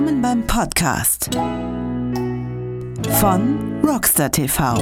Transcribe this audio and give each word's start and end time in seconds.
Willkommen 0.00 0.22
beim 0.22 0.46
Podcast 0.46 1.28
von 3.20 3.82
Rockstar 3.84 4.32
TV 4.32 4.76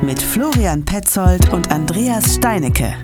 mit 0.00 0.22
Florian 0.22 0.82
Petzold 0.82 1.52
und 1.52 1.70
Andreas 1.70 2.36
Steinecke. 2.36 2.94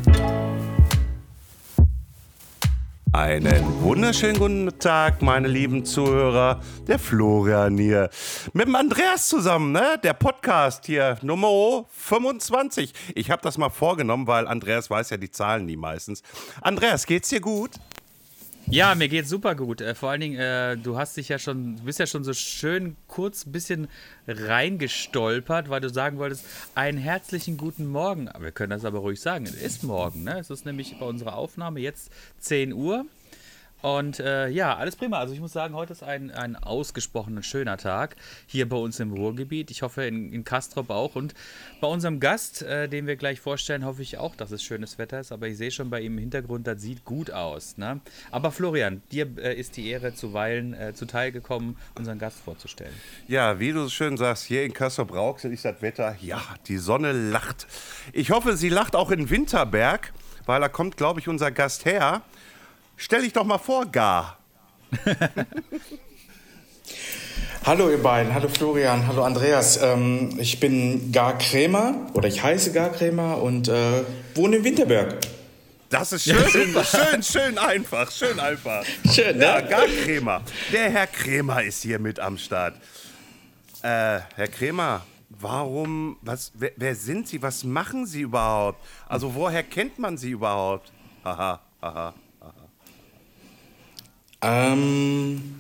Einen 3.13 3.83
wunderschönen 3.83 4.39
guten 4.39 4.79
Tag, 4.79 5.21
meine 5.21 5.47
lieben 5.47 5.85
Zuhörer. 5.85 6.63
Der 6.89 6.99
Florian 6.99 7.77
hier. 7.77 8.09
Mit 8.55 8.67
dem 8.67 8.77
Andreas 8.77 9.29
zusammen, 9.29 9.73
ne? 9.73 10.01
Der 10.03 10.15
Podcast 10.15 10.87
hier, 10.87 11.19
Nummer 11.21 11.85
25. 11.91 12.95
Ich 13.15 13.31
habe 13.31 13.43
das 13.43 13.59
mal 13.59 13.69
vorgenommen, 13.69 14.27
weil 14.27 14.49
Andreas 14.49 14.89
weiß 14.89 15.11
ja 15.11 15.19
die 15.19 15.31
Zahlen 15.31 15.67
nie 15.67 15.77
meistens. 15.77 16.23
Andreas, 16.63 17.05
geht's 17.05 17.29
dir 17.29 17.43
gut? 17.43 17.73
Ja, 18.71 18.95
mir 18.95 19.09
geht's 19.09 19.29
super 19.29 19.55
gut. 19.55 19.81
Äh, 19.81 19.95
vor 19.95 20.11
allen 20.11 20.21
Dingen, 20.21 20.39
äh, 20.39 20.77
du 20.77 20.97
hast 20.97 21.17
dich 21.17 21.29
ja 21.29 21.39
schon, 21.39 21.77
bist 21.85 21.99
ja 21.99 22.07
schon 22.07 22.25
so 22.25 22.33
schön 22.33 22.97
kurz 23.09 23.47
ein 23.47 23.53
bisschen 23.53 23.89
reingestolpert, 24.27 25.69
weil 25.69 25.81
du 25.81 25.91
sagen 25.91 26.19
wolltest, 26.19 26.45
einen 26.75 26.99
herzlichen 26.99 27.57
guten 27.57 27.87
Morgen. 27.87 28.31
Wir 28.39 28.53
können 28.53 28.71
das 28.71 28.85
aber 28.85 29.01
ruhig 29.01 29.21
sagen. 29.21 29.45
Es 29.45 29.55
ist 29.55 29.83
morgen, 29.83 30.25
ne? 30.25 30.39
Es 30.39 30.51
ist 30.51 30.65
nämlich 30.65 30.99
bei 30.99 31.07
unserer 31.07 31.37
Aufnahme 31.37 31.81
jetzt 31.81 32.11
10 32.41 32.73
Uhr. 32.73 33.05
Und 33.85 34.19
äh, 34.19 34.49
ja, 34.49 34.75
alles 34.75 34.97
prima. 34.97 35.19
Also 35.19 35.35
ich 35.35 35.41
muss 35.41 35.53
sagen, 35.53 35.75
heute 35.75 35.93
ist 35.93 36.03
ein, 36.03 36.31
ein 36.31 36.57
ausgesprochen 36.57 37.43
schöner 37.43 37.77
Tag 37.77 38.17
hier 38.47 38.67
bei 38.67 38.79
uns 38.79 38.99
im 38.99 39.13
Ruhrgebiet. 39.13 39.71
Ich 39.71 39.83
hoffe 39.83 40.07
in, 40.07 40.33
in 40.33 40.43
Kastrop 40.43 40.89
auch. 40.89 41.17
Und 41.17 41.35
bei 41.83 41.87
unserem 41.87 42.19
Gast, 42.19 42.63
äh, 42.63 42.89
den 42.89 43.07
wir 43.07 43.17
gleich 43.17 43.43
vorstellen, 43.43 43.85
hoffe 43.85 44.01
ich 44.01 44.17
auch, 44.17 44.37
dass 44.37 44.53
es 44.53 44.63
schönes 44.63 44.97
Wetter 44.97 45.21
ist. 45.21 45.33
Aber 45.33 45.49
ich 45.49 45.59
sehe 45.59 45.71
schon 45.71 45.91
bei 45.91 46.01
ihm 46.01 46.15
im 46.15 46.19
Hintergrund, 46.19 46.67
das 46.67 46.81
sieht 46.81 47.05
gut 47.05 47.31
aus. 47.31 47.77
Ne? 47.77 48.01
Aber 48.31 48.53
Florian, 48.53 49.03
dir 49.13 49.29
äh, 49.37 49.55
ist 49.55 49.77
die 49.77 49.91
Ehre 49.91 50.15
zuweilen 50.15 50.73
äh, 50.73 50.95
zuteil 50.95 51.31
gekommen, 51.31 51.77
unseren 51.95 52.19
Gast 52.19 52.41
vorzustellen. 52.41 52.95
Ja, 53.29 53.61
wie 53.61 53.73
du 53.73 53.91
schön 53.91 54.17
sagst, 54.17 54.45
hier 54.45 54.65
in 54.65 54.73
Kastrop 54.73 55.13
Rauxel 55.13 55.53
ist 55.53 55.67
das 55.67 55.83
Wetter, 55.83 56.17
ja, 56.23 56.41
die 56.69 56.79
Sonne 56.79 57.13
lacht. 57.13 57.67
Ich 58.15 58.31
hoffe, 58.31 58.57
sie 58.57 58.71
lacht 58.71 58.97
auch 58.97 59.11
in 59.11 59.29
Winterberg, 59.29 60.15
weil 60.47 60.63
da 60.63 60.71
kommt, 60.71 60.97
glaube 60.97 61.21
ich, 61.21 61.29
unser 61.29 61.51
Gast 61.51 61.85
her. 61.85 62.23
Stell 62.97 63.23
dich 63.23 63.33
doch 63.33 63.45
mal 63.45 63.59
vor, 63.59 63.87
Gar. 63.87 64.39
hallo 67.65 67.91
ihr 67.91 68.03
beiden, 68.03 68.33
hallo 68.33 68.49
Florian, 68.49 69.07
hallo 69.09 69.25
Andreas. 69.25 69.83
Ähm, 69.83 70.39
ich 70.39 70.61
bin 70.61 71.11
Gar 71.11 71.39
Krämer 71.39 71.95
oder 72.15 72.29
ich 72.29 72.43
heiße 72.43 72.73
Gar 72.73 72.91
Krämer 72.91 73.43
und 73.43 73.69
äh, 73.69 74.05
wohne 74.35 74.57
in 74.57 74.65
Winterberg. 74.65 75.19
Das 75.91 76.13
ist 76.13 76.25
schön, 76.25 76.37
schön, 76.85 77.23
schön 77.23 77.59
einfach, 77.59 78.11
schön 78.11 78.39
einfach. 78.39 78.85
Schön, 79.13 79.39
ne? 79.39 79.45
Ja, 79.45 79.61
Gar 79.61 79.87
Krämer. 79.87 80.43
Der 80.73 80.91
Herr 80.91 81.07
Krämer 81.09 81.63
ist 81.63 81.83
hier 81.83 81.99
mit 81.99 82.21
am 82.21 82.39
Start. 82.39 82.77
Äh, 83.83 84.21
Herr 84.37 84.49
Krämer, 84.49 85.05
warum, 85.31 86.17
was, 86.23 86.53
wer, 86.55 86.71
wer 86.77 86.95
sind 86.95 87.27
Sie, 87.27 87.43
was 87.43 87.65
machen 87.65 88.07
Sie 88.07 88.21
überhaupt? 88.21 88.79
Also 89.09 89.35
woher 89.35 89.65
kennt 89.65 89.99
man 89.99 90.17
Sie 90.17 90.31
überhaupt? 90.31 90.93
Haha, 91.25 91.61
haha. 91.83 92.15
Ähm, 94.45 95.55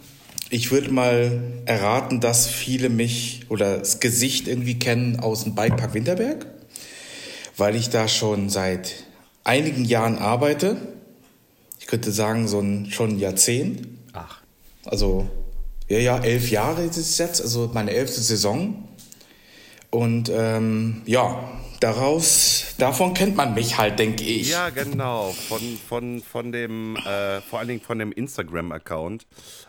ich 0.50 0.70
würde 0.70 0.90
mal 0.90 1.42
erraten, 1.64 2.20
dass 2.20 2.46
viele 2.46 2.90
mich 2.90 3.46
oder 3.48 3.78
das 3.78 3.98
Gesicht 3.98 4.46
irgendwie 4.46 4.78
kennen 4.78 5.20
aus 5.20 5.44
dem 5.44 5.54
Bikepark 5.54 5.94
Winterberg, 5.94 6.46
weil 7.56 7.76
ich 7.76 7.88
da 7.88 8.08
schon 8.08 8.50
seit 8.50 9.04
einigen 9.42 9.86
Jahren 9.86 10.18
arbeite. 10.18 10.76
Ich 11.80 11.86
könnte 11.86 12.12
sagen, 12.12 12.46
so 12.46 12.60
ein, 12.60 12.90
schon 12.90 13.12
ein 13.12 13.18
Jahrzehnt. 13.18 13.88
Ach. 14.12 14.42
Also, 14.84 15.28
ja, 15.88 15.98
ja, 15.98 16.18
elf 16.18 16.50
Jahre 16.50 16.82
ist 16.82 16.98
es 16.98 17.16
jetzt, 17.16 17.40
also 17.40 17.70
meine 17.72 17.90
elfte 17.90 18.20
Saison. 18.20 18.86
Und 19.90 20.30
ähm, 20.34 21.02
ja, 21.06 21.50
daraus, 21.80 22.63
davon 22.78 23.14
kennt 23.14 23.36
man 23.36 23.54
mich 23.54 23.78
halt, 23.78 23.98
denke 23.98 24.24
ich. 24.24 24.50
Ja, 24.50 24.70
genau. 24.70 25.32
Von, 25.32 25.60
von, 25.88 26.22
von 26.22 26.52
dem, 26.52 26.96
äh, 26.96 27.40
vor 27.40 27.58
allen 27.58 27.68
Dingen 27.68 27.80
von 27.80 27.98
dem 27.98 28.12
Instagram-Account 28.12 29.26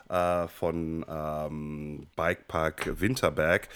äh, 0.10 0.48
von 0.48 1.06
ähm, 1.10 2.08
Bikepark 2.16 3.00
Winterberg, 3.00 3.68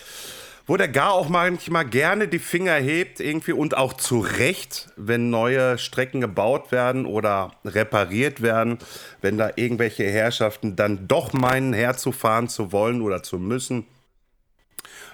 wo 0.68 0.78
der 0.78 0.88
gar 0.88 1.14
auch 1.14 1.30
manchmal 1.30 1.86
gerne 1.86 2.28
die 2.28 2.40
Finger 2.40 2.76
hebt, 2.76 3.20
irgendwie 3.20 3.54
und 3.54 3.76
auch 3.76 3.94
zu 3.94 4.20
Recht, 4.20 4.90
wenn 4.96 5.30
neue 5.30 5.78
Strecken 5.78 6.22
gebaut 6.22 6.72
werden 6.72 7.06
oder 7.06 7.52
repariert 7.66 8.42
werden, 8.42 8.78
wenn 9.22 9.38
da 9.38 9.52
irgendwelche 9.56 10.04
Herrschaften 10.04 10.76
dann 10.76 11.08
doch 11.08 11.34
meinen, 11.34 11.74
herzufahren 11.74 12.50
zu 12.50 12.72
wollen 12.72 13.02
oder 13.02 13.24
zu 13.24 13.40
müssen 13.40 13.86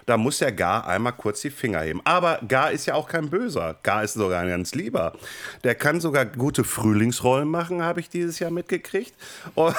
da 0.06 0.18
muss 0.18 0.40
der 0.40 0.52
Gar 0.52 0.88
einmal 0.88 1.14
kurz 1.14 1.42
die 1.42 1.50
Finger 1.50 1.82
heben. 1.82 2.02
Aber 2.04 2.40
Gar 2.48 2.72
ist 2.72 2.86
ja 2.86 2.94
auch 2.94 3.08
kein 3.08 3.30
Böser. 3.30 3.76
Gar 3.84 4.04
ist 4.04 4.14
sogar 4.14 4.42
ein 4.42 4.50
ganz 4.50 4.76
lieber. 4.76 5.14
Der 5.64 5.76
kann 5.76 6.00
sogar 6.00 6.26
gute 6.26 6.64
Frühlingsrollen 6.64 7.48
machen, 7.48 7.84
habe 7.84 8.00
ich 8.00 8.10
dieses 8.10 8.40
Jahr 8.40 8.52
mitgekriegt. 8.52 9.14
Und, 9.56 9.76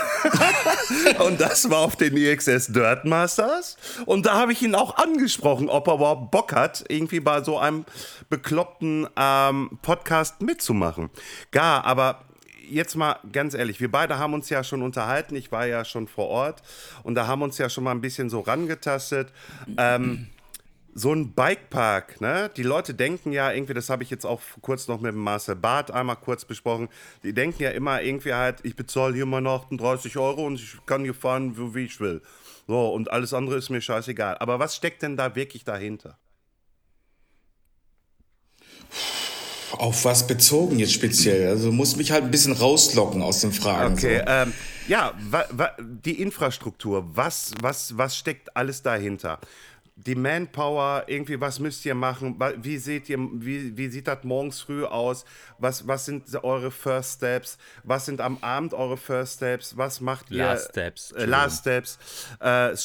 und 1.19 1.41
das 1.41 1.71
war 1.71 1.79
auf 1.79 1.97
den 1.97 2.17
EXS 2.17 2.69
Dirt 2.69 3.05
Masters. 3.05 3.77
Und 4.05 4.27
da 4.27 4.35
habe 4.35 4.53
ich 4.53 4.62
ihn 4.62 4.75
auch 4.75 4.97
angesprochen, 4.97 5.69
ob 5.69 5.87
er 5.89 5.95
überhaupt 5.95 6.31
Bock 6.31 6.53
hat, 6.53 6.85
irgendwie 6.89 7.21
bei 7.21 7.43
so 7.43 7.59
einem 7.59 7.85
bekloppten 8.29 9.06
ähm, 9.17 9.79
Podcast 9.83 10.43
mitzumachen. 10.43 11.11
Gar, 11.53 11.85
aber 11.85 12.25
jetzt 12.69 12.97
mal 12.97 13.19
ganz 13.32 13.54
ehrlich, 13.54 13.81
wir 13.81 13.91
beide 13.91 14.19
haben 14.19 14.34
uns 14.34 14.49
ja 14.50 14.65
schon 14.65 14.82
unterhalten. 14.82 15.37
Ich 15.37 15.53
war 15.53 15.66
ja 15.66 15.84
schon 15.84 16.09
vor 16.09 16.28
Ort 16.28 16.62
und 17.03 17.15
da 17.15 17.27
haben 17.27 17.43
uns 17.43 17.59
ja 17.59 17.69
schon 17.69 17.84
mal 17.84 17.93
ein 17.93 18.00
bisschen 18.00 18.31
so 18.31 18.41
rangetastet. 18.41 19.32
Ähm, 19.77 20.28
so 20.99 21.12
ein 21.12 21.34
Bikepark, 21.34 22.22
ne? 22.22 22.50
Die 22.56 22.62
Leute 22.62 22.94
denken 22.94 23.31
ja 23.31 23.53
irgendwie, 23.53 23.75
das 23.75 23.91
habe 23.91 24.03
ich 24.03 24.09
jetzt 24.09 24.25
auch 24.25 24.41
kurz 24.62 24.88
noch 24.88 24.99
mit 24.99 25.12
dem 25.12 25.21
Marcel 25.21 25.55
Barth 25.55 25.91
einmal 25.91 26.16
kurz 26.16 26.47
besprochen, 26.47 26.88
die 27.22 27.34
denken 27.34 27.62
ja 27.62 27.71
immer 27.71 28.00
irgendwie 28.00 28.32
halt, 28.32 28.60
ich 28.62 28.76
bezahle 28.76 29.15
hier 29.15 29.26
mal 29.26 29.47
38 29.47 30.16
Euro 30.16 30.47
und 30.47 30.55
ich 30.55 30.78
kann 30.87 31.05
hier 31.05 31.12
fahren, 31.12 31.75
wie 31.75 31.84
ich 31.84 32.00
will. 32.00 32.22
So, 32.66 32.88
und 32.88 33.10
alles 33.10 33.34
andere 33.34 33.56
ist 33.56 33.69
mir 33.69 33.82
scheißegal. 33.82 34.38
Aber 34.38 34.59
was 34.59 34.75
steckt 34.75 35.03
denn 35.03 35.19
da 35.19 35.37
wirklich 35.37 35.65
dahinter? 35.65 36.16
Auf 39.78 40.04
was 40.04 40.26
bezogen 40.26 40.78
jetzt 40.78 40.92
speziell? 40.92 41.48
Also 41.48 41.72
muss 41.72 41.97
mich 41.97 42.10
halt 42.10 42.25
ein 42.25 42.31
bisschen 42.31 42.53
rauslocken 42.53 43.22
aus 43.22 43.41
den 43.41 43.53
Fragen. 43.53 43.94
Okay, 43.94 44.19
so. 44.19 44.25
ähm, 44.26 44.53
ja, 44.88 45.12
die 45.81 46.20
Infrastruktur, 46.20 47.04
was, 47.14 47.53
was, 47.60 47.97
was 47.97 48.16
steckt 48.16 48.56
alles 48.56 48.82
dahinter? 48.82 49.38
Die 49.98 50.14
Manpower, 50.14 51.04
irgendwie, 51.06 51.41
was 51.41 51.59
müsst 51.59 51.87
ihr 51.87 51.94
machen? 51.94 52.38
Wie 52.62 52.76
seht 52.76 53.09
ihr, 53.09 53.19
wie, 53.19 53.76
wie 53.76 53.88
sieht 53.88 54.06
das 54.06 54.25
morgens 54.25 54.60
früh 54.60 54.84
aus? 54.84 55.25
Was, 55.59 55.88
was 55.88 56.04
sind 56.04 56.25
eure 56.44 56.70
First 56.70 57.14
Steps? 57.14 57.56
Was 57.82 58.04
sind 58.04 58.20
am 58.20 58.37
Abend 58.43 58.75
eure 58.75 58.98
First 58.98 59.37
Steps? 59.37 59.76
Was 59.76 60.03
macht 60.03 60.31
ihr? 60.31 60.44
Last 60.44 60.69
Steps. 60.70 61.12
Äh, 61.12 61.25
last 61.25 61.60
Steps. 61.60 61.98
Äh, 62.41 62.76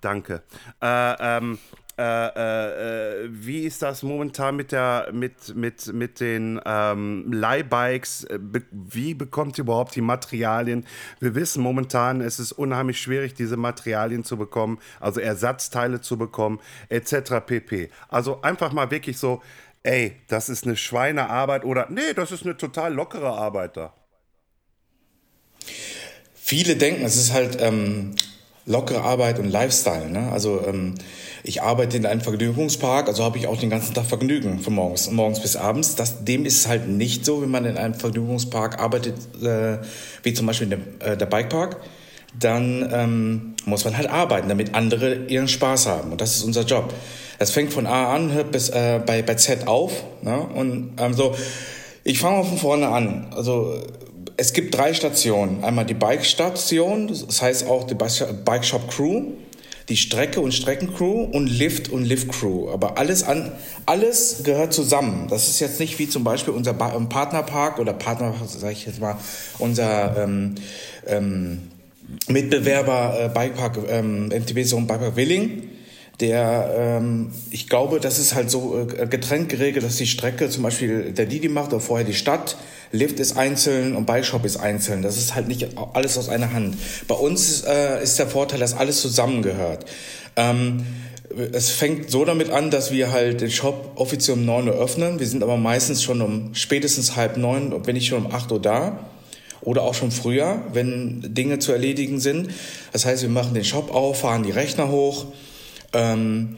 danke. 0.00 0.42
Äh, 0.82 1.14
ähm, 1.20 1.58
äh, 1.98 3.24
äh, 3.24 3.28
wie 3.30 3.60
ist 3.60 3.80
das 3.80 4.02
momentan 4.02 4.54
mit, 4.56 4.70
der, 4.70 5.08
mit, 5.12 5.56
mit, 5.56 5.92
mit 5.94 6.20
den 6.20 6.60
ähm, 6.66 7.32
Leihbikes? 7.32 8.26
Be 8.38 8.62
wie 8.70 9.14
bekommt 9.14 9.56
ihr 9.56 9.64
überhaupt 9.64 9.94
die 9.96 10.02
Materialien? 10.02 10.86
Wir 11.20 11.34
wissen 11.34 11.62
momentan, 11.62 12.20
es 12.20 12.38
ist 12.38 12.52
unheimlich 12.52 13.00
schwierig, 13.00 13.32
diese 13.32 13.56
Materialien 13.56 14.24
zu 14.24 14.36
bekommen, 14.36 14.78
also 15.00 15.20
Ersatzteile 15.20 16.02
zu 16.02 16.18
bekommen, 16.18 16.60
etc. 16.90 17.40
pp. 17.46 17.90
Also 18.08 18.42
einfach 18.42 18.72
mal 18.72 18.90
wirklich 18.90 19.16
so, 19.16 19.42
ey, 19.82 20.16
das 20.28 20.50
ist 20.50 20.64
eine 20.64 20.76
Schweinearbeit 20.76 21.64
oder 21.64 21.86
nee, 21.88 22.12
das 22.14 22.30
ist 22.30 22.44
eine 22.44 22.58
total 22.58 22.92
lockere 22.92 23.30
Arbeit 23.30 23.78
da. 23.78 23.94
Viele 26.34 26.76
denken, 26.76 27.04
es 27.04 27.16
ist 27.16 27.32
halt 27.32 27.56
ähm, 27.60 28.14
lockere 28.66 29.02
Arbeit 29.02 29.38
und 29.38 29.48
Lifestyle. 29.48 30.10
Ne? 30.10 30.30
Also 30.32 30.60
ähm, 30.66 30.94
ich 31.44 31.62
arbeite 31.62 31.96
in 31.96 32.04
einem 32.04 32.20
Vergnügungspark, 32.20 33.06
also 33.06 33.22
habe 33.22 33.38
ich 33.38 33.46
auch 33.46 33.56
den 33.56 33.70
ganzen 33.70 33.94
Tag 33.94 34.06
Vergnügen 34.06 34.58
von 34.58 34.74
morgens, 34.74 35.10
morgens 35.10 35.40
bis 35.40 35.54
abends. 35.54 35.94
Das, 35.94 36.24
dem 36.24 36.44
ist 36.44 36.66
halt 36.66 36.88
nicht 36.88 37.24
so, 37.24 37.40
wenn 37.42 37.50
man 37.50 37.64
in 37.64 37.76
einem 37.76 37.94
Vergnügungspark 37.94 38.80
arbeitet, 38.80 39.14
äh, 39.40 39.78
wie 40.24 40.34
zum 40.34 40.46
Beispiel 40.46 40.66
der, 40.66 41.12
äh, 41.12 41.16
der 41.16 41.26
Bikepark. 41.26 41.80
Dann 42.38 42.90
ähm, 42.92 43.54
muss 43.64 43.84
man 43.84 43.96
halt 43.96 44.10
arbeiten, 44.10 44.48
damit 44.48 44.74
andere 44.74 45.26
ihren 45.26 45.48
Spaß 45.48 45.86
haben. 45.86 46.12
Und 46.12 46.20
das 46.20 46.36
ist 46.36 46.42
unser 46.42 46.64
Job. 46.64 46.92
Das 47.38 47.50
fängt 47.50 47.72
von 47.72 47.86
A 47.86 48.14
an, 48.14 48.32
hört 48.32 48.50
bis 48.50 48.68
äh, 48.68 49.00
bei, 49.04 49.22
bei 49.22 49.36
Z 49.36 49.68
auf. 49.68 49.92
Ne? 50.22 50.38
Und 50.38 50.94
ähm, 50.98 51.14
so, 51.14 51.34
ich 52.02 52.18
fange 52.18 52.38
mal 52.38 52.44
von 52.44 52.58
vorne 52.58 52.88
an. 52.88 53.28
Also 53.34 53.80
es 54.36 54.52
gibt 54.52 54.76
drei 54.76 54.94
Stationen. 54.94 55.64
Einmal 55.64 55.86
die 55.86 55.94
Bike-Station, 55.94 57.08
das 57.08 57.42
heißt 57.42 57.66
auch 57.66 57.84
die 57.84 57.94
Bike 57.94 58.64
Shop 58.64 58.88
Crew, 58.90 59.32
die 59.88 59.96
Strecke 59.96 60.40
und 60.40 60.52
Streckencrew 60.52 61.24
und 61.24 61.46
Lift 61.46 61.90
und 61.90 62.04
Lift-Crew. 62.04 62.70
Aber 62.70 62.98
alles, 62.98 63.22
an, 63.22 63.52
alles 63.86 64.42
gehört 64.42 64.72
zusammen. 64.72 65.28
Das 65.30 65.48
ist 65.48 65.60
jetzt 65.60 65.78
nicht 65.78 65.98
wie 65.98 66.08
zum 66.08 66.24
Beispiel 66.24 66.52
unser 66.52 66.74
ba 66.74 66.92
ähm, 66.94 67.08
Partnerpark 67.08 67.78
oder 67.78 67.92
Partner, 67.92 68.34
sage 68.46 68.72
ich 68.72 68.86
jetzt 68.86 69.00
mal, 69.00 69.16
unser 69.58 70.24
ähm, 70.24 70.56
ähm, 71.06 71.70
Mitbewerber 72.28 73.16
äh, 73.20 73.28
Bikepark, 73.28 73.78
ähm, 73.88 74.26
MTB 74.26 74.64
Zone 74.66 74.86
Bikepark 74.86 75.14
Willing. 75.14 75.68
Der, 76.18 76.74
ähm, 76.76 77.30
ich 77.50 77.68
glaube, 77.68 78.00
das 78.00 78.18
ist 78.18 78.34
halt 78.34 78.50
so 78.50 78.88
äh, 78.88 79.06
getrennt 79.06 79.50
geregelt, 79.50 79.84
dass 79.84 79.96
die 79.96 80.06
Strecke 80.06 80.48
zum 80.48 80.62
Beispiel 80.64 81.12
der 81.12 81.26
Didi 81.26 81.48
macht 81.48 81.72
oder 81.72 81.80
vorher 81.80 82.06
die 82.06 82.14
Stadt, 82.14 82.56
Lift 82.92 83.18
ist 83.20 83.36
einzeln 83.36 83.96
und 83.96 84.06
Bike 84.06 84.24
Shop 84.24 84.44
ist 84.44 84.56
einzeln. 84.56 85.02
Das 85.02 85.16
ist 85.16 85.34
halt 85.34 85.48
nicht 85.48 85.66
alles 85.92 86.16
aus 86.16 86.28
einer 86.28 86.52
Hand. 86.52 86.76
Bei 87.08 87.14
uns 87.14 87.62
äh, 87.62 88.02
ist 88.02 88.18
der 88.18 88.28
Vorteil, 88.28 88.60
dass 88.60 88.74
alles 88.74 89.00
zusammengehört. 89.00 89.86
Ähm, 90.36 90.84
es 91.52 91.70
fängt 91.70 92.10
so 92.10 92.24
damit 92.24 92.50
an, 92.50 92.70
dass 92.70 92.92
wir 92.92 93.10
halt 93.10 93.40
den 93.40 93.50
Shop 93.50 93.92
offiziell 93.96 94.38
um 94.38 94.44
9 94.44 94.68
Uhr 94.68 94.74
öffnen. 94.74 95.18
Wir 95.18 95.26
sind 95.26 95.42
aber 95.42 95.56
meistens 95.56 96.02
schon 96.02 96.22
um 96.22 96.54
spätestens 96.54 97.16
halb 97.16 97.36
neun, 97.36 97.74
wenn 97.84 97.94
nicht 97.94 98.06
schon 98.06 98.26
um 98.26 98.32
8 98.32 98.52
Uhr 98.52 98.62
da. 98.62 99.10
Oder 99.62 99.82
auch 99.82 99.94
schon 99.94 100.12
früher, 100.12 100.62
wenn 100.72 101.34
Dinge 101.34 101.58
zu 101.58 101.72
erledigen 101.72 102.20
sind. 102.20 102.50
Das 102.92 103.04
heißt, 103.04 103.22
wir 103.22 103.28
machen 103.28 103.54
den 103.54 103.64
Shop 103.64 103.92
auf, 103.92 104.20
fahren 104.20 104.44
die 104.44 104.52
Rechner 104.52 104.90
hoch, 104.90 105.26
ähm, 105.92 106.56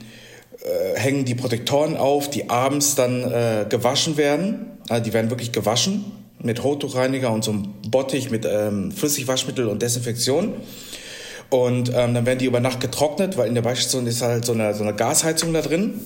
äh, 0.63 0.99
hängen 0.99 1.25
die 1.25 1.35
Protektoren 1.35 1.97
auf, 1.97 2.29
die 2.29 2.51
abends 2.51 2.97
dann 2.97 3.23
äh, 3.23 3.67
gewaschen 3.69 4.17
werden. 4.17 4.67
Also 4.89 5.05
die 5.05 5.13
werden 5.13 5.31
wirklich 5.31 5.53
gewaschen 5.53 6.18
mit 6.43 6.63
Rottuchreiniger 6.63 7.31
und 7.33 7.45
so 7.45 7.53
einem 7.53 7.75
Bottich 7.91 8.31
mit 8.31 8.47
ähm, 8.49 8.93
Flüssigwaschmittel 8.93 9.67
und 9.67 9.83
Desinfektion. 9.83 10.55
Und 11.51 11.89
ähm, 11.95 12.15
dann 12.15 12.27
werden 12.27 12.39
die 12.39 12.47
über 12.47 12.61
Nacht 12.61 12.81
getrocknet, 12.81 13.37
weil 13.37 13.49
in 13.49 13.55
der 13.55 13.65
Waschstation 13.65 14.07
ist 14.07 14.23
halt 14.23 14.45
so 14.45 14.53
eine, 14.53 14.75
so 14.75 14.83
eine 14.83 14.95
Gasheizung 14.95 15.53
da 15.53 15.63
drin. 15.63 16.01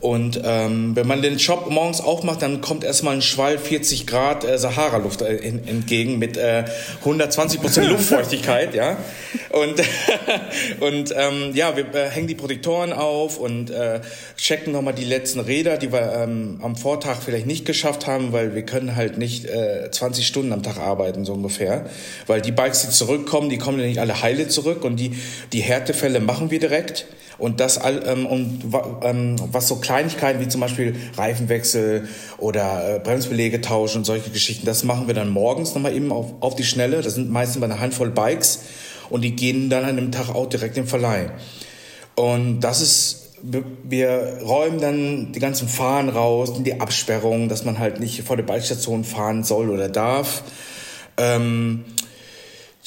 Und 0.00 0.40
ähm, 0.44 0.94
wenn 0.94 1.08
man 1.08 1.22
den 1.22 1.38
Shop 1.40 1.68
morgens 1.70 2.00
aufmacht, 2.00 2.42
dann 2.42 2.60
kommt 2.60 2.84
erstmal 2.84 3.16
ein 3.16 3.22
Schwall 3.22 3.58
40 3.58 4.06
Grad 4.06 4.44
äh, 4.44 4.56
Sahara-Luft 4.56 5.22
äh, 5.22 5.36
entgegen 5.38 6.18
mit 6.18 6.36
äh, 6.36 6.64
120 7.00 7.60
Prozent 7.60 7.88
Luftfeuchtigkeit, 7.90 8.74
ja. 8.74 8.96
Und, 9.50 9.82
und 10.80 11.14
ähm, 11.16 11.50
ja, 11.54 11.76
wir 11.76 11.92
äh, 11.94 12.10
hängen 12.10 12.28
die 12.28 12.36
Protektoren 12.36 12.92
auf 12.92 13.38
und 13.38 13.70
äh, 13.70 14.00
checken 14.36 14.72
nochmal 14.72 14.94
die 14.94 15.04
letzten 15.04 15.40
Räder, 15.40 15.78
die 15.78 15.92
wir 15.92 16.12
ähm, 16.12 16.60
am 16.62 16.76
Vortag 16.76 17.16
vielleicht 17.24 17.46
nicht 17.46 17.64
geschafft 17.64 18.06
haben, 18.06 18.32
weil 18.32 18.54
wir 18.54 18.62
können 18.62 18.94
halt 18.94 19.18
nicht 19.18 19.46
äh, 19.46 19.90
20 19.90 20.24
Stunden 20.24 20.52
am 20.52 20.62
Tag 20.62 20.78
arbeiten, 20.78 21.24
so 21.24 21.32
ungefähr. 21.32 21.86
Weil 22.28 22.40
die 22.40 22.52
Bikes, 22.52 22.82
die 22.82 22.90
zurückkommen, 22.90 23.50
die 23.50 23.58
kommen 23.58 23.80
ja 23.80 23.86
nicht 23.86 23.98
alle 23.98 24.22
heile 24.22 24.46
zurück 24.46 24.84
und 24.84 24.96
die, 24.96 25.18
die 25.52 25.60
Härtefälle 25.60 26.20
machen 26.20 26.52
wir 26.52 26.60
direkt. 26.60 27.06
Und 27.38 27.60
das 27.60 27.80
ähm, 27.84 28.26
und 28.26 28.64
ähm, 29.02 29.36
was 29.52 29.68
so 29.68 29.76
Kleinigkeiten 29.76 30.40
wie 30.40 30.48
zum 30.48 30.60
Beispiel 30.60 30.96
Reifenwechsel 31.16 32.08
oder 32.38 32.96
äh, 32.96 32.98
Bremsbeläge 32.98 33.60
tauschen 33.60 33.98
und 33.98 34.04
solche 34.04 34.30
Geschichten, 34.30 34.66
das 34.66 34.82
machen 34.82 35.06
wir 35.06 35.14
dann 35.14 35.30
morgens 35.30 35.74
nochmal 35.74 35.94
eben 35.94 36.10
auf, 36.10 36.34
auf 36.40 36.56
die 36.56 36.64
Schnelle. 36.64 37.00
Das 37.00 37.14
sind 37.14 37.30
meistens 37.30 37.60
bei 37.60 37.66
einer 37.66 37.78
Handvoll 37.78 38.10
Bikes 38.10 38.64
und 39.08 39.22
die 39.22 39.36
gehen 39.36 39.70
dann 39.70 39.84
an 39.84 39.96
dem 39.96 40.10
Tag 40.10 40.34
auch 40.34 40.46
direkt 40.46 40.76
im 40.78 40.88
Verleih. 40.88 41.30
Und 42.16 42.60
das 42.60 42.80
ist 42.80 43.28
wir 43.40 44.40
räumen 44.44 44.80
dann 44.80 45.32
die 45.32 45.38
ganzen 45.38 45.68
Fahnen 45.68 46.08
raus, 46.08 46.52
die 46.62 46.80
Absperrung, 46.80 47.48
dass 47.48 47.64
man 47.64 47.78
halt 47.78 48.00
nicht 48.00 48.22
vor 48.22 48.36
der 48.36 48.42
Bikestation 48.42 49.04
fahren 49.04 49.44
soll 49.44 49.70
oder 49.70 49.88
darf. 49.88 50.42
Ähm, 51.16 51.84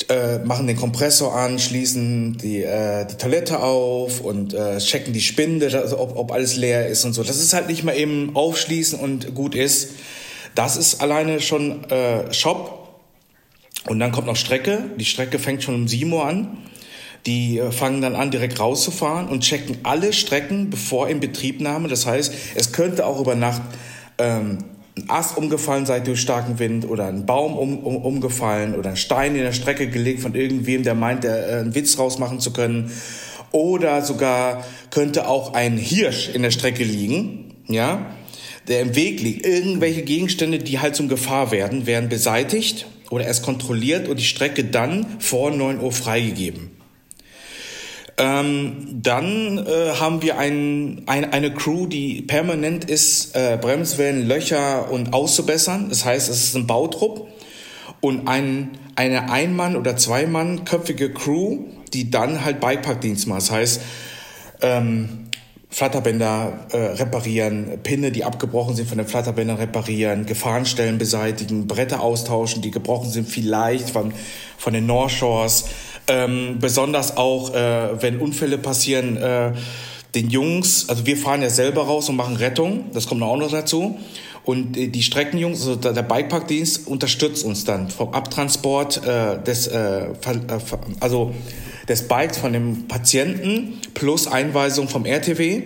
äh, 0.09 0.39
machen 0.39 0.67
den 0.67 0.77
Kompressor 0.77 1.35
an, 1.35 1.59
schließen 1.59 2.37
die, 2.37 2.63
äh, 2.63 3.05
die 3.05 3.15
Toilette 3.15 3.59
auf 3.59 4.21
und 4.21 4.53
äh, 4.53 4.77
checken 4.79 5.13
die 5.13 5.21
Spinde, 5.21 5.67
also 5.79 5.99
ob, 5.99 6.17
ob 6.17 6.31
alles 6.31 6.55
leer 6.55 6.87
ist 6.87 7.05
und 7.05 7.13
so. 7.13 7.23
Das 7.23 7.37
ist 7.37 7.53
halt 7.53 7.67
nicht 7.67 7.83
mal 7.83 7.95
eben 7.95 8.35
aufschließen 8.35 8.99
und 8.99 9.35
gut 9.35 9.55
ist. 9.55 9.91
Das 10.55 10.75
ist 10.75 11.01
alleine 11.01 11.39
schon 11.39 11.83
äh, 11.89 12.33
Shop. 12.33 12.79
Und 13.87 13.99
dann 13.99 14.11
kommt 14.11 14.27
noch 14.27 14.35
Strecke. 14.35 14.83
Die 14.97 15.05
Strecke 15.05 15.39
fängt 15.39 15.63
schon 15.63 15.75
um 15.75 15.87
7 15.87 16.11
Uhr 16.11 16.25
an. 16.25 16.57
Die 17.25 17.59
äh, 17.59 17.71
fangen 17.71 18.01
dann 18.01 18.15
an, 18.15 18.31
direkt 18.31 18.59
rauszufahren 18.59 19.27
und 19.27 19.41
checken 19.41 19.79
alle 19.83 20.13
Strecken 20.13 20.69
bevor 20.69 21.09
in 21.09 21.19
Betriebnahme. 21.19 21.87
Das 21.87 22.05
heißt, 22.05 22.33
es 22.55 22.71
könnte 22.71 23.05
auch 23.05 23.19
über 23.19 23.35
Nacht 23.35 23.61
ähm, 24.17 24.59
ein 24.97 25.09
Ast 25.09 25.37
umgefallen 25.37 25.85
sei 25.85 26.01
durch 26.01 26.19
starken 26.19 26.59
Wind 26.59 26.87
oder 26.87 27.07
ein 27.07 27.25
Baum 27.25 27.57
um, 27.57 27.79
um, 27.79 27.97
umgefallen 27.97 28.75
oder 28.75 28.91
ein 28.91 28.97
Stein 28.97 29.35
in 29.35 29.43
der 29.43 29.53
Strecke 29.53 29.87
gelegt 29.87 30.21
von 30.21 30.35
irgendwem, 30.35 30.83
der 30.83 30.95
meint, 30.95 31.23
der, 31.23 31.47
äh, 31.47 31.59
einen 31.59 31.75
Witz 31.75 31.97
rausmachen 31.97 32.39
zu 32.39 32.51
können. 32.51 32.91
Oder 33.51 34.01
sogar 34.01 34.65
könnte 34.89 35.27
auch 35.27 35.53
ein 35.53 35.77
Hirsch 35.77 36.29
in 36.33 36.41
der 36.41 36.51
Strecke 36.51 36.83
liegen, 36.83 37.55
ja, 37.67 38.05
der 38.67 38.81
im 38.81 38.95
Weg 38.95 39.21
liegt. 39.21 39.45
Irgendwelche 39.45 40.03
Gegenstände, 40.03 40.59
die 40.59 40.79
halt 40.79 40.95
zum 40.95 41.09
Gefahr 41.09 41.51
werden, 41.51 41.85
werden 41.85 42.09
beseitigt 42.09 42.87
oder 43.09 43.25
erst 43.25 43.43
kontrolliert 43.43 44.07
und 44.07 44.19
die 44.19 44.25
Strecke 44.25 44.63
dann 44.63 45.05
vor 45.19 45.51
9 45.51 45.79
Uhr 45.79 45.91
freigegeben. 45.91 46.80
Ähm, 48.17 48.99
dann 49.01 49.57
äh, 49.57 49.93
haben 49.99 50.21
wir 50.21 50.37
ein, 50.37 51.03
ein, 51.07 51.31
eine 51.31 51.53
Crew, 51.53 51.87
die 51.87 52.21
permanent 52.21 52.89
ist, 52.89 53.35
äh, 53.35 53.57
Bremswellen, 53.59 54.27
Löcher 54.27 54.91
und 54.91 55.13
auszubessern. 55.13 55.89
Das 55.89 56.05
heißt, 56.05 56.29
es 56.29 56.43
ist 56.43 56.55
ein 56.55 56.67
Bautrupp 56.67 57.27
und 58.01 58.27
ein, 58.27 58.71
eine 58.95 59.31
Ein-Mann- 59.31 59.75
oder 59.75 59.95
Zwei-Mann-köpfige 59.95 61.13
Crew, 61.13 61.59
die 61.93 62.11
dann 62.11 62.43
halt 62.43 62.59
Bikepark-Dienst 62.59 63.27
macht. 63.27 63.41
Das 63.41 63.51
heißt, 63.51 63.81
ähm, 64.61 65.29
Flatterbänder 65.71 66.67
äh, 66.71 66.77
reparieren, 66.77 67.79
Pinne, 67.81 68.11
die 68.11 68.25
abgebrochen 68.25 68.75
sind 68.75 68.89
von 68.89 68.97
den 68.97 69.07
Flatterbändern 69.07 69.57
reparieren, 69.57 70.25
Gefahrenstellen 70.25 70.97
beseitigen, 70.97 71.65
Bretter 71.65 72.01
austauschen, 72.01 72.61
die 72.61 72.71
gebrochen 72.71 73.09
sind 73.09 73.27
vielleicht 73.27 73.89
von, 73.89 74.13
von 74.57 74.73
den 74.73 74.85
North 74.85 75.11
Shores 75.11 75.65
ähm, 76.07 76.57
besonders 76.59 77.15
auch, 77.15 77.53
äh, 77.53 78.01
wenn 78.01 78.19
Unfälle 78.19 78.57
passieren, 78.57 79.17
äh, 79.17 79.53
den 80.15 80.29
Jungs, 80.29 80.89
also 80.89 81.05
wir 81.05 81.15
fahren 81.15 81.41
ja 81.41 81.49
selber 81.49 81.83
raus 81.83 82.09
und 82.09 82.17
machen 82.17 82.35
Rettung, 82.35 82.85
das 82.93 83.07
kommt 83.07 83.23
auch 83.23 83.37
noch 83.37 83.51
dazu. 83.51 83.97
Und 84.43 84.73
die 84.73 85.03
Streckenjungs, 85.03 85.67
also 85.67 85.75
der 85.75 86.01
Bikeparkdienst 86.01 86.87
unterstützt 86.87 87.45
uns 87.45 87.63
dann 87.63 87.89
vom 87.89 88.13
Abtransport 88.13 89.05
äh, 89.05 89.41
des, 89.41 89.67
äh, 89.67 90.07
äh 90.07 90.07
also 90.99 91.31
des 91.91 92.07
Bikes 92.07 92.37
von 92.37 92.53
dem 92.53 92.87
Patienten 92.87 93.79
plus 93.93 94.25
Einweisung 94.25 94.87
vom 94.87 95.05
RTW 95.05 95.61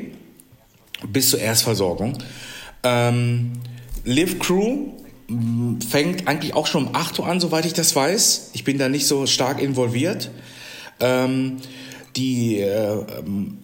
bis 1.07 1.29
zur 1.29 1.39
Erstversorgung. 1.39 2.17
Ähm, 2.83 3.53
Live 4.03 4.39
Crew 4.39 4.87
fängt 5.87 6.27
eigentlich 6.27 6.55
auch 6.55 6.67
schon 6.67 6.87
um 6.87 6.95
8 6.95 7.19
Uhr 7.19 7.27
an, 7.27 7.39
soweit 7.39 7.65
ich 7.65 7.73
das 7.73 7.95
weiß. 7.95 8.51
Ich 8.53 8.63
bin 8.63 8.77
da 8.79 8.89
nicht 8.89 9.07
so 9.07 9.27
stark 9.27 9.61
involviert. 9.61 10.31
Ähm, 10.99 11.57
die, 12.15 12.59
äh, 12.59 13.03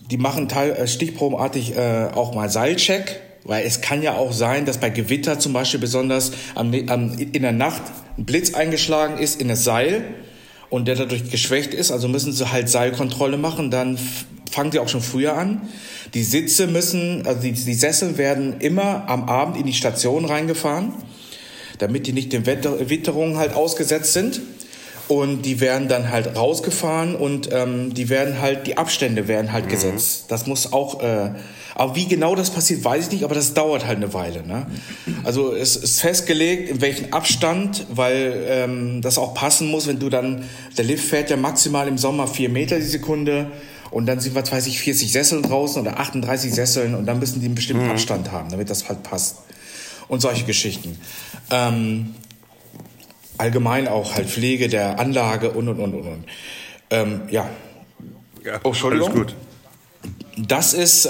die 0.10 0.18
machen 0.18 0.48
teil, 0.48 0.72
äh, 0.74 0.88
stichprobenartig 0.88 1.76
äh, 1.76 2.10
auch 2.14 2.36
mal 2.36 2.50
Seilcheck, 2.50 3.22
weil 3.44 3.66
es 3.66 3.82
kann 3.82 4.04
ja 4.04 4.18
auch 4.18 4.34
sein, 4.34 4.66
dass 4.66 4.78
bei 4.78 4.90
Gewitter 4.90 5.40
zum 5.40 5.54
Beispiel 5.54 5.80
besonders 5.80 6.32
am, 6.54 6.74
am, 6.88 7.18
in 7.18 7.42
der 7.42 7.54
Nacht 7.54 7.84
ein 8.18 8.26
Blitz 8.26 8.54
eingeschlagen 8.54 9.18
ist 9.18 9.42
in 9.42 9.48
das 9.48 9.64
Seil 9.64 10.04
und 10.72 10.88
der 10.88 10.96
dadurch 10.96 11.30
geschwächt 11.30 11.76
ist. 11.76 11.92
Also 11.92 12.08
müssen 12.08 12.34
sie 12.34 12.52
halt 12.52 12.68
Seilkontrolle 12.68 13.38
machen. 13.38 13.70
Dann 13.70 14.00
fangen 14.52 14.72
sie 14.72 14.80
auch 14.80 14.90
schon 14.90 15.04
früher 15.04 15.38
an. 15.38 15.62
Die 16.16 16.24
Sitze 16.24 16.66
müssen, 16.66 17.28
also 17.28 17.42
die, 17.42 17.52
die 17.52 17.74
Sessel 17.76 18.18
werden 18.18 18.60
immer 18.60 19.08
am 19.08 19.30
Abend 19.30 19.58
in 19.58 19.68
die 19.68 19.74
Station 19.74 20.26
reingefahren 20.26 20.94
damit 21.82 22.06
die 22.06 22.14
nicht 22.14 22.32
den 22.32 22.46
Witterungen 22.46 23.38
halt 23.38 23.56
ausgesetzt 23.56 24.14
sind. 24.14 24.40
Und 25.12 25.42
die 25.42 25.60
werden 25.60 25.90
dann 25.90 26.10
halt 26.10 26.38
rausgefahren 26.38 27.16
und 27.18 27.50
ähm, 27.52 27.94
die 27.94 28.08
werden 28.08 28.40
halt, 28.40 28.66
die 28.66 28.78
Abstände 28.78 29.28
werden 29.28 29.52
halt 29.52 29.66
mhm. 29.66 29.70
gesetzt. 29.70 30.28
Das 30.30 30.48
muss 30.48 30.72
auch, 30.72 31.04
äh, 31.04 31.32
aber 31.76 31.98
wie 31.98 32.08
genau 32.08 32.34
das 32.34 32.50
passiert, 32.50 32.86
weiß 32.86 33.08
ich 33.08 33.12
nicht, 33.12 33.24
aber 33.26 33.36
das 33.36 33.54
dauert 33.54 33.86
halt 33.86 33.98
eine 33.98 34.14
Weile. 34.14 34.48
Ne? 34.48 34.68
Also 35.26 35.54
es 35.54 35.76
ist 35.76 36.00
festgelegt, 36.00 36.70
in 36.70 36.80
welchem 36.80 37.12
Abstand, 37.12 37.88
weil 37.90 38.42
ähm, 38.48 39.02
das 39.02 39.18
auch 39.18 39.34
passen 39.34 39.70
muss, 39.70 39.86
wenn 39.86 40.00
du 40.00 40.08
dann, 40.08 40.46
der 40.78 40.86
Lift 40.86 41.04
fährt 41.04 41.30
ja 41.30 41.36
maximal 41.36 41.90
im 41.90 41.98
Sommer 41.98 42.26
vier 42.26 42.48
Meter 42.48 42.78
die 42.78 42.86
Sekunde 42.86 43.52
und 43.90 44.06
dann 44.06 44.22
sind, 44.22 44.34
was 44.34 44.50
weiß 44.50 44.66
ich, 44.68 44.80
40 44.80 45.12
Sesseln 45.12 45.44
draußen 45.44 45.82
oder 45.82 46.00
38 46.00 46.54
Sesseln 46.54 46.96
und 46.96 47.06
dann 47.06 47.20
müssen 47.20 47.42
die 47.42 47.48
einen 47.48 47.56
bestimmten 47.56 47.84
mhm. 47.84 47.92
Abstand 47.92 48.32
haben, 48.32 48.50
damit 48.50 48.70
das 48.70 48.88
halt 48.88 49.04
passt 49.04 49.40
und 50.08 50.22
solche 50.22 50.46
Geschichten. 50.46 50.98
Ähm, 51.50 52.16
allgemein 53.42 53.88
auch 53.88 54.16
halt 54.16 54.30
Pflege 54.30 54.70
der 54.70 55.00
Anlage 55.00 55.52
und 55.52 55.68
und 55.68 55.80
und 55.80 55.96
und. 55.96 56.08
und. 56.08 56.26
Ähm, 56.92 57.22
ja. 57.32 57.50
ja. 58.46 58.60
Oh, 58.64 58.70
Entschuldigung. 58.70 59.10
Alles 59.10 59.20
gut. 59.20 59.36
Das 60.38 60.74
ist 60.74 61.06
äh, 61.06 61.10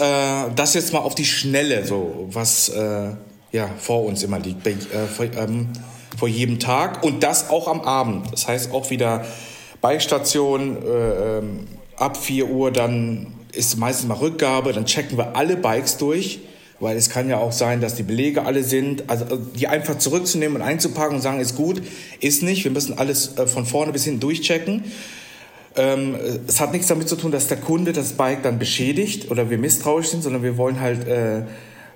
das 0.56 0.74
jetzt 0.74 0.94
mal 0.94 1.00
auf 1.00 1.14
die 1.14 1.26
Schnelle, 1.26 1.86
so 1.86 2.28
was 2.32 2.70
äh, 2.70 3.10
ja 3.52 3.70
vor 3.78 4.06
uns 4.06 4.24
immer 4.24 4.40
liegt, 4.40 4.64
bei, 4.64 4.72
äh, 4.72 5.08
vor, 5.08 5.26
ähm, 5.26 5.70
vor, 6.18 6.28
jedem 6.28 6.60
Tag 6.60 7.04
und 7.04 7.22
das 7.22 7.50
auch 7.50 7.68
am 7.68 7.82
Abend. 7.82 8.32
Das 8.32 8.48
heißt 8.48 8.72
auch 8.72 8.90
wieder 8.90 9.26
Bikestation 9.82 10.78
äh, 10.84 11.38
ähm, 11.38 11.68
ab 11.98 12.18
4 12.18 12.48
Uhr, 12.48 12.72
dann 12.72 13.28
ist 13.52 13.78
meistens 13.78 14.08
mal 14.08 14.16
Rückgabe, 14.16 14.74
dann 14.74 14.86
checken 14.86 15.18
wir 15.18 15.36
alle 15.36 15.58
Bikes 15.58 15.98
durch 15.98 16.40
Weil 16.82 16.98
es 16.98 17.10
kann 17.10 17.30
ja 17.30 17.38
auch 17.38 17.54
sein, 17.54 17.80
dass 17.80 17.96
die 17.96 18.04
Belege 18.04 18.44
alle 18.44 18.64
sind. 18.64 19.10
Also 19.10 19.26
äh, 19.26 19.38
die 19.56 19.68
einfach 19.68 19.98
zurückzunehmen 19.98 20.58
und 20.58 20.62
einzupacken 20.64 21.16
und 21.16 21.22
sagen, 21.22 21.40
ist 21.40 21.56
gut, 21.56 21.82
ist 22.20 22.44
nicht. 22.44 22.66
Wir 22.66 22.72
müssen 22.72 22.98
alles 22.98 23.38
äh, 23.38 23.48
von 23.48 23.66
vorne 23.66 23.94
bis 23.94 24.04
hinten 24.04 24.20
durchchecken. 24.20 24.84
Ähm, 25.78 26.18
es 26.48 26.60
hat 26.60 26.74
nichts 26.74 26.88
damit 26.88 27.08
zu 27.08 27.16
tun, 27.16 27.32
dass 27.32 27.48
der 27.48 27.58
Kunde 27.58 27.94
das 27.94 28.14
Bike 28.14 28.44
dann 28.44 28.60
beschädigt 28.60 29.32
oder 29.32 29.50
wir 29.50 29.58
misstrauisch 29.58 30.08
sind, 30.08 30.22
sondern 30.22 30.44
wir 30.44 30.58
wollen 30.58 30.82
halt 30.82 31.08
äh, 31.08 31.44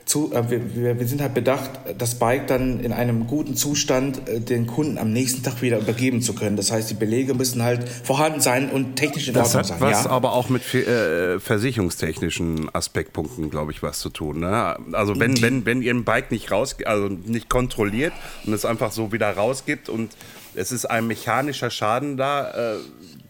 zu, 0.05 0.31
äh, 0.33 0.49
wir, 0.49 0.99
wir, 0.99 1.07
sind 1.07 1.21
halt 1.21 1.33
bedacht, 1.33 1.71
das 1.97 2.15
Bike 2.15 2.47
dann 2.47 2.79
in 2.79 2.93
einem 2.93 3.25
guten 3.25 3.55
Zustand 3.55 4.29
äh, 4.29 4.39
den 4.39 4.67
Kunden 4.67 4.97
am 4.99 5.11
nächsten 5.11 5.41
Tag 5.41 5.61
wieder 5.61 5.79
übergeben 5.79 6.21
zu 6.21 6.35
können. 6.35 6.55
Das 6.55 6.71
heißt, 6.71 6.89
die 6.91 6.95
Belege 6.95 7.33
müssen 7.33 7.63
halt 7.63 7.89
vorhanden 7.89 8.39
sein 8.39 8.69
und 8.69 8.95
technisch 8.95 9.27
in 9.27 9.33
das 9.33 9.55
Ordnung 9.55 9.63
sein. 9.63 9.79
Das 9.79 9.87
hat 9.87 9.95
was 9.97 10.05
ja? 10.05 10.11
aber 10.11 10.33
auch 10.33 10.49
mit 10.49 10.61
äh, 10.75 11.39
versicherungstechnischen 11.39 12.73
Aspektpunkten, 12.73 13.49
glaube 13.49 13.71
ich, 13.71 13.81
was 13.81 13.99
zu 13.99 14.09
tun. 14.09 14.41
Ne? 14.41 14.77
Also 14.91 15.19
wenn, 15.19 15.41
wenn, 15.41 15.65
wenn 15.65 15.81
ihr 15.81 15.93
ein 15.93 16.03
Bike 16.03 16.29
nicht 16.29 16.51
raus, 16.51 16.75
also 16.85 17.07
nicht 17.07 17.49
kontrolliert 17.49 18.13
und 18.45 18.53
es 18.53 18.63
einfach 18.63 18.91
so 18.91 19.11
wieder 19.11 19.31
rausgibt 19.31 19.89
und 19.89 20.15
es 20.53 20.71
ist 20.71 20.85
ein 20.85 21.07
mechanischer 21.07 21.71
Schaden 21.71 22.15
da, 22.15 22.75
äh, 22.75 22.77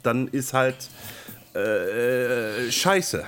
dann 0.04 0.28
ist 0.28 0.54
halt 0.54 0.76
äh, 1.56 2.68
äh, 2.68 2.72
scheiße. 2.72 3.24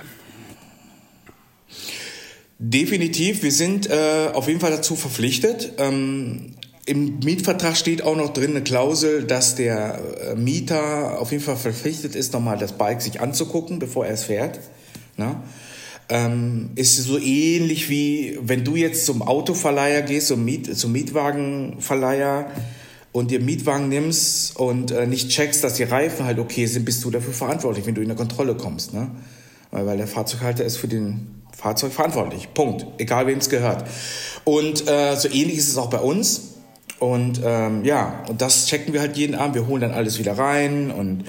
Definitiv, 2.60 3.44
wir 3.44 3.52
sind 3.52 3.88
äh, 3.88 4.30
auf 4.34 4.48
jeden 4.48 4.58
Fall 4.58 4.72
dazu 4.72 4.96
verpflichtet. 4.96 5.74
Ähm, 5.78 6.54
Im 6.86 7.20
Mietvertrag 7.20 7.76
steht 7.76 8.02
auch 8.02 8.16
noch 8.16 8.32
drin 8.32 8.50
eine 8.50 8.62
Klausel, 8.62 9.22
dass 9.22 9.54
der 9.54 10.00
äh, 10.20 10.34
Mieter 10.34 11.20
auf 11.20 11.30
jeden 11.30 11.42
Fall 11.42 11.56
verpflichtet 11.56 12.16
ist, 12.16 12.32
nochmal 12.32 12.58
das 12.58 12.72
Bike 12.72 13.00
sich 13.00 13.20
anzugucken, 13.20 13.78
bevor 13.78 14.06
er 14.06 14.14
es 14.14 14.24
fährt. 14.24 14.58
Na? 15.16 15.44
Ähm, 16.08 16.70
ist 16.74 16.96
so 16.96 17.16
ähnlich 17.16 17.90
wie 17.90 18.36
wenn 18.42 18.64
du 18.64 18.74
jetzt 18.74 19.06
zum 19.06 19.22
Autoverleiher 19.22 20.02
gehst, 20.02 20.26
zum, 20.26 20.44
Miet, 20.44 20.76
zum 20.76 20.90
Mietwagenverleiher 20.90 22.50
und 23.12 23.30
dir 23.30 23.38
Mietwagen 23.38 23.88
nimmst 23.88 24.56
und 24.56 24.90
äh, 24.90 25.06
nicht 25.06 25.28
checkst, 25.28 25.62
dass 25.62 25.74
die 25.74 25.84
Reifen 25.84 26.26
halt 26.26 26.40
okay 26.40 26.66
sind, 26.66 26.84
bist 26.84 27.04
du 27.04 27.10
dafür 27.12 27.34
verantwortlich, 27.34 27.86
wenn 27.86 27.94
du 27.94 28.00
in 28.00 28.08
der 28.08 28.16
Kontrolle 28.16 28.56
kommst. 28.56 28.94
Ne? 28.94 29.12
Weil, 29.70 29.86
weil 29.86 29.96
der 29.96 30.08
Fahrzeughalter 30.08 30.64
ist 30.64 30.78
für 30.78 30.88
den 30.88 31.37
Fahrzeug 31.56 31.92
verantwortlich. 31.92 32.52
Punkt. 32.54 32.86
Egal 32.98 33.26
wem 33.26 33.38
es 33.38 33.48
gehört. 33.48 33.84
Und 34.44 34.88
äh, 34.88 35.16
so 35.16 35.28
ähnlich 35.28 35.58
ist 35.58 35.68
es 35.68 35.76
auch 35.76 35.90
bei 35.90 35.98
uns. 35.98 36.54
Und 36.98 37.40
ähm, 37.44 37.84
ja, 37.84 38.24
und 38.28 38.40
das 38.40 38.66
checken 38.66 38.92
wir 38.92 39.00
halt 39.00 39.16
jeden 39.16 39.34
Abend. 39.34 39.54
Wir 39.54 39.66
holen 39.66 39.80
dann 39.80 39.92
alles 39.92 40.18
wieder 40.18 40.36
rein 40.36 40.90
und 40.90 41.24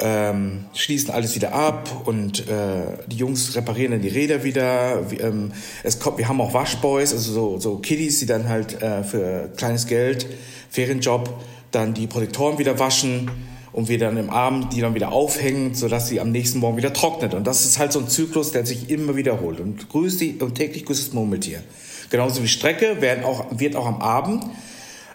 ähm, 0.00 0.66
schließen 0.74 1.10
alles 1.10 1.34
wieder 1.34 1.54
ab 1.54 1.88
und 2.04 2.48
äh, 2.48 2.98
die 3.06 3.16
Jungs 3.16 3.54
reparieren 3.54 3.92
dann 3.92 4.02
die 4.02 4.08
Räder 4.08 4.42
wieder. 4.44 5.10
Wir, 5.10 5.24
ähm, 5.24 5.52
es 5.82 6.00
kommt, 6.00 6.18
wir 6.18 6.28
haben 6.28 6.40
auch 6.40 6.52
Waschboys, 6.52 7.12
also 7.12 7.32
so, 7.32 7.60
so 7.60 7.78
Kiddies, 7.78 8.18
die 8.18 8.26
dann 8.26 8.48
halt 8.48 8.82
äh, 8.82 9.04
für 9.04 9.50
kleines 9.56 9.86
Geld, 9.86 10.26
Ferienjob, 10.70 11.40
dann 11.70 11.94
die 11.94 12.06
Protektoren 12.06 12.58
wieder 12.58 12.78
waschen 12.78 13.30
und 13.74 13.88
wir 13.88 13.98
dann 13.98 14.16
im 14.16 14.30
Abend 14.30 14.72
die 14.72 14.80
dann 14.80 14.94
wieder 14.94 15.10
aufhängen, 15.10 15.74
sodass 15.74 16.08
sie 16.08 16.20
am 16.20 16.30
nächsten 16.30 16.60
Morgen 16.60 16.76
wieder 16.76 16.92
trocknet. 16.92 17.34
Und 17.34 17.44
das 17.44 17.64
ist 17.64 17.78
halt 17.78 17.92
so 17.92 17.98
ein 17.98 18.08
Zyklus, 18.08 18.52
der 18.52 18.64
sich 18.64 18.88
immer 18.88 19.16
wiederholt. 19.16 19.58
Und 19.58 19.88
grüßt 19.88 20.20
die, 20.20 20.36
und 20.38 20.54
täglich 20.54 20.84
grüßt 20.86 21.08
das 21.08 21.12
Murmeltier. 21.12 21.60
Genauso 22.08 22.42
wie 22.44 22.48
Strecke 22.48 23.00
werden 23.00 23.24
auch, 23.24 23.46
wird 23.50 23.74
auch 23.74 23.86
am 23.86 24.00
Abend 24.00 24.44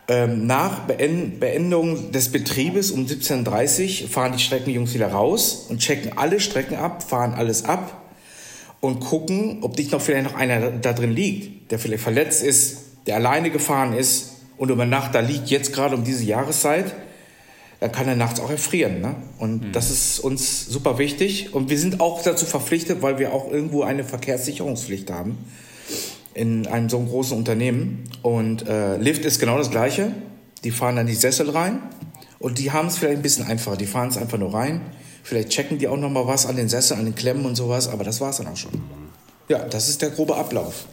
ähm, 0.09 0.45
nach 0.45 0.87
Beendung 0.87 2.11
des 2.11 2.33
Betriebes 2.33 2.91
um 2.91 3.05
17.30 3.05 4.03
Uhr 4.03 4.09
fahren 4.09 4.33
die 4.33 4.43
Streckenjungs 4.43 4.93
wieder 4.93 5.07
raus 5.07 5.67
und 5.69 5.79
checken 5.79 6.17
alle 6.17 6.41
Strecken 6.41 6.75
ab, 6.75 7.03
fahren 7.03 7.33
alles 7.33 7.63
ab 7.63 8.01
und 8.81 8.99
gucken, 8.99 9.59
ob 9.61 9.77
nicht 9.77 9.93
noch 9.93 10.01
vielleicht 10.01 10.25
noch 10.25 10.35
einer 10.35 10.71
da 10.71 10.91
drin 10.91 11.11
liegt, 11.11 11.71
der 11.71 11.79
vielleicht 11.79 12.03
verletzt 12.03 12.43
ist, 12.43 12.79
der 13.07 13.15
alleine 13.15 13.51
gefahren 13.51 13.93
ist 13.93 14.37
und 14.57 14.69
über 14.69 14.85
Nacht 14.85 15.15
da 15.15 15.21
liegt, 15.21 15.49
jetzt 15.49 15.73
gerade 15.73 15.95
um 15.95 16.03
diese 16.03 16.25
Jahreszeit, 16.25 16.93
dann 17.79 17.91
kann 17.91 18.07
er 18.07 18.15
nachts 18.15 18.39
auch 18.39 18.49
erfrieren. 18.49 19.01
Ne? 19.01 19.15
Und 19.37 19.67
mhm. 19.67 19.71
das 19.71 19.89
ist 19.89 20.19
uns 20.19 20.65
super 20.65 20.97
wichtig. 20.97 21.53
Und 21.53 21.69
wir 21.69 21.79
sind 21.79 22.01
auch 22.01 22.21
dazu 22.21 22.45
verpflichtet, 22.45 23.01
weil 23.01 23.19
wir 23.19 23.33
auch 23.33 23.51
irgendwo 23.51 23.83
eine 23.83 24.03
Verkehrssicherungspflicht 24.03 25.09
haben 25.11 25.37
in 26.33 26.67
einem 26.67 26.89
so 26.89 26.97
einem 26.97 27.07
großen 27.07 27.37
Unternehmen. 27.37 28.03
Und 28.21 28.67
äh, 28.67 28.97
Lift 28.97 29.25
ist 29.25 29.39
genau 29.39 29.57
das 29.57 29.71
Gleiche. 29.71 30.11
Die 30.63 30.71
fahren 30.71 30.97
dann 30.97 31.07
die 31.07 31.15
Sessel 31.15 31.49
rein 31.49 31.81
und 32.39 32.57
die 32.59 32.71
haben 32.71 32.87
es 32.87 32.97
vielleicht 32.97 33.17
ein 33.17 33.21
bisschen 33.21 33.45
einfacher. 33.45 33.77
Die 33.77 33.85
fahren 33.85 34.09
es 34.09 34.17
einfach 34.17 34.37
nur 34.37 34.53
rein. 34.53 34.81
Vielleicht 35.23 35.49
checken 35.49 35.77
die 35.77 35.87
auch 35.87 35.97
noch 35.97 36.09
mal 36.09 36.27
was 36.27 36.45
an 36.45 36.55
den 36.55 36.69
Sessel, 36.69 36.97
an 36.97 37.05
den 37.05 37.15
Klemmen 37.15 37.45
und 37.45 37.55
sowas, 37.55 37.87
aber 37.87 38.03
das 38.03 38.19
war 38.19 38.31
es 38.31 38.37
dann 38.37 38.47
auch 38.47 38.57
schon. 38.57 38.71
Ja, 39.47 39.59
das 39.59 39.89
ist 39.89 40.01
der 40.01 40.09
grobe 40.09 40.35
Ablauf. 40.35 40.85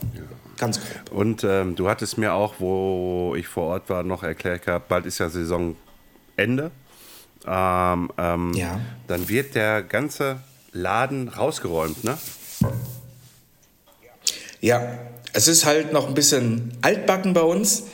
Ganz 0.57 0.81
grob. 0.81 1.19
Und 1.19 1.45
ähm, 1.45 1.75
du 1.75 1.89
hattest 1.89 2.19
mir 2.19 2.33
auch, 2.33 2.55
wo 2.59 3.35
ich 3.37 3.47
vor 3.47 3.65
Ort 3.65 3.89
war, 3.89 4.03
noch 4.03 4.23
erklärt 4.23 4.65
gehabt, 4.65 4.89
bald 4.89 5.07
ist 5.07 5.19
ja 5.19 5.29
Saisonende. 6.37 6.71
Ähm, 7.47 8.11
ähm, 8.19 8.53
ja. 8.55 8.81
Dann 9.07 9.29
wird 9.29 9.55
der 9.55 9.83
ganze 9.83 10.39
Laden 10.73 11.29
rausgeräumt, 11.29 12.05
ne? 12.05 12.19
Ja, 14.61 14.99
es 15.33 15.49
ist 15.49 15.65
halt 15.65 15.93
noch 15.93 16.09
ein 16.09 16.15
bisschen 16.15 16.73
altbacken 16.83 17.35
bei 17.35 17.43
uns. 17.43 17.85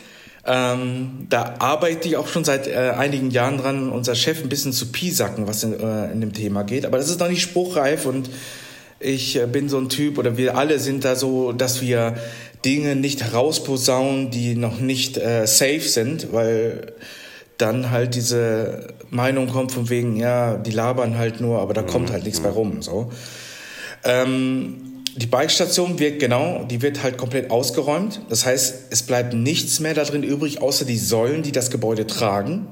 Ähm, 0.45 1.27
da 1.29 1.55
arbeite 1.59 2.09
ich 2.09 2.17
auch 2.17 2.27
schon 2.27 2.45
seit 2.45 2.67
äh, 2.67 2.95
einigen 2.97 3.31
Jahren 3.31 3.59
dran, 3.59 3.91
unser 3.91 4.15
Chef 4.15 4.43
ein 4.43 4.49
bisschen 4.49 4.73
zu 4.73 4.91
piesacken, 4.91 5.47
was 5.47 5.63
in, 5.63 5.79
äh, 5.79 6.11
in 6.11 6.21
dem 6.21 6.33
Thema 6.33 6.65
geht. 6.65 6.85
Aber 6.85 6.99
das 6.99 7.09
ist 7.09 7.21
noch 7.21 7.29
nicht 7.29 7.43
spruchreif 7.43 8.07
und 8.07 8.31
ich 8.99 9.37
äh, 9.37 9.47
bin 9.47 9.69
so 9.69 9.79
ein 9.79 9.89
Typ 9.89 10.19
oder 10.19 10.37
wir 10.37 10.57
alle 10.57 10.81
sind 10.81 11.05
da 11.05 11.15
so, 11.15 11.53
dass 11.53 11.81
wir 11.81 12.17
Dinge 12.65 12.97
nicht 12.97 13.23
herausposaunen, 13.23 14.31
die 14.31 14.57
noch 14.57 14.81
nicht 14.81 15.17
äh, 15.17 15.47
safe 15.47 15.81
sind, 15.81 16.33
weil 16.33 16.93
dann 17.63 17.91
halt 17.91 18.15
diese 18.15 18.89
Meinung 19.11 19.49
kommt 19.49 19.73
von 19.73 19.89
wegen, 19.89 20.17
ja, 20.17 20.57
die 20.57 20.73
labern 20.73 21.17
halt 21.17 21.41
nur, 21.41 21.61
aber 21.61 21.75
da 21.75 21.83
kommt 21.83 22.11
halt 22.11 22.25
nichts 22.25 22.41
bei 22.41 22.49
rum. 22.49 22.83
So. 22.83 23.11
Ähm, 24.05 25.05
die 25.15 25.27
Bikestation 25.27 25.99
wird 25.99 26.19
genau, 26.21 26.65
die 26.65 26.83
wird 26.83 27.03
halt 27.03 27.19
komplett 27.19 27.51
ausgeräumt. 27.51 28.21
Das 28.31 28.47
heißt, 28.47 28.87
es 28.91 29.03
bleibt 29.03 29.35
nichts 29.35 29.79
mehr 29.79 29.95
da 29.95 30.05
drin 30.05 30.23
übrig, 30.23 30.61
außer 30.61 30.85
die 30.85 30.99
Säulen, 30.99 31.43
die 31.43 31.53
das 31.53 31.71
Gebäude 31.71 32.07
tragen. 32.07 32.67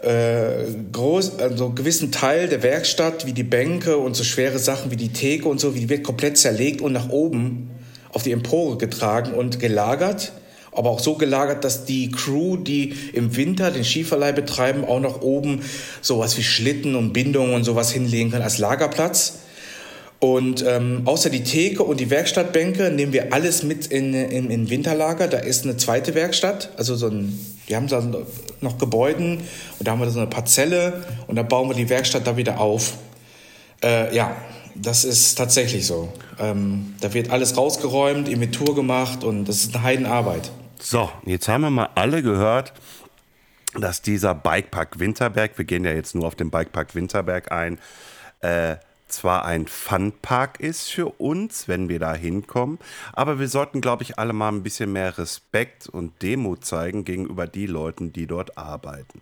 Äh, 0.00 0.66
groß, 0.92 1.40
also 1.40 1.70
gewissen 1.70 2.12
Teil 2.12 2.48
der 2.48 2.62
Werkstatt, 2.62 3.26
wie 3.26 3.32
die 3.32 3.42
Bänke 3.42 3.96
und 3.96 4.14
so 4.14 4.22
schwere 4.22 4.60
Sachen 4.60 4.92
wie 4.92 4.96
die 4.96 5.12
Theke 5.12 5.48
und 5.48 5.58
so, 5.58 5.72
die 5.72 5.88
wird 5.88 6.04
komplett 6.04 6.38
zerlegt 6.38 6.80
und 6.80 6.92
nach 6.92 7.08
oben 7.08 7.70
auf 8.12 8.22
die 8.22 8.30
Empore 8.30 8.78
getragen 8.78 9.34
und 9.34 9.58
gelagert. 9.58 10.32
Aber 10.78 10.90
auch 10.90 11.00
so 11.00 11.16
gelagert, 11.16 11.64
dass 11.64 11.86
die 11.86 12.12
Crew, 12.12 12.56
die 12.56 12.94
im 13.12 13.34
Winter 13.34 13.72
den 13.72 13.84
Skiverleih 13.84 14.30
betreiben, 14.32 14.84
auch 14.84 15.00
nach 15.00 15.22
oben 15.22 15.62
sowas 16.00 16.38
wie 16.38 16.44
Schlitten 16.44 16.94
und 16.94 17.12
Bindungen 17.12 17.52
und 17.52 17.64
sowas 17.64 17.90
hinlegen 17.90 18.30
kann 18.30 18.42
als 18.42 18.58
Lagerplatz. 18.58 19.40
Und 20.20 20.64
ähm, 20.64 21.02
außer 21.04 21.30
die 21.30 21.42
Theke 21.42 21.82
und 21.82 21.98
die 21.98 22.10
Werkstattbänke 22.10 22.90
nehmen 22.90 23.12
wir 23.12 23.32
alles 23.32 23.64
mit 23.64 23.86
in, 23.86 24.14
in, 24.14 24.50
in 24.50 24.70
Winterlager. 24.70 25.26
Da 25.26 25.38
ist 25.38 25.64
eine 25.64 25.76
zweite 25.76 26.14
Werkstatt, 26.14 26.70
also 26.76 26.94
so 26.94 27.08
ein, 27.08 27.38
wir 27.66 27.76
haben 27.76 27.88
da 27.88 28.04
noch 28.60 28.78
Gebäuden 28.78 29.38
und 29.78 29.86
da 29.86 29.90
haben 29.90 30.00
wir 30.00 30.10
so 30.10 30.20
eine 30.20 30.28
Parzelle 30.28 31.04
und 31.26 31.34
da 31.34 31.42
bauen 31.42 31.68
wir 31.68 31.74
die 31.74 31.88
Werkstatt 31.88 32.24
da 32.24 32.36
wieder 32.36 32.60
auf. 32.60 32.94
Äh, 33.82 34.14
ja, 34.14 34.36
das 34.74 35.04
ist 35.04 35.36
tatsächlich 35.36 35.86
so. 35.86 36.12
Ähm, 36.38 36.94
da 37.00 37.14
wird 37.14 37.30
alles 37.30 37.56
rausgeräumt, 37.56 38.28
Inventur 38.28 38.76
gemacht 38.76 39.24
und 39.24 39.44
das 39.44 39.56
ist 39.56 39.74
eine 39.74 39.82
Heidenarbeit. 39.82 40.50
So, 40.80 41.10
jetzt 41.24 41.48
haben 41.48 41.62
wir 41.62 41.70
mal 41.70 41.90
alle 41.96 42.22
gehört, 42.22 42.72
dass 43.74 44.00
dieser 44.00 44.34
Bikepark 44.34 44.98
Winterberg, 44.98 45.58
wir 45.58 45.64
gehen 45.64 45.84
ja 45.84 45.92
jetzt 45.92 46.14
nur 46.14 46.26
auf 46.26 46.36
den 46.36 46.50
Bikepark 46.50 46.94
Winterberg 46.94 47.50
ein, 47.50 47.78
äh, 48.40 48.76
zwar 49.08 49.44
ein 49.44 49.66
Funpark 49.66 50.60
ist 50.60 50.88
für 50.88 51.08
uns, 51.20 51.66
wenn 51.66 51.88
wir 51.88 51.98
da 51.98 52.14
hinkommen, 52.14 52.78
aber 53.12 53.40
wir 53.40 53.48
sollten, 53.48 53.80
glaube 53.80 54.04
ich, 54.04 54.18
alle 54.18 54.32
mal 54.32 54.50
ein 54.50 54.62
bisschen 54.62 54.92
mehr 54.92 55.18
Respekt 55.18 55.88
und 55.88 56.22
Demut 56.22 56.64
zeigen 56.64 57.04
gegenüber 57.04 57.46
die 57.46 57.66
Leuten, 57.66 58.12
die 58.12 58.26
dort 58.26 58.56
arbeiten. 58.56 59.20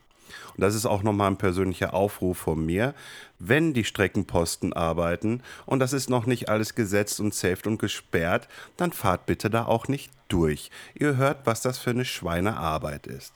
Und 0.57 0.63
das 0.63 0.75
ist 0.75 0.87
auch 0.87 1.03
nochmal 1.03 1.31
ein 1.31 1.37
persönlicher 1.37 1.95
Aufruf 1.95 2.39
von 2.39 2.65
mir. 2.65 2.95
Wenn 3.39 3.75
die 3.75 3.85
Streckenposten 3.85 4.73
arbeiten 4.73 5.43
und 5.67 5.81
das 5.81 5.93
ist 5.93 6.09
noch 6.09 6.27
nicht 6.27 6.49
alles 6.49 6.75
gesetzt 6.75 7.21
und 7.21 7.35
saved 7.35 7.67
und 7.67 7.79
gesperrt, 7.79 8.49
dann 8.77 8.93
fahrt 8.93 9.27
bitte 9.27 9.51
da 9.51 9.67
auch 9.67 9.89
nicht 9.89 10.11
durch. 10.29 10.71
Ihr 10.95 11.17
hört, 11.17 11.45
was 11.45 11.61
das 11.61 11.79
für 11.79 11.91
eine 11.91 12.05
Schweinearbeit 12.05 13.07
ist. 13.07 13.33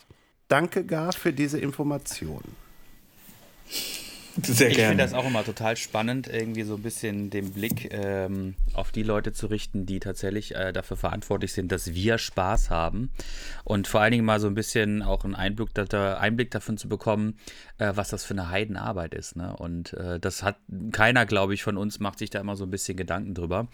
Danke 0.49 0.85
gar 0.85 1.13
für 1.13 1.33
diese 1.33 1.61
Information. 1.61 2.43
Sehr 4.43 4.71
ich 4.71 4.77
finde 4.77 4.97
das 4.99 5.13
auch 5.13 5.27
immer 5.27 5.45
total 5.45 5.77
spannend, 5.77 6.29
irgendwie 6.29 6.63
so 6.63 6.77
ein 6.77 6.83
bisschen 6.83 7.31
den 7.31 7.53
Blick 7.53 7.93
ähm, 7.93 8.55
auf 8.75 8.93
die 8.93 9.03
Leute 9.03 9.33
zu 9.33 9.47
richten, 9.47 9.87
die 9.87 10.01
tatsächlich 10.01 10.55
äh, 10.55 10.73
dafür 10.73 10.97
verantwortlich 10.97 11.53
sind, 11.53 11.73
dass 11.73 11.95
wir 11.95 12.17
Spaß 12.19 12.71
haben. 12.71 13.11
Und 13.65 13.89
vor 13.89 14.01
allen 14.01 14.13
Dingen 14.13 14.25
mal 14.25 14.41
so 14.41 14.47
ein 14.47 14.55
bisschen 14.55 15.03
auch 15.03 15.25
einen 15.25 15.35
Einblick, 15.35 15.71
Einblick 15.93 16.51
davon 16.51 16.77
zu 16.77 16.89
bekommen, 16.89 17.39
äh, 17.79 17.93
was 17.95 18.09
das 18.11 18.25
für 18.25 18.35
eine 18.35 18.51
Heidenarbeit 18.51 19.15
ist. 19.15 19.37
Ne? 19.37 19.55
Und 19.57 19.95
äh, 19.95 20.21
das 20.21 20.43
hat 20.43 20.57
keiner, 20.93 21.27
glaube 21.27 21.55
ich, 21.55 21.63
von 21.63 21.77
uns 21.77 21.99
macht 21.99 22.19
sich 22.19 22.31
da 22.31 22.41
immer 22.41 22.57
so 22.57 22.65
ein 22.65 22.71
bisschen 22.71 22.97
Gedanken 22.97 23.35
drüber. 23.35 23.69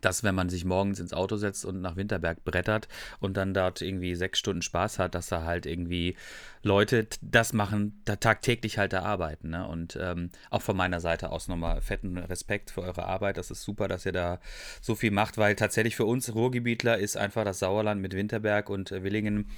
dass 0.00 0.24
wenn 0.24 0.34
man 0.34 0.48
sich 0.48 0.64
morgens 0.64 1.00
ins 1.00 1.12
Auto 1.12 1.36
setzt 1.36 1.64
und 1.64 1.80
nach 1.80 1.96
Winterberg 1.96 2.44
brettert 2.44 2.88
und 3.20 3.36
dann 3.36 3.54
dort 3.54 3.82
irgendwie 3.82 4.14
sechs 4.14 4.38
Stunden 4.38 4.62
Spaß 4.62 4.98
hat, 4.98 5.14
dass 5.14 5.28
da 5.28 5.44
halt 5.44 5.66
irgendwie 5.66 6.16
Leute 6.62 7.08
das 7.20 7.52
machen, 7.52 8.00
da 8.04 8.16
tagtäglich 8.16 8.78
halt 8.78 8.92
da 8.92 9.02
arbeiten. 9.02 9.50
Ne? 9.50 9.66
Und 9.66 9.98
ähm, 10.00 10.30
auch 10.50 10.62
von 10.62 10.76
meiner 10.76 11.00
Seite 11.00 11.30
aus 11.30 11.48
nochmal 11.48 11.80
fetten 11.80 12.16
Respekt 12.18 12.70
für 12.70 12.82
eure 12.82 13.06
Arbeit. 13.06 13.36
Das 13.36 13.50
ist 13.50 13.62
super, 13.62 13.88
dass 13.88 14.06
ihr 14.06 14.12
da 14.12 14.38
so 14.80 14.94
viel 14.94 15.10
macht, 15.10 15.38
weil 15.38 15.56
tatsächlich 15.56 15.96
für 15.96 16.04
uns 16.04 16.34
Ruhrgebietler 16.34 16.98
ist 16.98 17.16
einfach 17.16 17.44
das 17.44 17.58
Sauerland 17.58 18.00
mit 18.00 18.14
Winterberg 18.14 18.70
und 18.70 18.92
äh, 18.92 19.02
Willingen 19.02 19.48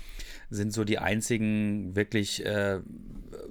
sind 0.51 0.73
so 0.73 0.85
die 0.85 0.99
einzigen 0.99 1.95
wirklich, 1.95 2.45
äh, 2.45 2.81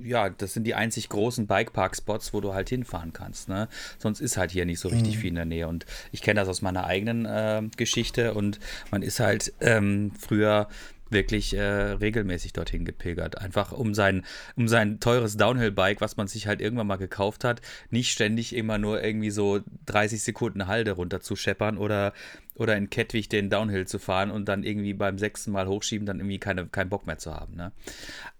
ja, 0.01 0.29
das 0.29 0.53
sind 0.53 0.63
die 0.63 0.75
einzig 0.75 1.09
großen 1.09 1.45
Bikepark-Spots, 1.45 2.33
wo 2.33 2.41
du 2.41 2.53
halt 2.53 2.69
hinfahren 2.69 3.13
kannst. 3.13 3.49
Ne? 3.49 3.67
Sonst 3.99 4.19
ist 4.19 4.37
halt 4.37 4.49
hier 4.49 4.65
nicht 4.65 4.79
so 4.79 4.89
richtig 4.89 5.17
mhm. 5.17 5.19
viel 5.19 5.29
in 5.29 5.35
der 5.35 5.45
Nähe. 5.45 5.67
Und 5.67 5.85
ich 6.11 6.21
kenne 6.21 6.39
das 6.39 6.49
aus 6.49 6.63
meiner 6.63 6.85
eigenen 6.85 7.25
äh, 7.25 7.61
Geschichte 7.77 8.33
und 8.33 8.59
man 8.89 9.03
ist 9.03 9.19
halt 9.19 9.53
ähm, 9.59 10.11
früher 10.19 10.67
wirklich 11.13 11.53
äh, 11.53 11.61
regelmäßig 11.61 12.53
dorthin 12.53 12.85
gepilgert. 12.85 13.37
Einfach 13.37 13.71
um 13.71 13.93
sein, 13.93 14.25
um 14.55 14.67
sein 14.67 14.99
teures 14.99 15.37
Downhill-Bike, 15.37 16.01
was 16.01 16.17
man 16.17 16.27
sich 16.27 16.47
halt 16.47 16.61
irgendwann 16.61 16.87
mal 16.87 16.97
gekauft 16.97 17.43
hat, 17.43 17.61
nicht 17.89 18.11
ständig 18.11 18.55
immer 18.55 18.77
nur 18.77 19.03
irgendwie 19.03 19.29
so 19.29 19.61
30 19.85 20.21
Sekunden 20.21 20.67
Halde 20.67 20.91
runter 20.91 21.21
zu 21.21 21.35
scheppern 21.35 21.77
oder, 21.77 22.13
oder 22.55 22.75
in 22.75 22.89
Kettwig 22.89 23.29
den 23.29 23.49
Downhill 23.49 23.87
zu 23.87 23.99
fahren 23.99 24.31
und 24.31 24.49
dann 24.49 24.63
irgendwie 24.63 24.93
beim 24.93 25.17
sechsten 25.17 25.51
Mal 25.51 25.67
hochschieben, 25.67 26.05
dann 26.05 26.19
irgendwie 26.19 26.39
keine, 26.39 26.67
keinen 26.67 26.89
Bock 26.89 27.07
mehr 27.07 27.17
zu 27.17 27.33
haben. 27.33 27.55
Ne? 27.55 27.71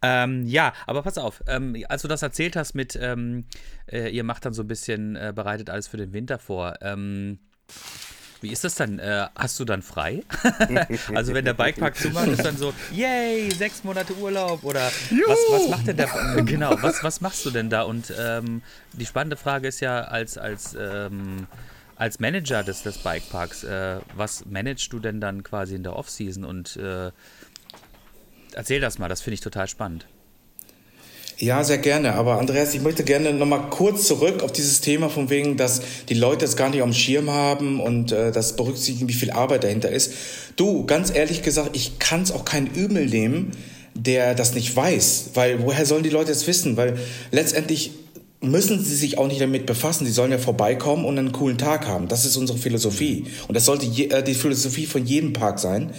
Ähm, 0.01 0.45
ja, 0.45 0.73
aber 0.85 1.03
pass 1.03 1.17
auf, 1.17 1.43
ähm, 1.47 1.83
als 1.87 2.01
du 2.01 2.07
das 2.07 2.21
erzählt 2.21 2.55
hast 2.55 2.73
mit, 2.73 2.97
ähm, 3.01 3.45
äh, 3.91 4.09
ihr 4.09 4.23
macht 4.23 4.45
dann 4.45 4.53
so 4.53 4.63
ein 4.63 4.67
bisschen, 4.67 5.15
äh, 5.15 5.31
bereitet 5.33 5.69
alles 5.69 5.87
für 5.87 5.97
den 5.97 6.13
Winter 6.13 6.39
vor. 6.39 6.75
Ähm, 6.81 7.39
wie 8.43 8.51
ist 8.51 8.63
das 8.63 8.75
dann? 8.75 8.99
Äh, 8.99 9.27
hast 9.35 9.59
du 9.59 9.65
dann 9.65 9.81
frei? 9.81 10.21
also 11.15 11.33
wenn 11.33 11.45
der 11.45 11.53
Bikepark 11.53 11.95
zumacht, 11.95 12.27
ist 12.27 12.45
dann 12.45 12.57
so, 12.57 12.73
yay, 12.91 13.49
sechs 13.51 13.83
Monate 13.83 14.13
Urlaub 14.17 14.63
oder 14.63 14.81
was, 14.81 15.39
was 15.49 15.69
macht 15.69 15.87
denn 15.87 15.97
der? 15.97 16.09
Genau, 16.43 16.75
was, 16.81 17.03
was 17.03 17.21
machst 17.21 17.45
du 17.45 17.51
denn 17.51 17.69
da? 17.69 17.83
Und 17.83 18.13
ähm, 18.19 18.61
die 18.91 19.05
spannende 19.05 19.37
Frage 19.37 19.69
ist 19.69 19.79
ja 19.79 20.01
als 20.01 20.37
als 20.37 20.75
ähm, 20.79 21.47
als 21.95 22.19
Manager 22.19 22.63
des, 22.63 22.83
des 22.83 22.97
Bikeparks, 22.97 23.63
äh, 23.63 23.99
was 24.15 24.45
managst 24.45 24.91
du 24.91 24.99
denn 24.99 25.21
dann 25.21 25.43
quasi 25.43 25.75
in 25.75 25.83
der 25.83 25.95
Offseason? 25.95 26.43
Und 26.43 26.75
äh, 26.75 27.11
erzähl 28.51 28.81
das 28.81 28.99
mal, 28.99 29.07
das 29.07 29.21
finde 29.21 29.35
ich 29.35 29.41
total 29.41 29.67
spannend. 29.69 30.05
Ja, 31.37 31.63
sehr 31.63 31.79
gerne. 31.79 32.13
Aber 32.13 32.39
Andreas, 32.39 32.73
ich 32.73 32.81
möchte 32.81 33.03
gerne 33.03 33.33
nochmal 33.33 33.69
kurz 33.69 34.07
zurück 34.07 34.43
auf 34.43 34.51
dieses 34.51 34.81
Thema 34.81 35.09
von 35.09 35.29
wegen, 35.29 35.57
dass 35.57 35.81
die 36.09 36.13
Leute 36.13 36.45
es 36.45 36.55
gar 36.55 36.69
nicht 36.69 36.81
auf 36.81 36.89
dem 36.89 36.93
Schirm 36.93 37.29
haben 37.31 37.79
und 37.79 38.11
äh, 38.11 38.31
das 38.31 38.55
berücksichtigen, 38.55 39.09
wie 39.09 39.13
viel 39.13 39.31
Arbeit 39.31 39.63
dahinter 39.63 39.89
ist. 39.89 40.13
Du, 40.55 40.85
ganz 40.85 41.13
ehrlich 41.13 41.41
gesagt, 41.41 41.75
ich 41.75 41.99
kann 41.99 42.21
es 42.21 42.31
auch 42.31 42.45
kein 42.45 42.67
Übel 42.67 43.07
nehmen, 43.07 43.51
der 43.95 44.35
das 44.35 44.53
nicht 44.53 44.75
weiß. 44.75 45.31
Weil 45.33 45.63
woher 45.63 45.85
sollen 45.85 46.03
die 46.03 46.09
Leute 46.09 46.31
es 46.31 46.45
wissen? 46.45 46.77
Weil 46.77 46.97
letztendlich 47.31 47.91
müssen 48.41 48.83
sie 48.83 48.95
sich 48.95 49.17
auch 49.17 49.27
nicht 49.27 49.41
damit 49.41 49.65
befassen. 49.65 50.05
Sie 50.05 50.11
sollen 50.11 50.31
ja 50.31 50.37
vorbeikommen 50.37 51.05
und 51.05 51.17
einen 51.17 51.31
coolen 51.31 51.57
Tag 51.57 51.87
haben. 51.87 52.09
Das 52.09 52.25
ist 52.25 52.35
unsere 52.35 52.59
Philosophie. 52.59 53.25
Und 53.47 53.55
das 53.55 53.65
sollte 53.65 53.85
je, 53.85 54.07
äh, 54.09 54.21
die 54.23 54.35
Philosophie 54.35 54.85
von 54.85 55.05
jedem 55.05 55.33
Park 55.33 55.59
sein. 55.59 55.91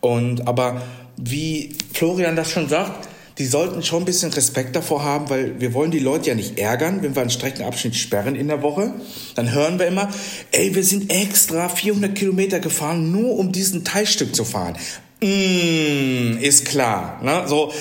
Und 0.00 0.48
aber 0.48 0.82
wie 1.16 1.76
Florian 1.92 2.34
das 2.34 2.50
schon 2.50 2.68
sagt, 2.68 3.08
die 3.38 3.46
sollten 3.46 3.82
schon 3.82 4.02
ein 4.02 4.04
bisschen 4.04 4.32
Respekt 4.32 4.76
davor 4.76 5.02
haben, 5.02 5.30
weil 5.30 5.60
wir 5.60 5.74
wollen 5.74 5.90
die 5.90 5.98
Leute 5.98 6.30
ja 6.30 6.34
nicht 6.34 6.58
ärgern, 6.58 7.02
wenn 7.02 7.14
wir 7.14 7.22
einen 7.22 7.30
Streckenabschnitt 7.30 7.96
sperren 7.96 8.34
in 8.34 8.48
der 8.48 8.62
Woche. 8.62 8.92
Dann 9.34 9.52
hören 9.52 9.78
wir 9.78 9.86
immer, 9.86 10.08
ey, 10.50 10.74
wir 10.74 10.84
sind 10.84 11.12
extra 11.12 11.68
400 11.68 12.14
Kilometer 12.14 12.60
gefahren, 12.60 13.10
nur 13.10 13.38
um 13.38 13.52
diesen 13.52 13.84
Teilstück 13.84 14.34
zu 14.34 14.44
fahren. 14.44 14.76
Mm, 15.22 16.38
ist 16.40 16.64
klar. 16.64 17.20
Ne? 17.22 17.44
So, 17.46 17.72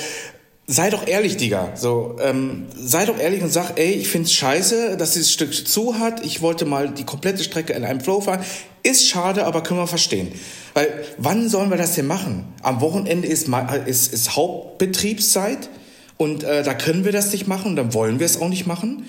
sei 0.68 0.90
doch 0.90 1.08
ehrlich, 1.08 1.38
Digga. 1.38 1.76
So, 1.76 2.18
ähm, 2.22 2.68
sei 2.76 3.06
doch 3.06 3.20
ehrlich 3.20 3.42
und 3.42 3.52
sag, 3.52 3.78
ey, 3.78 3.92
ich 3.94 4.08
find's 4.08 4.34
scheiße, 4.34 4.98
dass 4.98 5.14
dieses 5.14 5.32
Stück 5.32 5.54
zu 5.68 6.00
hat. 6.00 6.26
Ich 6.26 6.42
wollte 6.42 6.66
mal 6.66 6.90
die 6.90 7.04
komplette 7.04 7.44
Strecke 7.44 7.74
in 7.74 7.84
einem 7.84 8.02
Flow 8.02 8.22
fahren. 8.22 8.44
Ist 8.84 9.08
schade, 9.08 9.46
aber 9.46 9.64
können 9.64 9.80
wir 9.80 9.88
verstehen. 9.88 10.32
Weil, 10.74 10.88
wann 11.18 11.50
sollen 11.50 11.70
wir 11.70 11.78
das 11.78 11.96
denn 11.96 12.08
machen? 12.08 12.46
Am 12.64 12.82
Wochenende 12.82 13.28
ist, 13.28 13.48
ist, 13.86 14.14
ist 14.14 14.36
Hauptbetriebszeit 14.36 15.70
und 16.18 16.44
äh, 16.44 16.64
da 16.64 16.74
können 16.74 17.04
wir 17.04 17.12
das 17.12 17.32
nicht 17.32 17.48
machen, 17.48 17.76
dann 17.76 17.94
wollen 17.94 18.20
wir 18.20 18.26
es 18.26 18.40
auch 18.40 18.50
nicht 18.50 18.68
machen. 18.68 19.06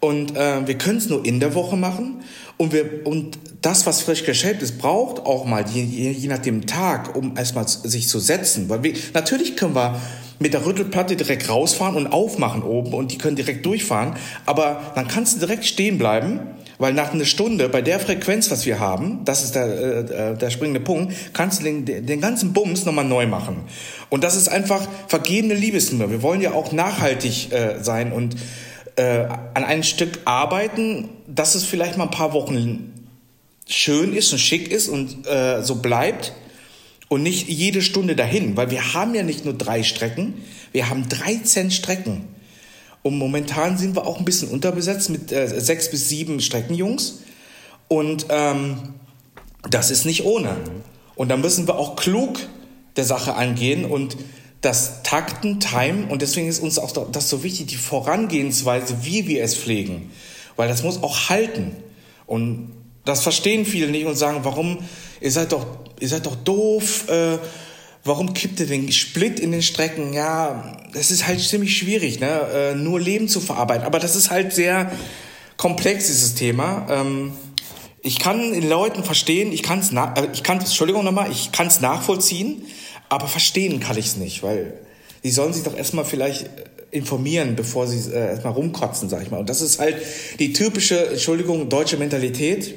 Und 0.00 0.34
äh, 0.34 0.66
wir 0.66 0.78
können 0.78 0.98
es 0.98 1.08
nur 1.08 1.24
in 1.24 1.40
der 1.40 1.54
Woche 1.54 1.76
machen. 1.76 2.22
Und, 2.56 2.72
wir, 2.72 3.06
und 3.06 3.38
das, 3.60 3.86
was 3.86 4.00
frisch 4.00 4.24
geschält 4.24 4.62
ist, 4.62 4.78
braucht 4.78 5.26
auch 5.26 5.44
mal, 5.44 5.64
je, 5.68 5.82
je, 5.82 6.10
je 6.10 6.28
nach 6.28 6.38
dem 6.38 6.66
Tag, 6.66 7.14
um 7.14 7.36
erstmal 7.36 7.68
sich 7.68 8.08
zu 8.08 8.18
setzen. 8.18 8.68
Weil 8.70 8.82
wir, 8.82 8.94
natürlich 9.12 9.56
können 9.56 9.74
wir 9.74 10.00
mit 10.38 10.54
der 10.54 10.64
Rüttelplatte 10.64 11.16
direkt 11.16 11.50
rausfahren 11.50 11.96
und 11.96 12.06
aufmachen 12.06 12.62
oben 12.62 12.94
und 12.94 13.12
die 13.12 13.18
können 13.18 13.36
direkt 13.36 13.66
durchfahren. 13.66 14.16
Aber 14.46 14.80
dann 14.94 15.06
kannst 15.06 15.36
du 15.36 15.40
direkt 15.40 15.66
stehen 15.66 15.98
bleiben, 15.98 16.40
weil 16.78 16.94
nach 16.94 17.12
einer 17.12 17.26
Stunde 17.26 17.68
bei 17.68 17.82
der 17.82 18.00
Frequenz, 18.00 18.50
was 18.50 18.64
wir 18.64 18.80
haben, 18.80 19.20
das 19.26 19.44
ist 19.44 19.54
der, 19.54 19.66
äh, 19.66 20.30
äh 20.32 20.36
der 20.38 20.48
springende 20.48 20.80
Punkt, 20.80 21.14
kannst 21.34 21.60
du 21.60 21.64
den, 21.64 21.84
den 21.84 22.20
ganzen 22.22 22.54
Bums 22.54 22.86
nochmal 22.86 23.04
neu 23.04 23.26
machen. 23.26 23.64
Und 24.08 24.24
das 24.24 24.34
ist 24.34 24.48
einfach 24.48 24.88
vergebene 25.08 25.52
Liebesnummer. 25.52 26.10
Wir 26.10 26.22
wollen 26.22 26.40
ja 26.40 26.52
auch 26.52 26.72
nachhaltig 26.72 27.52
äh, 27.52 27.82
sein 27.82 28.10
und 28.10 28.36
äh, 28.96 29.26
an 29.54 29.64
einem 29.64 29.82
Stück 29.82 30.20
arbeiten, 30.24 31.08
dass 31.26 31.54
es 31.54 31.64
vielleicht 31.64 31.96
mal 31.96 32.04
ein 32.04 32.10
paar 32.10 32.32
Wochen 32.32 32.92
schön 33.68 34.14
ist 34.14 34.32
und 34.32 34.38
schick 34.38 34.70
ist 34.70 34.88
und 34.88 35.26
äh, 35.26 35.62
so 35.62 35.76
bleibt 35.76 36.32
und 37.08 37.22
nicht 37.22 37.48
jede 37.48 37.82
Stunde 37.82 38.16
dahin, 38.16 38.56
weil 38.56 38.70
wir 38.70 38.94
haben 38.94 39.14
ja 39.14 39.22
nicht 39.22 39.44
nur 39.44 39.54
drei 39.54 39.82
Strecken, 39.82 40.42
wir 40.72 40.88
haben 40.90 41.08
13 41.08 41.70
Strecken. 41.70 42.28
Und 43.02 43.16
momentan 43.16 43.78
sind 43.78 43.96
wir 43.96 44.06
auch 44.06 44.18
ein 44.18 44.24
bisschen 44.24 44.48
unterbesetzt 44.48 45.08
mit 45.10 45.32
äh, 45.32 45.48
sechs 45.48 45.90
bis 45.90 46.08
sieben 46.08 46.40
Streckenjungs. 46.40 47.20
Und 47.88 48.26
ähm, 48.28 48.76
das 49.70 49.90
ist 49.90 50.04
nicht 50.04 50.24
ohne. 50.24 50.56
Und 51.16 51.28
da 51.28 51.36
müssen 51.36 51.66
wir 51.66 51.76
auch 51.76 51.96
klug 51.96 52.40
der 52.96 53.04
Sache 53.04 53.34
angehen 53.34 53.84
und 53.84 54.16
das 54.60 55.02
Takten, 55.02 55.60
Time. 55.60 56.06
Und 56.08 56.22
deswegen 56.22 56.48
ist 56.48 56.60
uns 56.60 56.78
auch 56.78 56.92
das 57.10 57.28
so 57.28 57.42
wichtig, 57.42 57.66
die 57.66 57.76
Vorangehensweise, 57.76 58.98
wie 59.02 59.26
wir 59.26 59.42
es 59.42 59.56
pflegen. 59.56 60.10
Weil 60.56 60.68
das 60.68 60.82
muss 60.82 61.02
auch 61.02 61.28
halten. 61.30 61.76
Und 62.26 62.72
das 63.04 63.22
verstehen 63.22 63.64
viele 63.64 63.88
nicht 63.88 64.06
und 64.06 64.16
sagen, 64.16 64.40
warum, 64.42 64.78
ihr 65.20 65.30
seid 65.30 65.52
doch, 65.52 65.66
ihr 66.00 66.08
seid 66.08 66.26
doch 66.26 66.36
doof, 66.36 67.08
äh, 67.08 67.38
warum 68.04 68.34
kippt 68.34 68.60
ihr 68.60 68.66
den 68.66 68.90
Split 68.92 69.40
in 69.40 69.52
den 69.52 69.62
Strecken? 69.62 70.12
Ja, 70.12 70.76
das 70.92 71.10
ist 71.10 71.26
halt 71.26 71.40
ziemlich 71.40 71.76
schwierig, 71.76 72.20
ne? 72.20 72.72
Äh, 72.72 72.74
nur 72.74 73.00
Leben 73.00 73.28
zu 73.28 73.40
verarbeiten. 73.40 73.84
Aber 73.84 73.98
das 73.98 74.16
ist 74.16 74.30
halt 74.30 74.52
sehr 74.52 74.92
komplex, 75.56 76.06
dieses 76.06 76.34
Thema. 76.34 76.86
Ähm, 76.90 77.32
ich 78.02 78.18
kann 78.18 78.52
den 78.52 78.68
Leuten 78.68 79.04
verstehen, 79.04 79.52
ich 79.52 79.62
kann 79.62 79.80
es, 79.80 79.92
äh, 79.92 80.28
ich 80.32 80.42
kann, 80.42 80.58
Entschuldigung 80.58 81.04
nochmal, 81.04 81.30
ich 81.30 81.52
kann 81.52 81.66
es 81.66 81.80
nachvollziehen, 81.80 82.62
aber 83.10 83.28
verstehen 83.28 83.78
kann 83.80 83.98
ich 83.98 84.06
es 84.06 84.16
nicht, 84.16 84.42
weil 84.42 84.72
die 85.22 85.30
sollen 85.30 85.52
sich 85.52 85.64
doch 85.64 85.76
erstmal 85.76 86.06
vielleicht 86.06 86.48
informieren, 86.90 87.54
bevor 87.54 87.86
sie 87.86 88.10
äh, 88.10 88.30
erstmal 88.30 88.54
rumkotzen, 88.54 89.10
sag 89.10 89.22
ich 89.22 89.30
mal. 89.30 89.38
Und 89.38 89.50
das 89.50 89.60
ist 89.60 89.78
halt 89.78 89.96
die 90.38 90.54
typische, 90.54 91.10
Entschuldigung, 91.10 91.68
deutsche 91.68 91.98
Mentalität 91.98 92.74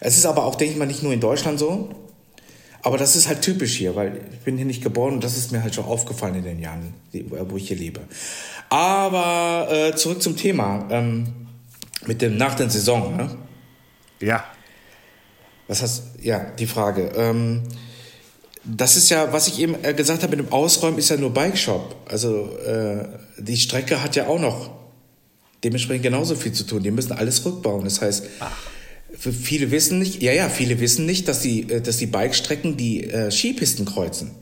es 0.00 0.16
ist 0.16 0.26
aber 0.26 0.44
auch, 0.44 0.54
denke 0.54 0.72
ich 0.72 0.78
mal, 0.78 0.86
nicht 0.86 1.02
nur 1.02 1.12
in 1.12 1.20
Deutschland 1.20 1.58
so. 1.58 1.90
Aber 2.82 2.96
das 2.96 3.16
ist 3.16 3.26
halt 3.26 3.42
typisch 3.42 3.74
hier, 3.74 3.96
weil 3.96 4.20
ich 4.32 4.38
bin 4.40 4.56
hier 4.56 4.66
nicht 4.66 4.82
geboren 4.82 5.14
und 5.14 5.24
das 5.24 5.36
ist 5.36 5.50
mir 5.50 5.62
halt 5.62 5.74
schon 5.74 5.84
aufgefallen 5.84 6.36
in 6.36 6.44
den 6.44 6.60
Jahren, 6.60 6.94
wo 7.12 7.56
ich 7.56 7.68
hier 7.68 7.76
lebe. 7.76 8.00
Aber 8.68 9.68
äh, 9.70 9.96
zurück 9.96 10.22
zum 10.22 10.36
Thema 10.36 10.86
ähm, 10.90 11.48
mit 12.06 12.22
dem 12.22 12.36
nach 12.36 12.54
der 12.54 12.70
Saison. 12.70 13.16
Ne? 13.16 13.36
Ja. 14.20 14.44
Was 15.66 15.82
hast 15.82 16.04
ja 16.22 16.38
die 16.38 16.66
Frage? 16.66 17.12
Ähm, 17.16 17.64
das 18.64 18.96
ist 18.96 19.08
ja, 19.10 19.32
was 19.32 19.48
ich 19.48 19.60
eben 19.60 19.76
äh, 19.82 19.94
gesagt 19.94 20.22
habe 20.22 20.36
mit 20.36 20.46
dem 20.46 20.52
Ausräumen, 20.52 20.98
ist 20.98 21.08
ja 21.08 21.16
nur 21.16 21.32
Bike 21.32 21.56
Shop. 21.58 21.96
Also 22.06 22.56
äh, 22.58 23.06
die 23.38 23.56
Strecke 23.56 24.02
hat 24.02 24.16
ja 24.16 24.26
auch 24.26 24.40
noch 24.40 24.70
dementsprechend 25.64 26.02
genauso 26.02 26.34
viel 26.34 26.52
zu 26.52 26.64
tun. 26.64 26.82
Die 26.82 26.90
müssen 26.90 27.12
alles 27.12 27.44
rückbauen. 27.44 27.84
Das 27.84 28.00
heißt, 28.00 28.24
Ach 28.40 28.52
Viele 29.18 29.72
wissen 29.72 29.98
nicht, 29.98 30.22
ja, 30.22 30.32
ja, 30.32 30.48
viele 30.48 30.78
wissen 30.78 31.04
nicht, 31.04 31.26
dass 31.26 31.40
die, 31.40 31.62
äh, 31.70 31.80
dass 31.80 31.96
die 31.96 32.06
Bikestrecken 32.06 32.76
die 32.76 33.04
äh, 33.04 33.30
Skipisten 33.30 33.84
kreuzen. 33.84 34.32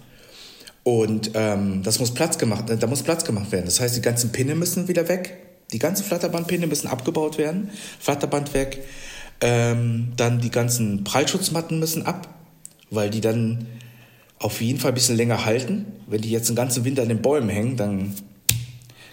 Und 0.83 1.31
ähm, 1.35 1.83
das 1.83 1.99
muss 1.99 2.13
Platz 2.13 2.39
gemacht, 2.39 2.65
da 2.69 2.87
muss 2.87 3.03
Platz 3.03 3.25
gemacht 3.25 3.51
werden. 3.53 3.65
Das 3.65 3.81
heißt, 3.81 3.97
die 3.97 4.03
ganzen 4.03 4.33
Pinne 4.33 4.55
müssen 4.55 4.87
wieder 4.87 5.09
weg. 5.09 5.39
Die 5.73 5.79
ganzen 5.79 6.05
Flatterbandpinne 6.05 6.67
müssen 6.67 6.87
abgebaut 6.87 7.39
werden. 7.39 7.71
Flatterband 7.99 8.55
weg. 8.55 8.85
Ähm, 9.41 10.13
dann 10.17 10.41
die 10.41 10.51
ganzen 10.51 11.03
Prallschutzmatten 11.05 11.79
müssen 11.81 12.07
ab, 12.07 12.29
weil 12.91 13.11
die 13.11 13.21
dann 13.21 13.67
auf 14.39 14.61
jeden 14.61 14.79
Fall 14.79 14.91
ein 14.91 14.95
bisschen 14.95 15.17
länger 15.17 15.45
halten. 15.45 15.87
Wenn 16.07 16.21
die 16.21 16.31
jetzt 16.31 16.49
den 16.49 16.57
ganzen 16.57 16.85
Winter 16.85 17.03
an 17.03 17.09
den 17.09 17.23
Bäumen 17.23 17.49
hängen, 17.49 17.77
dann 17.77 18.15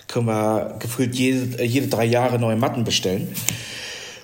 können 0.07 0.27
wir 0.27 0.75
gefühlt 0.79 1.15
jede, 1.15 1.63
jede 1.63 1.87
drei 1.87 2.05
Jahre 2.05 2.39
neue 2.39 2.55
Matten 2.55 2.83
bestellen. 2.83 3.29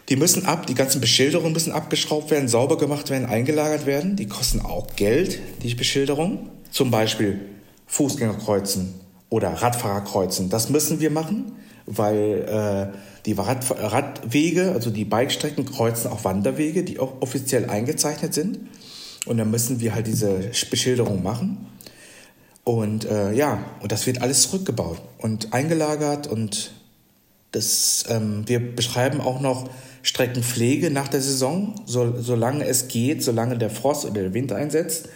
Die 0.09 0.15
müssen 0.15 0.45
ab, 0.45 0.65
die 0.65 0.73
ganzen 0.73 1.01
Beschilderungen 1.01 1.53
müssen 1.53 1.71
abgeschraubt 1.71 2.31
werden, 2.31 2.47
sauber 2.49 2.77
gemacht 2.77 3.09
werden, 3.09 3.27
eingelagert 3.27 3.85
werden. 3.85 4.15
Die 4.15 4.27
kosten 4.27 4.61
auch 4.61 4.87
Geld, 4.95 5.39
die 5.63 5.75
Beschilderung. 5.75 6.49
Zum 6.71 6.91
Beispiel 6.91 7.39
Fußgängerkreuzen 7.87 8.93
oder 9.29 9.49
Radfahrerkreuzen. 9.49 10.49
Das 10.49 10.69
müssen 10.69 10.99
wir 10.99 11.11
machen, 11.11 11.53
weil 11.85 12.91
äh, 12.93 12.97
die 13.25 13.33
Rad, 13.33 13.65
Radwege, 13.69 14.71
also 14.71 14.89
die 14.89 15.05
Bikestrecken 15.05 15.65
kreuzen 15.65 16.11
auch 16.11 16.23
Wanderwege, 16.23 16.83
die 16.83 16.99
auch 16.99 17.21
offiziell 17.21 17.69
eingezeichnet 17.69 18.33
sind. 18.33 18.59
Und 19.25 19.37
dann 19.37 19.51
müssen 19.51 19.79
wir 19.79 19.93
halt 19.93 20.07
diese 20.07 20.51
Beschilderung 20.69 21.23
machen. 21.23 21.67
Und 22.63 23.05
äh, 23.05 23.33
ja, 23.33 23.63
und 23.81 23.91
das 23.91 24.05
wird 24.05 24.21
alles 24.21 24.43
zurückgebaut 24.43 25.01
und 25.17 25.53
eingelagert 25.53 26.27
und 26.27 26.71
das, 27.51 28.05
ähm, 28.09 28.43
wir 28.45 28.75
beschreiben 28.75 29.21
auch 29.21 29.41
noch 29.41 29.69
Streckenpflege 30.03 30.91
nach 30.91 31.07
der 31.07 31.21
Saison, 31.21 31.73
so, 31.85 32.21
solange 32.21 32.65
es 32.65 32.87
geht, 32.87 33.23
solange 33.23 33.57
der 33.57 33.71
Frost 33.71 34.05
oder 34.05 34.21
der 34.21 34.33
Wind 34.33 34.51
einsetzt, 34.51 35.09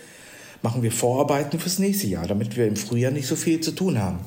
machen 0.63 0.81
wir 0.81 0.91
Vorarbeiten 0.91 1.59
fürs 1.59 1.77
nächste 1.77 2.07
Jahr, 2.07 2.25
damit 2.25 2.55
wir 2.57 2.65
im 2.65 2.75
Frühjahr 2.75 3.11
nicht 3.11 3.27
so 3.27 3.35
viel 3.35 3.59
zu 3.59 3.71
tun 3.71 3.99
haben. 4.01 4.19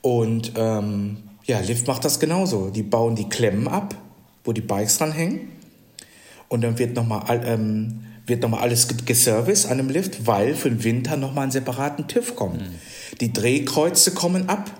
Und 0.00 0.52
ähm, 0.56 1.18
ja, 1.44 1.60
Lift 1.60 1.86
macht 1.86 2.04
das 2.04 2.18
genauso. 2.18 2.70
Die 2.70 2.82
bauen 2.82 3.14
die 3.14 3.28
Klemmen 3.28 3.68
ab, 3.68 3.94
wo 4.44 4.52
die 4.52 4.60
Bikes 4.60 4.98
dran 4.98 5.12
hängen. 5.12 5.48
Und 6.48 6.62
dann 6.62 6.78
wird 6.78 6.94
nochmal 6.96 7.42
ähm, 7.44 8.00
wird 8.32 8.42
nochmal 8.42 8.62
alles 8.62 8.88
geserviced 9.04 9.70
an 9.70 9.76
dem 9.76 9.90
Lift, 9.90 10.26
weil 10.26 10.54
für 10.54 10.70
den 10.70 10.82
Winter 10.82 11.18
nochmal 11.18 11.42
einen 11.42 11.52
separaten 11.52 12.08
TÜV 12.08 12.34
kommt. 12.34 12.62
Mhm. 12.62 12.74
Die 13.20 13.30
Drehkreuze 13.30 14.12
kommen 14.12 14.48
ab, 14.48 14.70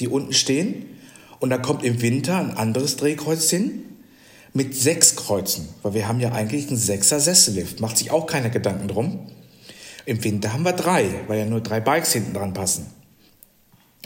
die 0.00 0.08
unten 0.08 0.32
stehen. 0.32 0.86
Und 1.40 1.50
da 1.50 1.58
kommt 1.58 1.84
im 1.84 2.00
Winter 2.00 2.38
ein 2.38 2.56
anderes 2.56 2.96
Drehkreuz 2.96 3.50
hin 3.50 3.82
mit 4.54 4.74
sechs 4.74 5.14
Kreuzen. 5.14 5.68
Weil 5.82 5.92
wir 5.92 6.08
haben 6.08 6.20
ja 6.20 6.32
eigentlich 6.32 6.68
einen 6.68 6.78
sechser 6.78 7.20
Sessellift. 7.20 7.80
Macht 7.80 7.98
sich 7.98 8.10
auch 8.10 8.26
keiner 8.26 8.48
Gedanken 8.48 8.88
drum. 8.88 9.26
Im 10.06 10.24
Winter 10.24 10.54
haben 10.54 10.64
wir 10.64 10.72
drei, 10.72 11.06
weil 11.26 11.38
ja 11.38 11.44
nur 11.44 11.60
drei 11.60 11.80
Bikes 11.80 12.14
hinten 12.14 12.32
dran 12.32 12.54
passen. 12.54 12.86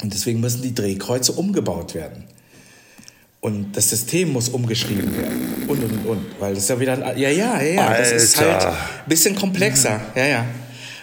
Und 0.03 0.13
deswegen 0.13 0.41
müssen 0.41 0.63
die 0.63 0.75
Drehkreuze 0.75 1.33
umgebaut 1.33 1.95
werden. 1.95 2.25
Und 3.45 3.77
das 3.77 3.91
System 3.91 4.33
muss 4.33 4.49
umgeschrieben 4.49 5.15
werden. 5.19 5.67
Und, 5.69 5.85
und, 5.85 6.07
und. 6.07 6.41
Weil 6.41 6.55
das 6.55 6.63
ist 6.63 6.71
ja 6.71 6.81
wieder, 6.81 6.95
ein, 6.95 7.19
ja, 7.19 7.29
ja, 7.29 7.61
ja, 7.61 7.75
ja. 7.75 7.99
Das 7.99 8.11
ist 8.11 8.41
halt 8.41 8.65
ein 8.65 8.75
bisschen 9.07 9.37
komplexer. 9.37 10.01
Ja, 10.15 10.25
ja. 10.25 10.47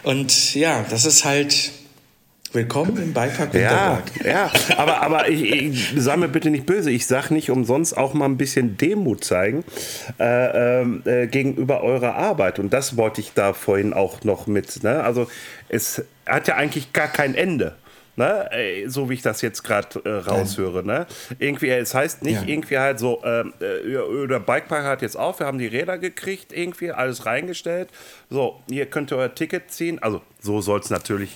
Und 0.01 0.55
ja, 0.55 0.83
das 0.89 1.05
ist 1.05 1.23
halt, 1.23 1.71
Willkommen 2.51 2.97
im 2.97 3.13
Beipack 3.13 3.53
Ja, 3.53 4.01
ja, 4.25 4.51
aber, 4.75 5.01
aber 5.03 5.29
ich, 5.29 5.43
ich 5.43 5.93
sei 5.95 6.17
mir 6.17 6.29
bitte 6.29 6.49
nicht 6.49 6.65
böse. 6.65 6.89
Ich 6.89 7.05
sage 7.05 7.31
nicht 7.31 7.51
umsonst 7.51 7.95
auch 7.95 8.15
mal 8.15 8.25
ein 8.25 8.37
bisschen 8.37 8.75
Demut 8.75 9.23
zeigen 9.23 9.63
äh, 10.19 10.81
äh, 10.81 11.27
gegenüber 11.27 11.81
eurer 11.83 12.15
Arbeit. 12.15 12.57
Und 12.57 12.73
das 12.73 12.97
wollte 12.97 13.21
ich 13.21 13.33
da 13.35 13.53
vorhin 13.53 13.93
auch 13.93 14.23
noch 14.23 14.47
mit. 14.47 14.81
Ne? 14.83 15.03
Also 15.03 15.27
es 15.69 16.03
hat 16.25 16.47
ja 16.47 16.55
eigentlich 16.55 16.91
gar 16.91 17.07
kein 17.07 17.35
Ende. 17.35 17.75
Ne? 18.15 18.85
So 18.87 19.09
wie 19.09 19.13
ich 19.13 19.21
das 19.21 19.41
jetzt 19.41 19.63
gerade 19.63 20.01
äh, 20.03 20.09
raushöre. 20.09 20.83
Ne? 20.83 21.07
Irgendwie, 21.39 21.69
es 21.69 21.93
heißt 21.93 22.23
nicht 22.23 22.41
ja. 22.41 22.47
irgendwie 22.47 22.77
halt 22.77 22.99
so, 22.99 23.21
ähm, 23.23 23.53
äh, 23.61 23.97
oder 23.97 24.39
Bikepark 24.39 24.83
hat 24.83 25.01
jetzt 25.01 25.15
auf, 25.15 25.39
wir 25.39 25.47
haben 25.47 25.59
die 25.59 25.67
Räder 25.67 25.97
gekriegt, 25.97 26.51
irgendwie 26.51 26.91
alles 26.91 27.25
reingestellt. 27.25 27.89
So, 28.29 28.61
ihr 28.69 28.85
könnt 28.85 29.11
euer 29.13 29.33
Ticket 29.33 29.71
ziehen. 29.71 29.99
Also, 29.99 30.21
so 30.39 30.61
soll 30.61 30.79
es 30.79 30.89
natürlich 30.89 31.31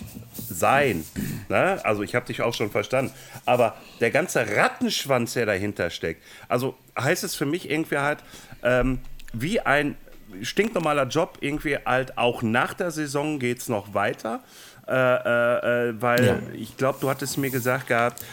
sein. 0.50 1.06
Ne? 1.50 1.80
Also, 1.84 2.04
ich 2.04 2.14
habe 2.14 2.26
dich 2.26 2.42
auch 2.42 2.54
schon 2.54 2.72
verstanden. 2.72 3.14
Aber 3.46 3.76
der 4.02 4.12
ganze 4.12 4.46
Rattenschwanz, 4.56 5.34
der 5.34 5.46
dahinter 5.46 5.90
steckt, 5.90 6.22
also 6.50 6.76
heißt 7.00 7.24
es 7.24 7.36
für 7.36 7.46
mich 7.46 7.70
irgendwie 7.70 7.98
halt, 7.98 8.20
ähm, 8.64 9.00
wie 9.34 9.60
ein 9.60 9.96
stinknormaler 10.42 11.08
Job, 11.08 11.38
irgendwie 11.42 11.78
halt 11.86 12.18
auch 12.18 12.42
nach 12.42 12.74
der 12.74 12.92
Saison 12.92 13.40
geht 13.40 13.60
es 13.60 13.70
noch 13.70 13.94
weiter. 13.94 14.44
Äh, 14.88 14.94
äh, 14.94 15.90
äh, 15.90 16.02
weil 16.02 16.26
ja. 16.26 16.40
ich 16.54 16.78
glaube, 16.78 17.00
du 17.02 17.10
hattest 17.10 17.38
mir 17.38 17.50
gesagt 17.50 17.88
gehabt, 17.88 18.24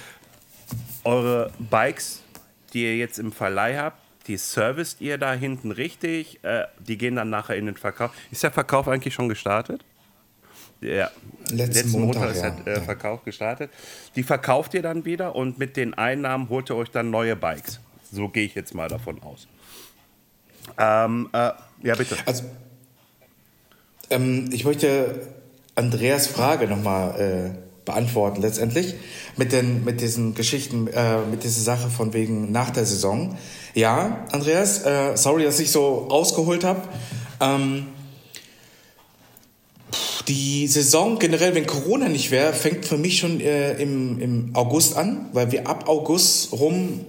eure 1.05 1.51
Bikes, 1.59 2.23
die 2.73 2.83
ihr 2.83 2.97
jetzt 2.97 3.19
im 3.19 3.33
Verleih 3.33 3.79
habt, 3.79 3.99
die 4.27 4.37
serviced 4.37 5.01
ihr 5.01 5.19
da 5.19 5.33
hinten 5.33 5.71
richtig. 5.71 6.43
Äh, 6.45 6.65
die 6.79 6.99
gehen 6.99 7.17
dann 7.17 7.31
nachher 7.31 7.57
in 7.57 7.67
den 7.67 7.77
Verkauf. 7.77 8.13
Ist 8.31 8.43
der 8.43 8.53
Verkauf 8.53 8.87
eigentlich 8.89 9.15
schon 9.15 9.29
gestartet? 9.29 9.85
Ja, 10.81 11.11
letzten, 11.51 11.57
letzten 11.57 12.01
Montag, 12.01 12.23
Montag 12.23 12.57
ist 12.59 12.67
der 12.67 12.77
äh, 12.77 12.81
Verkauf 12.81 13.25
gestartet. 13.25 13.71
Die 14.17 14.23
verkauft 14.23 14.75
ihr 14.75 14.83
dann 14.83 15.05
wieder 15.05 15.35
und 15.37 15.59
mit 15.59 15.77
den 15.77 15.95
Einnahmen 15.95 16.49
holt 16.49 16.71
ihr 16.71 16.77
euch 16.77 16.91
dann 16.91 17.11
neue 17.11 17.37
Bikes. 17.37 17.81
So 18.11 18.29
gehe 18.29 18.45
ich 18.45 18.55
jetzt 18.55 18.75
mal 18.75 18.89
davon 18.89 19.23
aus. 19.23 19.47
Ähm, 20.79 21.29
äh, 21.33 21.53
ja, 21.83 21.95
bitte. 21.95 22.17
Also, 22.27 22.45
ähm, 24.11 24.51
ich 24.53 24.65
möchte 24.65 25.29
Andreas 25.75 26.27
Frage 26.27 26.67
nochmal 26.67 27.21
äh, 27.21 27.59
beantworten 27.85 28.43
letztendlich 28.43 28.95
mit 29.37 29.53
den 29.53 29.85
mit 29.85 30.01
diesen 30.01 30.35
Geschichten 30.35 30.87
äh, 30.89 31.19
mit 31.31 31.45
dieser 31.45 31.63
Sache 31.63 31.91
von 31.91 32.13
wegen 32.13 32.53
nach 32.53 32.71
der 32.71 32.87
Saison. 32.87 33.37
Ja, 33.75 34.25
Andreas, 34.33 34.85
äh, 34.85 35.17
sorry, 35.17 35.45
dass 35.45 35.59
ich 35.61 35.71
so 35.71 36.07
ausgeholt 36.11 36.65
habe. 36.65 36.83
Ähm, 37.41 37.87
die 40.29 40.69
Saison 40.69 41.19
generell, 41.19 41.55
wenn 41.55 41.67
Corona 41.67 42.09
nicht 42.09 42.31
wäre, 42.31 42.53
fängt 42.53 42.85
für 42.85 42.97
mich 42.97 43.19
schon 43.19 43.41
äh, 43.41 43.73
im, 43.83 44.21
im 44.21 44.51
August 44.55 44.97
an, 44.97 45.29
weil 45.33 45.51
wir 45.51 45.67
ab 45.67 45.89
August 45.89 46.53
rum 46.53 47.05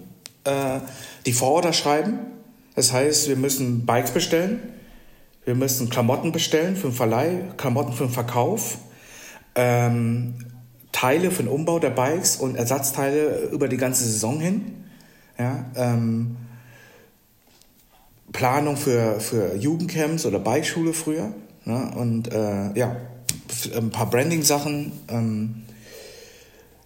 äh, 0.46 0.80
die 1.26 1.34
Vororder 1.34 1.74
schreiben. 1.74 2.20
Das 2.76 2.92
heißt, 2.92 3.30
wir 3.30 3.36
müssen 3.36 3.86
Bikes 3.86 4.12
bestellen 4.12 4.74
wir 5.46 5.56
müssen 5.56 5.90
Klamotten 5.90 6.32
bestellen 6.32 6.76
für 6.76 6.88
den 6.88 6.96
Verleih, 6.96 7.44
Klamotten 7.58 7.94
für 7.94 8.06
den 8.06 8.14
Verkauf, 8.14 8.78
ähm, 9.56 10.36
Teile 10.92 11.32
für 11.32 11.44
den 11.44 11.52
Umbau 11.52 11.80
der 11.80 11.90
Bikes 11.90 12.38
und 12.38 12.56
Ersatzteile 12.56 13.50
über 13.52 13.68
die 13.68 13.78
ganze 13.78 14.06
Saison 14.06 14.40
hin. 14.40 14.86
Ja, 15.38 15.66
ähm, 15.76 16.38
Planung 18.32 18.78
für, 18.78 19.20
für 19.20 19.56
Jugendcamps 19.56 20.26
oder 20.26 20.40
Bikeschule 20.40 20.94
früher. 20.94 21.34
Ne? 21.66 21.92
Und 21.96 22.32
äh, 22.32 22.74
ja, 22.78 22.96
ein 23.76 23.90
paar 23.90 24.10
Branding-Sachen. 24.10 24.92
Ähm, 25.10 25.64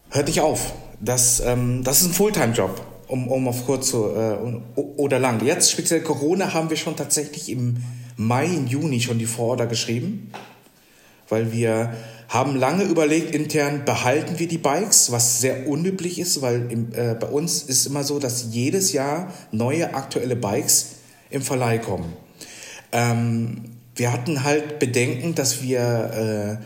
hört 0.09 0.27
nicht 0.27 0.41
auf. 0.41 0.73
Das, 0.99 1.41
ähm, 1.41 1.83
das 1.83 2.01
ist 2.01 2.07
ein 2.07 2.13
Fulltime-Job, 2.13 2.81
um, 3.07 3.27
um 3.27 3.47
auf 3.47 3.65
kurz 3.65 3.89
zu, 3.89 4.07
äh, 4.07 4.37
oder 4.75 5.19
lang. 5.19 5.43
Jetzt 5.45 5.71
speziell 5.71 6.01
Corona 6.01 6.53
haben 6.53 6.69
wir 6.69 6.77
schon 6.77 6.95
tatsächlich 6.95 7.49
im 7.49 7.77
Mai, 8.17 8.47
Juni 8.67 8.99
schon 8.99 9.19
die 9.19 9.27
Vororder 9.27 9.67
geschrieben, 9.67 10.31
weil 11.29 11.51
wir 11.51 11.93
haben 12.27 12.55
lange 12.55 12.83
überlegt 12.83 13.33
intern, 13.33 13.85
behalten 13.85 14.39
wir 14.39 14.47
die 14.47 14.57
Bikes, 14.57 15.11
was 15.11 15.39
sehr 15.39 15.67
unüblich 15.67 16.19
ist, 16.19 16.41
weil 16.41 16.71
im, 16.71 16.93
äh, 16.93 17.13
bei 17.13 17.27
uns 17.27 17.61
ist 17.61 17.85
immer 17.85 18.03
so, 18.03 18.19
dass 18.19 18.47
jedes 18.51 18.91
Jahr 18.91 19.31
neue 19.51 19.93
aktuelle 19.93 20.35
Bikes 20.35 20.95
im 21.29 21.41
Verleih 21.41 21.77
kommen. 21.77 22.11
Ähm, 22.91 23.63
wir 23.95 24.11
hatten 24.11 24.43
halt 24.43 24.79
Bedenken, 24.79 25.35
dass 25.35 25.61
wir 25.61 26.59
äh, 26.59 26.65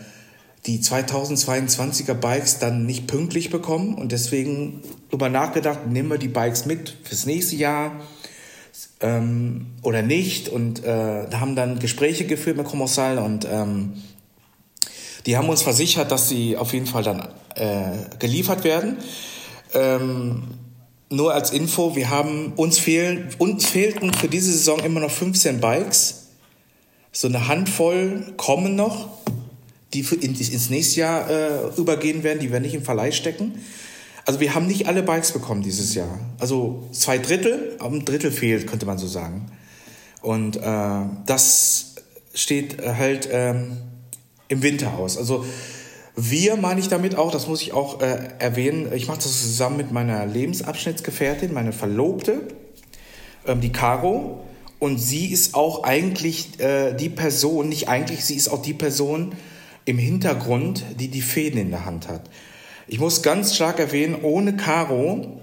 die 0.66 0.80
2022er 0.80 2.14
Bikes 2.14 2.58
dann 2.58 2.86
nicht 2.86 3.06
pünktlich 3.06 3.50
bekommen 3.50 3.94
und 3.94 4.12
deswegen 4.12 4.82
darüber 5.10 5.28
nachgedacht, 5.28 5.86
nehmen 5.86 6.08
wir 6.08 6.18
die 6.18 6.28
Bikes 6.28 6.66
mit 6.66 6.96
fürs 7.04 7.26
nächste 7.26 7.56
Jahr 7.56 8.00
ähm, 9.02 9.66
oder 9.82 10.02
nicht 10.02 10.48
und 10.48 10.84
äh, 10.84 11.26
haben 11.32 11.54
dann 11.56 11.78
Gespräche 11.78 12.24
geführt 12.24 12.56
mit 12.56 12.66
Kommissal 12.66 13.18
und 13.18 13.46
ähm, 13.50 13.94
die 15.26 15.36
haben 15.36 15.48
uns 15.48 15.62
versichert, 15.62 16.10
dass 16.10 16.28
sie 16.28 16.56
auf 16.56 16.72
jeden 16.72 16.86
Fall 16.86 17.02
dann 17.02 17.28
äh, 17.54 18.16
geliefert 18.18 18.64
werden. 18.64 18.96
Ähm, 19.74 20.42
nur 21.10 21.34
als 21.34 21.50
Info, 21.50 21.94
wir 21.94 22.10
haben 22.10 22.54
uns 22.56 22.78
fehlen, 22.78 23.28
uns 23.38 23.66
fehlten 23.66 24.12
für 24.14 24.28
diese 24.28 24.50
Saison 24.50 24.80
immer 24.80 25.00
noch 25.00 25.10
15 25.10 25.60
Bikes. 25.60 26.28
So 27.12 27.28
eine 27.28 27.48
Handvoll 27.48 28.32
kommen 28.36 28.74
noch, 28.74 29.08
die 29.92 30.02
für 30.02 30.14
in, 30.14 30.34
ins 30.34 30.70
nächste 30.70 31.00
Jahr 31.00 31.30
äh, 31.30 31.76
übergehen 31.76 32.22
werden, 32.22 32.40
die 32.40 32.50
wir 32.50 32.60
nicht 32.60 32.74
im 32.74 32.82
Verleih 32.82 33.12
stecken. 33.12 33.60
Also 34.24 34.40
wir 34.40 34.54
haben 34.54 34.66
nicht 34.66 34.86
alle 34.86 35.02
Bikes 35.02 35.32
bekommen 35.32 35.62
dieses 35.62 35.94
Jahr. 35.94 36.20
Also 36.38 36.88
zwei 36.92 37.18
Drittel, 37.18 37.76
aber 37.78 37.96
ein 37.96 38.04
Drittel 38.04 38.30
fehlt, 38.30 38.66
könnte 38.66 38.86
man 38.86 38.98
so 38.98 39.06
sagen. 39.06 39.46
Und 40.20 40.56
äh, 40.56 41.00
das 41.26 41.96
steht 42.34 42.80
halt 42.80 43.28
ähm, 43.30 43.78
im 44.48 44.62
Winter 44.62 44.94
aus. 44.94 45.18
Also 45.18 45.44
wir 46.14 46.56
meine 46.56 46.80
ich 46.80 46.88
damit 46.88 47.16
auch, 47.16 47.32
das 47.32 47.48
muss 47.48 47.62
ich 47.62 47.72
auch 47.72 48.00
äh, 48.00 48.28
erwähnen, 48.38 48.92
ich 48.94 49.08
mache 49.08 49.18
das 49.18 49.42
zusammen 49.42 49.78
mit 49.78 49.92
meiner 49.92 50.26
Lebensabschnittsgefährtin, 50.26 51.52
meine 51.52 51.72
Verlobte, 51.72 52.42
ähm, 53.46 53.60
die 53.60 53.72
Caro. 53.72 54.44
Und 54.78 54.98
sie 54.98 55.26
ist 55.26 55.54
auch 55.54 55.84
eigentlich 55.84 56.60
äh, 56.60 56.92
die 56.92 57.08
Person, 57.08 57.68
nicht 57.68 57.88
eigentlich, 57.88 58.24
sie 58.24 58.34
ist 58.34 58.48
auch 58.48 58.62
die 58.62 58.74
Person 58.74 59.34
im 59.84 59.98
Hintergrund, 59.98 60.84
die 60.98 61.08
die 61.08 61.22
Fäden 61.22 61.60
in 61.60 61.70
der 61.70 61.84
Hand 61.84 62.08
hat. 62.08 62.28
Ich 62.92 63.00
muss 63.00 63.22
ganz 63.22 63.54
stark 63.54 63.78
erwähnen, 63.78 64.18
ohne 64.22 64.54
Caro 64.54 65.40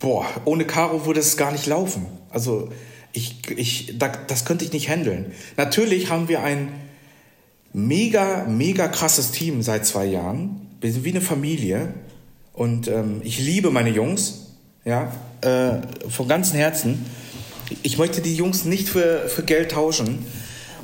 boah, 0.00 0.26
ohne 0.44 0.64
Caro 0.64 1.06
würde 1.06 1.20
es 1.20 1.36
gar 1.36 1.52
nicht 1.52 1.66
laufen. 1.66 2.06
Also 2.30 2.70
ich, 3.12 3.38
ich, 3.56 3.98
das 3.98 4.44
könnte 4.44 4.64
ich 4.64 4.72
nicht 4.72 4.88
handeln. 4.88 5.32
Natürlich 5.56 6.10
haben 6.10 6.28
wir 6.28 6.42
ein 6.42 6.72
mega, 7.72 8.46
mega 8.48 8.88
krasses 8.88 9.30
Team 9.30 9.62
seit 9.62 9.86
zwei 9.86 10.06
Jahren. 10.06 10.66
Wir 10.80 10.92
sind 10.92 11.04
wie 11.04 11.10
eine 11.10 11.20
Familie. 11.20 11.94
Und 12.52 12.88
ähm, 12.88 13.20
ich 13.22 13.38
liebe 13.38 13.70
meine 13.70 13.90
Jungs, 13.90 14.54
ja, 14.84 15.12
äh, 15.40 15.82
von 16.08 16.26
ganzem 16.26 16.58
Herzen. 16.58 17.06
Ich 17.84 17.96
möchte 17.96 18.20
die 18.20 18.34
Jungs 18.34 18.64
nicht 18.64 18.88
für, 18.88 19.28
für 19.28 19.44
Geld 19.44 19.70
tauschen. 19.70 20.26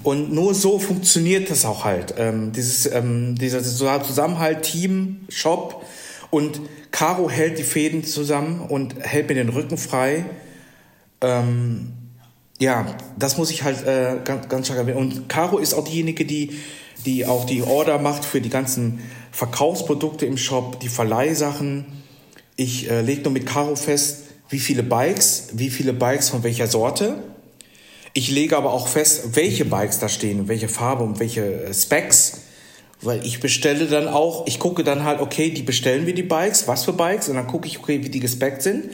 Und 0.05 0.33
nur 0.33 0.55
so 0.55 0.79
funktioniert 0.79 1.51
das 1.51 1.65
auch 1.65 1.85
halt. 1.85 2.15
Ähm, 2.19 2.53
dieses, 2.53 2.87
ähm, 2.93 3.37
dieser 3.37 3.63
Zusammenhalt, 3.63 4.63
Team, 4.63 5.21
Shop 5.31 5.85
und 6.31 6.61
Caro 6.91 7.31
hält 7.31 7.59
die 7.59 7.65
Fäden 7.65 8.05
zusammen 8.05 8.61
und 8.61 8.95
hält 9.01 9.29
mir 9.29 9.35
den 9.35 9.49
Rücken 9.49 9.79
frei. 9.79 10.27
Ähm, 11.23 11.93
ja, 12.61 12.87
das 13.19 13.39
muss 13.39 13.51
ich 13.51 13.63
halt 13.63 13.87
äh, 13.87 14.19
ganz, 14.23 14.49
ganz 14.51 14.67
stark 14.67 14.81
erwähnen. 14.81 14.99
Und 14.99 15.29
Caro 15.31 15.59
ist 15.59 15.73
auch 15.73 15.85
diejenige, 15.85 16.27
die, 16.27 16.61
die 17.07 17.25
auch 17.25 17.47
die 17.47 17.63
Order 17.63 17.99
macht 17.99 18.27
für 18.27 18.43
die 18.43 18.51
ganzen 18.51 19.01
Verkaufsprodukte 19.33 20.27
im 20.27 20.37
Shop, 20.37 20.81
die 20.81 20.89
Verleihsachen. 20.89 21.87
Ich 22.57 22.91
äh, 22.91 23.01
lege 23.01 23.23
nur 23.23 23.33
mit 23.33 23.47
Caro 23.47 23.75
fest, 23.75 24.25
wie 24.51 24.59
viele 24.59 24.83
Bikes, 24.83 25.49
wie 25.55 25.71
viele 25.71 25.95
Bikes 25.95 26.29
von 26.29 26.43
welcher 26.43 26.67
Sorte. 26.67 27.23
Ich 28.17 28.31
lege 28.31 28.57
aber 28.57 28.73
auch 28.73 28.87
fest, 28.87 29.35
welche 29.35 29.65
Bikes 29.65 29.99
da 29.99 30.09
stehen, 30.09 30.47
welche 30.47 30.69
Farbe 30.69 31.03
und 31.03 31.19
welche 31.19 31.65
äh, 31.65 31.75
Specs. 31.75 32.43
Weil 33.03 33.27
ich 33.27 33.41
bestelle 33.41 33.87
dann 33.87 34.09
auch, 34.09 34.47
ich 34.47 34.61
gucke 34.61 34.85
dann 34.85 35.05
halt, 35.05 35.21
okay, 35.21 35.51
die 35.51 35.63
bestellen 35.63 36.07
wir 36.07 36.15
die 36.15 36.23
Bikes, 36.23 36.69
was 36.69 36.85
für 36.85 36.93
Bikes, 36.93 37.29
und 37.29 37.35
dann 37.35 37.49
gucke 37.49 37.67
ich, 37.67 37.81
okay, 37.81 38.03
wie 38.03 38.09
die 38.09 38.21
gespeckt 38.21 38.63
sind. 38.63 38.85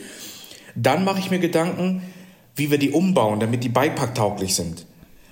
Dann 0.75 1.05
mache 1.05 1.19
ich 1.19 1.29
mir 1.29 1.39
Gedanken, 1.39 2.01
wie 2.55 2.71
wir 2.71 2.79
die 2.79 2.89
umbauen, 2.89 3.39
damit 3.39 3.63
die 3.63 3.69
bikepark-tauglich 3.69 4.55
sind. 4.55 4.85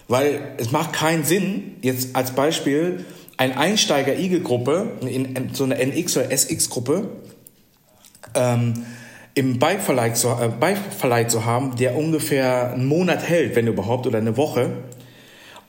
Weil 0.08 0.54
es 0.58 0.72
macht 0.72 0.94
keinen 0.94 1.26
Sinn, 1.26 1.76
jetzt 1.82 2.16
als 2.16 2.32
Beispiel, 2.32 3.04
ein 3.38 3.58
Einsteiger-Igel-Gruppe, 3.58 4.98
in 5.02 5.50
so 5.54 5.64
eine 5.64 5.76
NX- 5.76 6.20
oder 6.20 6.32
SX-Gruppe, 6.32 7.10
ähm, 8.36 8.86
im 9.40 9.58
Bikeverleih 9.58 10.14
zu, 10.14 10.28
äh, 10.28 11.28
zu 11.28 11.46
haben, 11.46 11.78
der 11.78 11.96
ungefähr 11.96 12.74
einen 12.74 12.86
Monat 12.86 13.24
hält, 13.24 13.56
wenn 13.56 13.68
überhaupt, 13.68 14.06
oder 14.06 14.18
eine 14.18 14.36
Woche, 14.36 14.72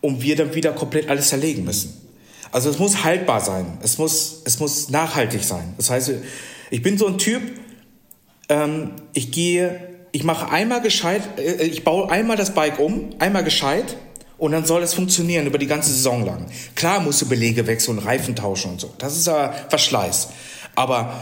und 0.00 0.22
wir 0.22 0.34
dann 0.34 0.56
wieder 0.56 0.72
komplett 0.72 1.08
alles 1.08 1.28
zerlegen 1.28 1.64
müssen. 1.64 1.94
Also 2.50 2.68
es 2.68 2.80
muss 2.80 3.04
haltbar 3.04 3.40
sein, 3.40 3.78
es 3.80 3.96
muss, 3.96 4.42
es 4.44 4.58
muss 4.58 4.90
nachhaltig 4.90 5.44
sein. 5.44 5.74
Das 5.76 5.88
heißt, 5.88 6.10
ich 6.70 6.82
bin 6.82 6.98
so 6.98 7.06
ein 7.06 7.18
Typ, 7.18 7.42
ähm, 8.48 8.90
ich 9.12 9.30
gehe, 9.30 9.80
ich 10.10 10.24
mache 10.24 10.50
einmal 10.50 10.80
gescheit, 10.80 11.22
äh, 11.38 11.62
ich 11.62 11.84
baue 11.84 12.10
einmal 12.10 12.36
das 12.36 12.52
Bike 12.54 12.80
um, 12.80 13.10
einmal 13.20 13.44
gescheit, 13.44 13.96
und 14.36 14.50
dann 14.50 14.64
soll 14.64 14.82
es 14.82 14.94
funktionieren 14.94 15.46
über 15.46 15.58
die 15.58 15.68
ganze 15.68 15.92
Saison 15.92 16.26
lang. 16.26 16.46
Klar 16.74 16.98
musst 16.98 17.22
du 17.22 17.28
Belege 17.28 17.68
wechseln, 17.68 18.00
Reifen 18.00 18.34
tauschen 18.34 18.72
und 18.72 18.80
so. 18.80 18.92
Das 18.98 19.16
ist 19.16 19.28
aber 19.28 19.52
Verschleiß. 19.68 20.30
Aber 20.74 21.14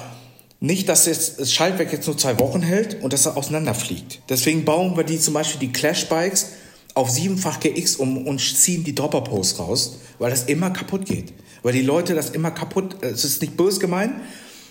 nicht, 0.61 0.88
dass 0.88 1.07
jetzt 1.07 1.38
das 1.38 1.53
Schaltwerk 1.53 1.92
jetzt 1.92 2.07
nur 2.07 2.18
zwei 2.18 2.38
Wochen 2.40 2.62
hält 2.62 3.03
und 3.03 3.12
dass 3.12 3.27
er 3.27 3.37
auseinanderfliegt. 3.37 4.23
Deswegen 4.29 4.64
bauen 4.64 4.97
wir 4.97 5.05
die 5.05 5.21
zum 5.21 5.35
Beispiel 5.35 5.61
die 5.61 5.73
Clash-Bikes 5.73 6.53
auf 6.94 7.11
siebenfach 7.11 7.61
GX 7.61 7.97
um 7.97 8.27
und 8.27 8.40
ziehen 8.40 8.83
die 8.83 8.94
Dropper-Post 8.94 9.61
raus, 9.61 9.99
weil 10.18 10.31
das 10.31 10.44
immer 10.44 10.71
kaputt 10.71 11.07
geht. 11.07 11.33
Weil 11.62 11.73
die 11.73 11.83
Leute 11.83 12.14
das 12.14 12.31
immer 12.31 12.51
kaputt, 12.51 12.97
es 13.03 13.25
ist 13.25 13.40
nicht 13.40 13.57
böse 13.57 13.79
gemeint, 13.79 14.14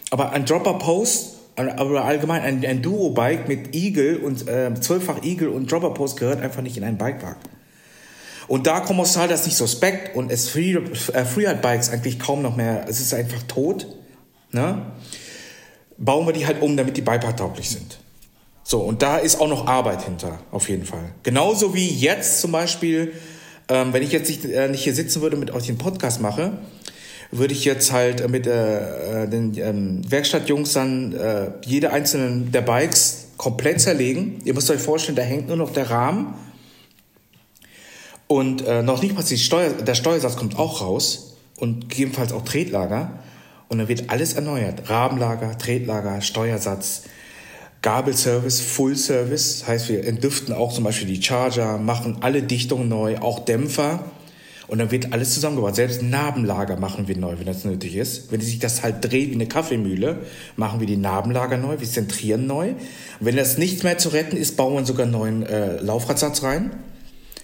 aber 0.10 0.32
ein 0.32 0.46
Dropper-Post, 0.46 1.36
aber 1.56 2.04
allgemein 2.04 2.42
ein, 2.42 2.66
ein 2.66 2.82
Duo-Bike 2.82 3.48
mit 3.48 3.74
Eagle 3.74 4.20
und 4.20 4.48
äh, 4.48 4.74
zwölffach 4.80 5.24
Eagle 5.24 5.50
und 5.50 5.72
Dropper-Post 5.72 6.18
gehört 6.18 6.42
einfach 6.42 6.62
nicht 6.62 6.76
in 6.76 6.84
einen 6.84 6.98
Bikepark. 6.98 7.38
Und 8.50 8.68
da 8.68 8.82
kommt 8.82 9.00
aus 9.00 9.14
das 9.14 9.46
nicht 9.46 9.58
suspekt 9.58 10.16
und 10.16 10.32
es 10.32 10.50
Free, 10.50 10.74
äh, 10.74 11.26
Freeride-Bikes 11.26 11.90
eigentlich 11.90 12.20
kaum 12.20 12.42
noch 12.42 12.58
mehr, 12.58 12.86
es 12.90 13.00
ist 13.00 13.14
einfach 13.14 13.44
tot, 13.44 13.88
ne? 14.52 14.92
Bauen 15.98 16.26
wir 16.26 16.34
die 16.34 16.46
halt 16.46 16.62
um, 16.62 16.78
damit 16.78 16.98
die 16.98 17.02
beipaartauglich 17.02 17.70
sind. 17.70 18.00
So, 18.64 18.80
und 18.80 19.02
da 19.02 19.18
ist 19.18 19.40
auch 19.40 19.48
noch 19.48 19.68
Arbeit 19.68 20.04
hinter, 20.04 20.40
auf 20.52 20.68
jeden 20.70 20.86
Fall. 20.86 21.14
Genauso 21.24 21.74
wie 21.74 21.88
jetzt 21.88 22.42
zum 22.42 22.52
Beispiel, 22.52 23.14
ähm, 23.70 23.94
wenn 23.94 24.04
ich 24.04 24.12
jetzt 24.12 24.28
nicht, 24.30 24.46
äh, 24.46 24.68
nicht 24.68 24.84
hier 24.84 24.94
sitzen 24.94 25.22
würde 25.22 25.38
mit 25.38 25.52
euch 25.52 25.68
den 25.68 25.78
Podcast 25.78 26.22
mache, 26.22 26.60
würde 27.32 27.54
ich 27.54 27.66
jetzt 27.66 27.92
halt 27.92 28.30
mit 28.30 28.48
äh, 28.48 29.24
äh, 29.24 29.28
den 29.30 29.58
ähm, 29.58 30.02
Werkstattjungs 30.10 30.74
dann 30.74 31.14
äh, 31.14 31.52
jede 31.66 31.92
einzelne 31.92 32.46
der 32.50 32.62
Bikes 32.62 33.28
komplett 33.38 33.82
zerlegen. 33.82 34.40
Ihr 34.44 34.54
müsst 34.54 34.70
euch 34.70 34.82
vorstellen, 34.82 35.16
da 35.16 35.24
hängt 35.24 35.48
nur 35.48 35.58
noch 35.58 35.72
der 35.72 35.90
Rahmen 35.90 36.34
und 38.28 38.66
äh, 38.66 38.84
noch 38.84 39.02
nicht 39.02 39.16
mal 39.16 39.26
Steuer, 39.26 39.70
der 39.70 39.96
Steuersatz 39.96 40.36
kommt 40.36 40.60
auch 40.60 40.82
raus 40.82 41.38
und 41.58 41.90
gegebenenfalls 41.90 42.34
auch 42.34 42.44
Tretlager. 42.44 43.20
Und 43.70 43.80
dann 43.80 43.88
wird 43.88 44.10
alles 44.10 44.34
erneuert. 44.34 44.90
Rabenlager, 44.90 45.58
Tretlager, 45.58 46.22
Steuersatz, 46.22 47.04
Gabelservice, 47.82 48.62
Full 48.62 48.96
Service. 48.96 49.60
Das 49.60 49.68
heißt, 49.68 49.90
wir 49.90 50.06
entdüften 50.06 50.54
auch 50.54 50.74
zum 50.74 50.84
Beispiel 50.84 51.08
die 51.08 51.22
Charger, 51.22 51.78
machen 51.78 52.18
alle 52.22 52.44
Dichtungen 52.44 52.90
neu, 52.90 53.18
auch 53.18 53.40
Dämpfer. 53.40 54.06
Und 54.68 54.80
dann 54.80 54.92
wird 54.92 55.14
alles 55.14 55.34
zusammengebaut. 55.34 55.76
Selbst 55.76 56.02
Narbenlager 56.02 56.78
machen 56.78 57.08
wir 57.08 57.16
neu, 57.18 57.36
wenn 57.38 57.46
das 57.46 57.64
nötig 57.64 57.96
ist. 57.96 58.32
Wenn 58.32 58.42
sich 58.42 58.60
das 58.60 58.84
halt 58.84 59.04
dreht 59.04 59.30
wie 59.30 59.36
eine 59.36 59.48
Kaffeemühle, 59.48 60.18
machen 60.58 60.82
wir 60.82 60.88
die 60.88 60.98
Narbenlager 60.98 61.58
neu, 61.58 61.80
wir 61.80 61.88
zentrieren 61.88 62.48
neu. 62.48 62.72
Und 62.72 62.78
wenn 63.22 63.38
das 63.38 63.58
nichts 63.58 63.84
mehr 63.84 63.98
zu 63.98 64.10
retten 64.10 64.36
ist, 64.36 64.58
bauen 64.58 64.76
wir 64.76 64.86
sogar 64.86 65.04
einen 65.04 65.14
neuen 65.14 65.46
äh, 65.46 65.80
Laufradsatz 65.80 66.44
rein. 66.44 66.72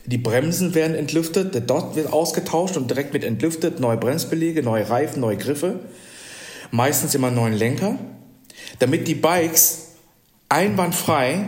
Die 0.06 0.18
Bremsen 0.18 0.76
werden 0.76 0.98
entlüftet, 0.98 1.54
der 1.54 1.62
Dot 1.62 1.96
wird 1.96 2.12
ausgetauscht 2.12 2.76
und 2.76 2.90
direkt 2.90 3.14
mit 3.14 3.24
entlüftet, 3.24 3.80
neue 3.80 3.96
Bremsbelege, 3.96 4.62
neue 4.62 4.90
Reifen, 4.90 5.22
neue 5.22 5.38
Griffe. 5.38 5.80
Meistens 6.74 7.14
immer 7.14 7.30
neuen 7.30 7.54
Lenker, 7.54 8.00
damit 8.80 9.08
die 9.08 9.14
Bikes 9.14 9.90
einwandfrei 10.50 11.46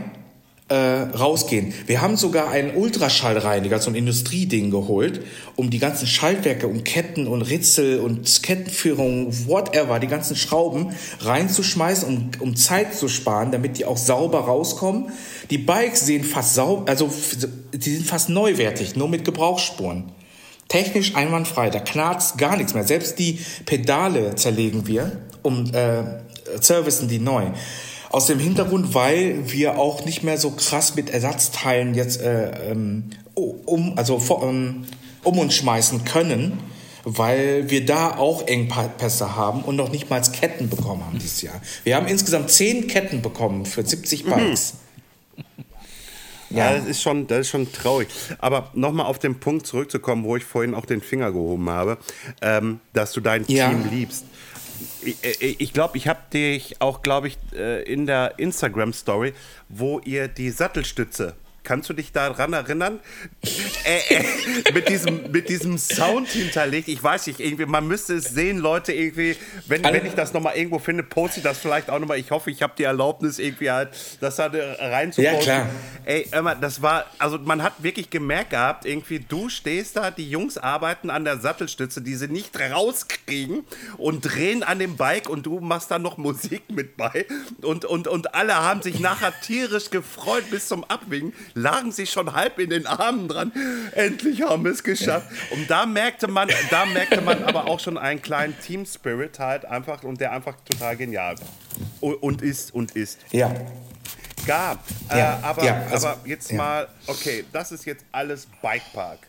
äh, 0.68 0.76
rausgehen. 0.76 1.74
Wir 1.88 2.00
haben 2.04 2.16
sogar 2.16 2.52
einen 2.52 2.76
Ultraschallreiniger, 2.76 3.80
so 3.80 3.90
ein 3.90 3.96
Industrieding 3.96 4.70
geholt, 4.70 5.22
um 5.56 5.72
die 5.72 5.80
ganzen 5.80 6.06
Schaltwerke 6.06 6.68
und 6.68 6.86
Ketten 6.86 7.26
und 7.26 7.42
Ritzel 7.42 8.02
und 8.02 8.44
Kettenführung, 8.44 9.34
whatever, 9.48 10.00
die 10.00 10.06
ganzen 10.06 10.36
Schrauben 10.36 10.96
reinzuschmeißen, 11.22 12.08
um, 12.08 12.30
um 12.40 12.56
Zeit 12.56 12.94
zu 12.94 13.08
sparen, 13.08 13.52
damit 13.52 13.80
die 13.80 13.86
auch 13.86 13.98
sauber 13.98 14.42
rauskommen. 14.42 15.12
Die 15.50 15.58
Bikes 15.58 16.06
sehen 16.06 16.24
fast 16.24 16.54
sauber, 16.54 16.88
also 16.88 17.12
die 17.74 17.96
sind 17.96 18.06
fast 18.06 18.30
neuwertig, 18.30 18.96
nur 18.96 19.10
mit 19.10 19.26
Gebrauchsspuren. 19.26 20.04
Technisch 20.76 21.16
einwandfrei, 21.16 21.70
da 21.70 21.80
knarzt 21.80 22.38
gar 22.38 22.58
nichts 22.58 22.74
mehr. 22.74 22.84
Selbst 22.84 23.18
die 23.18 23.40
Pedale 23.66 24.36
zerlegen 24.36 24.88
wir, 24.88 25.22
um 25.42 25.74
äh, 25.74 26.04
servicen 26.60 27.08
die 27.08 27.20
neu. 27.20 27.46
Aus 28.10 28.26
dem 28.26 28.40
Hintergrund, 28.40 28.94
weil 28.94 29.50
wir 29.54 29.80
auch 29.80 30.04
nicht 30.04 30.24
mehr 30.24 30.38
so 30.38 30.52
krass 30.52 30.98
mit 30.98 31.10
Ersatzteilen 31.10 31.94
jetzt 31.94 32.20
äh, 32.20 32.72
ähm, 32.72 33.12
um, 33.36 33.98
also 33.98 34.16
um, 34.16 34.84
um 35.24 35.40
uns 35.40 35.56
schmeißen 35.56 36.04
können, 36.04 36.60
weil 37.06 37.70
wir 37.70 37.86
da 37.86 38.18
auch 38.18 38.46
Engpässe 38.46 39.34
haben 39.34 39.62
und 39.62 39.78
noch 39.78 39.94
nicht 39.94 40.10
mal 40.10 40.22
Ketten 40.22 40.70
bekommen 40.70 41.06
haben 41.06 41.20
dieses 41.20 41.42
Jahr. 41.42 41.62
Wir 41.86 41.96
haben 41.96 42.08
insgesamt 42.08 42.52
zehn 42.52 42.88
Ketten 42.88 43.22
bekommen 43.22 43.66
für 43.66 43.86
70 43.86 44.26
mhm. 44.26 44.30
Bikes. 44.30 44.74
Mhm. 44.74 44.85
Ja, 46.50 46.72
ja, 46.72 46.78
das 46.78 46.88
ist 46.88 47.02
schon, 47.02 47.28
das 47.28 47.40
ist 47.42 47.50
schon 47.50 47.72
traurig. 47.72 48.08
Aber 48.40 48.70
nochmal 48.74 49.06
auf 49.08 49.20
den 49.20 49.40
Punkt 49.40 49.66
zurückzukommen, 49.66 50.24
wo 50.24 50.36
ich 50.36 50.44
vorhin 50.44 50.76
auch 50.76 50.86
den 50.86 51.02
Finger 51.02 51.32
gehoben 51.32 51.70
habe, 51.70 51.98
ähm, 52.42 52.80
dass 52.94 53.14
du 53.14 53.22
dein 53.22 53.46
ja. 53.48 53.70
Team 53.70 53.90
liebst 53.92 54.26
ich 55.40 55.74
glaube, 55.74 55.98
ich 55.98 56.08
habe 56.08 56.20
dich 56.34 56.82
auch, 56.82 57.02
glaube 57.02 57.28
ich, 57.28 57.38
äh, 57.54 57.84
in 57.84 58.06
der 58.06 58.40
Instagram-Story, 58.40 59.34
wo 59.70 60.00
ihr 60.00 60.28
die 60.28 60.50
Sattelstütze 60.50 61.36
Kannst 61.66 61.90
du 61.90 61.94
dich 61.94 62.12
daran 62.12 62.54
erinnern? 62.54 63.00
äh, 63.86 64.16
äh, 64.16 64.74
mit, 64.74 64.90
diesem, 64.90 65.32
mit 65.32 65.50
diesem 65.50 65.78
Sound 65.78 66.28
hinterlegt. 66.28 66.88
Ich 66.88 67.02
weiß 67.02 67.28
nicht, 67.28 67.40
irgendwie, 67.40 67.66
man 67.66 67.88
müsste 67.88 68.16
es 68.16 68.26
sehen, 68.26 68.58
Leute, 68.58 68.94
irgendwie, 68.94 69.36
wenn, 69.68 69.84
wenn 69.84 70.06
ich 70.06 70.14
das 70.14 70.34
nochmal 70.34 70.56
irgendwo 70.56 70.80
finde, 70.80 71.04
poste 71.04 71.40
ich 71.40 71.44
das 71.44 71.60
vielleicht 71.60 71.90
auch 71.90 72.00
nochmal. 72.00 72.18
Ich 72.18 72.32
hoffe, 72.32 72.52
ich 72.52 72.62
habe 72.62 72.74
die 72.78 72.84
Erlaubnis, 72.84 73.40
irgendwie 73.40 73.72
halt, 73.72 73.90
das 74.22 74.38
da 74.38 74.50
rein 74.52 75.12
zu 75.12 75.22
Ja, 75.22 75.36
klar. 75.36 75.70
Ey, 76.06 76.28
immer, 76.32 76.56
das 76.56 76.82
war, 76.82 77.06
also 77.18 77.38
man 77.40 77.64
hat 77.64 77.82
wirklich 77.84 78.10
gemerkt 78.10 78.52
gehabt, 78.52 78.86
irgendwie, 78.86 79.20
du 79.20 79.50
stehst 79.50 79.98
da, 79.98 80.12
die 80.12 80.30
Jungs 80.30 80.58
arbeiten 80.58 81.10
an 81.10 81.26
der 81.26 81.40
Sattelstütze, 81.40 82.02
die 82.02 82.16
sie 82.16 82.28
nicht 82.28 82.60
rauskriegen 82.60 83.64
und 83.98 84.22
drehen 84.22 84.64
an 84.64 84.80
dem 84.80 84.98
Bike 84.98 85.30
und 85.30 85.46
du 85.46 85.60
machst 85.60 85.92
da 85.92 86.00
noch 86.00 86.18
Musik 86.18 86.64
mit 86.70 86.98
bei. 86.98 87.26
Und, 87.62 87.86
und, 87.86 88.08
und 88.08 88.36
alle 88.36 88.56
haben 88.56 88.82
sich 88.82 89.00
nachher 89.00 89.34
tierisch 89.42 89.90
gefreut 89.90 90.50
bis 90.50 90.68
zum 90.68 90.84
Abwinken 90.84 91.34
lagen 91.56 91.92
sie 91.92 92.06
schon 92.06 92.34
halb 92.34 92.60
in 92.60 92.70
den 92.70 92.86
Armen 92.86 93.28
dran. 93.28 93.52
Endlich 93.94 94.44
haben 94.44 94.66
wir 94.66 94.72
es 94.72 94.84
geschafft. 94.84 95.28
Und 95.52 95.70
da 95.70 95.86
merkte 95.86 96.28
man, 96.28 96.50
da 96.70 96.86
merkte 96.86 97.22
man 97.22 97.44
aber 97.44 97.66
auch 97.66 97.80
schon 97.80 97.98
einen 97.98 98.22
kleinen 98.22 98.60
Team 98.60 98.86
Spirit 98.86 99.40
halt 99.40 99.66
einfach 99.66 100.04
und 100.04 100.22
der 100.22 100.34
einfach 100.34 100.58
total 100.66 100.96
genial 100.98 101.36
war. 101.40 102.22
Und 102.22 102.42
ist 102.42 102.74
und 102.74 102.92
ist. 102.96 103.20
Ja. 103.32 103.54
Gab. 104.46 104.84
Ja, 105.10 105.40
äh, 105.40 105.44
aber, 105.44 105.64
ja, 105.64 105.82
also, 105.90 106.08
aber 106.10 106.28
jetzt 106.28 106.52
ja. 106.52 106.58
mal, 106.58 106.88
okay, 107.08 107.46
das 107.52 107.72
ist 107.72 107.86
jetzt 107.86 108.06
alles 108.12 108.48
Bikepark. 108.62 109.20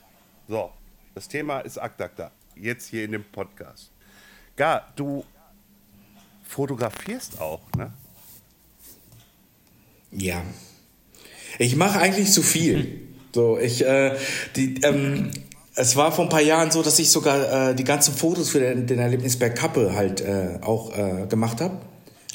So, 0.47 0.71
das 1.15 1.27
Thema 1.29 1.61
ist 1.61 1.79
Aktakta. 1.79 2.31
Jetzt 2.55 2.89
hier 2.89 3.05
in 3.05 3.13
dem 3.13 3.25
Podcast. 3.25 3.91
Gar, 4.57 4.93
du 4.97 5.25
fotografierst 6.45 7.41
auch, 7.41 7.61
ne? 7.77 7.93
Ja. 10.11 10.43
Ich 11.59 11.77
mache 11.77 11.99
eigentlich 11.99 12.33
zu 12.33 12.43
viel. 12.43 13.01
So, 13.35 13.59
ich, 13.59 13.85
äh, 13.85 14.17
die, 14.57 14.81
ähm, 14.83 15.31
es 15.75 15.95
war 15.95 16.11
vor 16.11 16.25
ein 16.25 16.31
paar 16.31 16.43
Jahren 16.43 16.71
so, 16.71 16.83
dass 16.83 16.99
ich 16.99 17.11
sogar 17.11 17.71
äh, 17.71 17.75
die 17.75 17.85
ganzen 17.85 18.15
Fotos 18.15 18.51
für 18.51 18.61
den, 18.61 18.87
den 18.87 18.99
Erlebnisberg 18.99 19.55
Kappe 19.55 19.95
halt 19.95 20.23
äh, 20.23 20.59
auch 20.63 20.97
äh, 20.97 21.27
gemacht 21.27 21.61
habe. 21.61 21.79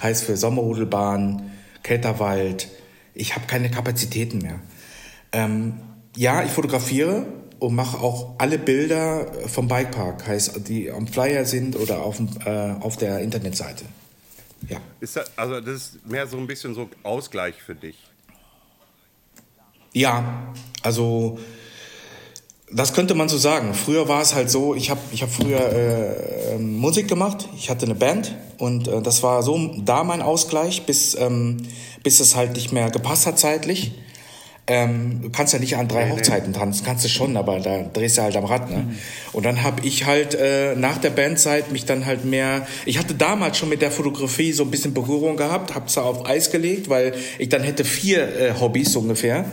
Heißt 0.01 0.23
für 0.23 0.37
Sommerrodelbahn, 0.37 1.51
Kälterwald. 1.83 2.69
Ich 3.13 3.35
habe 3.35 3.47
keine 3.47 3.71
Kapazitäten 3.71 4.39
mehr. 4.39 4.59
Ähm, 5.31 5.73
ja, 6.15 6.43
ich 6.43 6.51
fotografiere 6.51 7.25
und 7.59 7.75
mache 7.75 7.97
auch 7.99 8.35
alle 8.37 8.57
Bilder 8.57 9.27
vom 9.47 9.67
Bikepark, 9.67 10.27
heißt 10.27 10.67
die 10.67 10.91
am 10.91 11.07
Flyer 11.07 11.45
sind 11.45 11.75
oder 11.75 12.03
auf, 12.03 12.17
dem, 12.17 12.29
äh, 12.45 12.73
auf 12.79 12.97
der 12.97 13.19
Internetseite. 13.19 13.85
Ja. 14.67 14.79
Ist 14.99 15.15
das, 15.15 15.31
also 15.37 15.59
das 15.61 15.75
ist 15.75 16.07
mehr 16.07 16.27
so 16.27 16.37
ein 16.37 16.47
bisschen 16.47 16.75
so 16.75 16.89
Ausgleich 17.03 17.55
für 17.61 17.75
dich. 17.75 17.97
Ja, 19.93 20.53
also 20.83 21.37
das 22.71 22.93
könnte 22.93 23.13
man 23.13 23.27
so 23.27 23.37
sagen. 23.37 23.73
Früher 23.73 24.07
war 24.07 24.21
es 24.21 24.33
halt 24.33 24.49
so, 24.49 24.75
ich 24.75 24.89
habe 24.89 25.01
ich 25.11 25.21
hab 25.21 25.29
früher 25.29 25.59
äh, 25.59 26.55
ähm, 26.55 26.77
Musik 26.77 27.07
gemacht, 27.07 27.49
ich 27.57 27.69
hatte 27.69 27.85
eine 27.85 27.95
Band 27.95 28.35
und 28.57 28.87
äh, 28.87 29.01
das 29.01 29.23
war 29.23 29.43
so 29.43 29.71
da 29.83 30.03
mein 30.03 30.21
Ausgleich, 30.21 30.85
bis, 30.85 31.15
ähm, 31.15 31.57
bis 32.03 32.19
es 32.19 32.35
halt 32.35 32.53
nicht 32.53 32.71
mehr 32.71 32.89
gepasst 32.89 33.25
hat 33.25 33.37
zeitlich. 33.37 33.91
Ähm, 34.67 35.21
du 35.23 35.29
kannst 35.31 35.53
ja 35.53 35.59
nicht 35.59 35.75
an 35.75 35.87
drei 35.87 36.03
Nee, 36.03 36.11
nee. 36.11 36.17
Hochzeiten 36.17 36.53
tanzen, 36.53 36.85
kannst 36.85 37.03
du 37.03 37.09
schon, 37.09 37.35
aber 37.35 37.59
da 37.59 37.83
drehst 37.91 38.17
du 38.17 38.21
halt 38.21 38.35
am 38.35 38.45
Rad. 38.45 38.69
Ne? 38.69 38.95
Und 39.33 39.43
dann 39.45 39.63
habe 39.63 39.85
ich 39.85 40.05
halt 40.05 40.35
äh, 40.35 40.75
nach 40.75 40.99
der 40.99 41.09
Bandzeit 41.09 41.71
mich 41.71 41.85
dann 41.85 42.05
halt 42.05 42.25
mehr, 42.25 42.67
ich 42.85 42.99
hatte 42.99 43.15
damals 43.15 43.57
schon 43.57 43.69
mit 43.69 43.81
der 43.81 43.91
Fotografie 43.91 44.51
so 44.51 44.63
ein 44.63 44.71
bisschen 44.71 44.93
Berührung 44.93 45.35
gehabt, 45.35 45.73
habe 45.73 45.87
zwar 45.87 46.05
auf 46.05 46.27
Eis 46.27 46.51
gelegt, 46.51 46.89
weil 46.89 47.13
ich 47.39 47.49
dann 47.49 47.63
hätte 47.63 47.83
vier 47.83 48.39
äh, 48.39 48.53
Hobbys 48.59 48.95
ungefähr. 48.95 49.45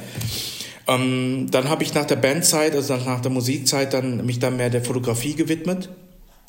Ähm, 0.86 1.48
dann 1.50 1.68
habe 1.68 1.82
ich 1.84 1.94
nach 1.94 2.04
der 2.06 2.16
Bandzeit, 2.16 2.74
also 2.74 2.96
nach 2.96 3.20
der 3.20 3.30
Musikzeit, 3.30 3.94
dann 3.94 4.24
mich 4.26 4.38
dann 4.38 4.56
mehr 4.56 4.70
der 4.70 4.84
Fotografie 4.84 5.34
gewidmet. 5.34 5.88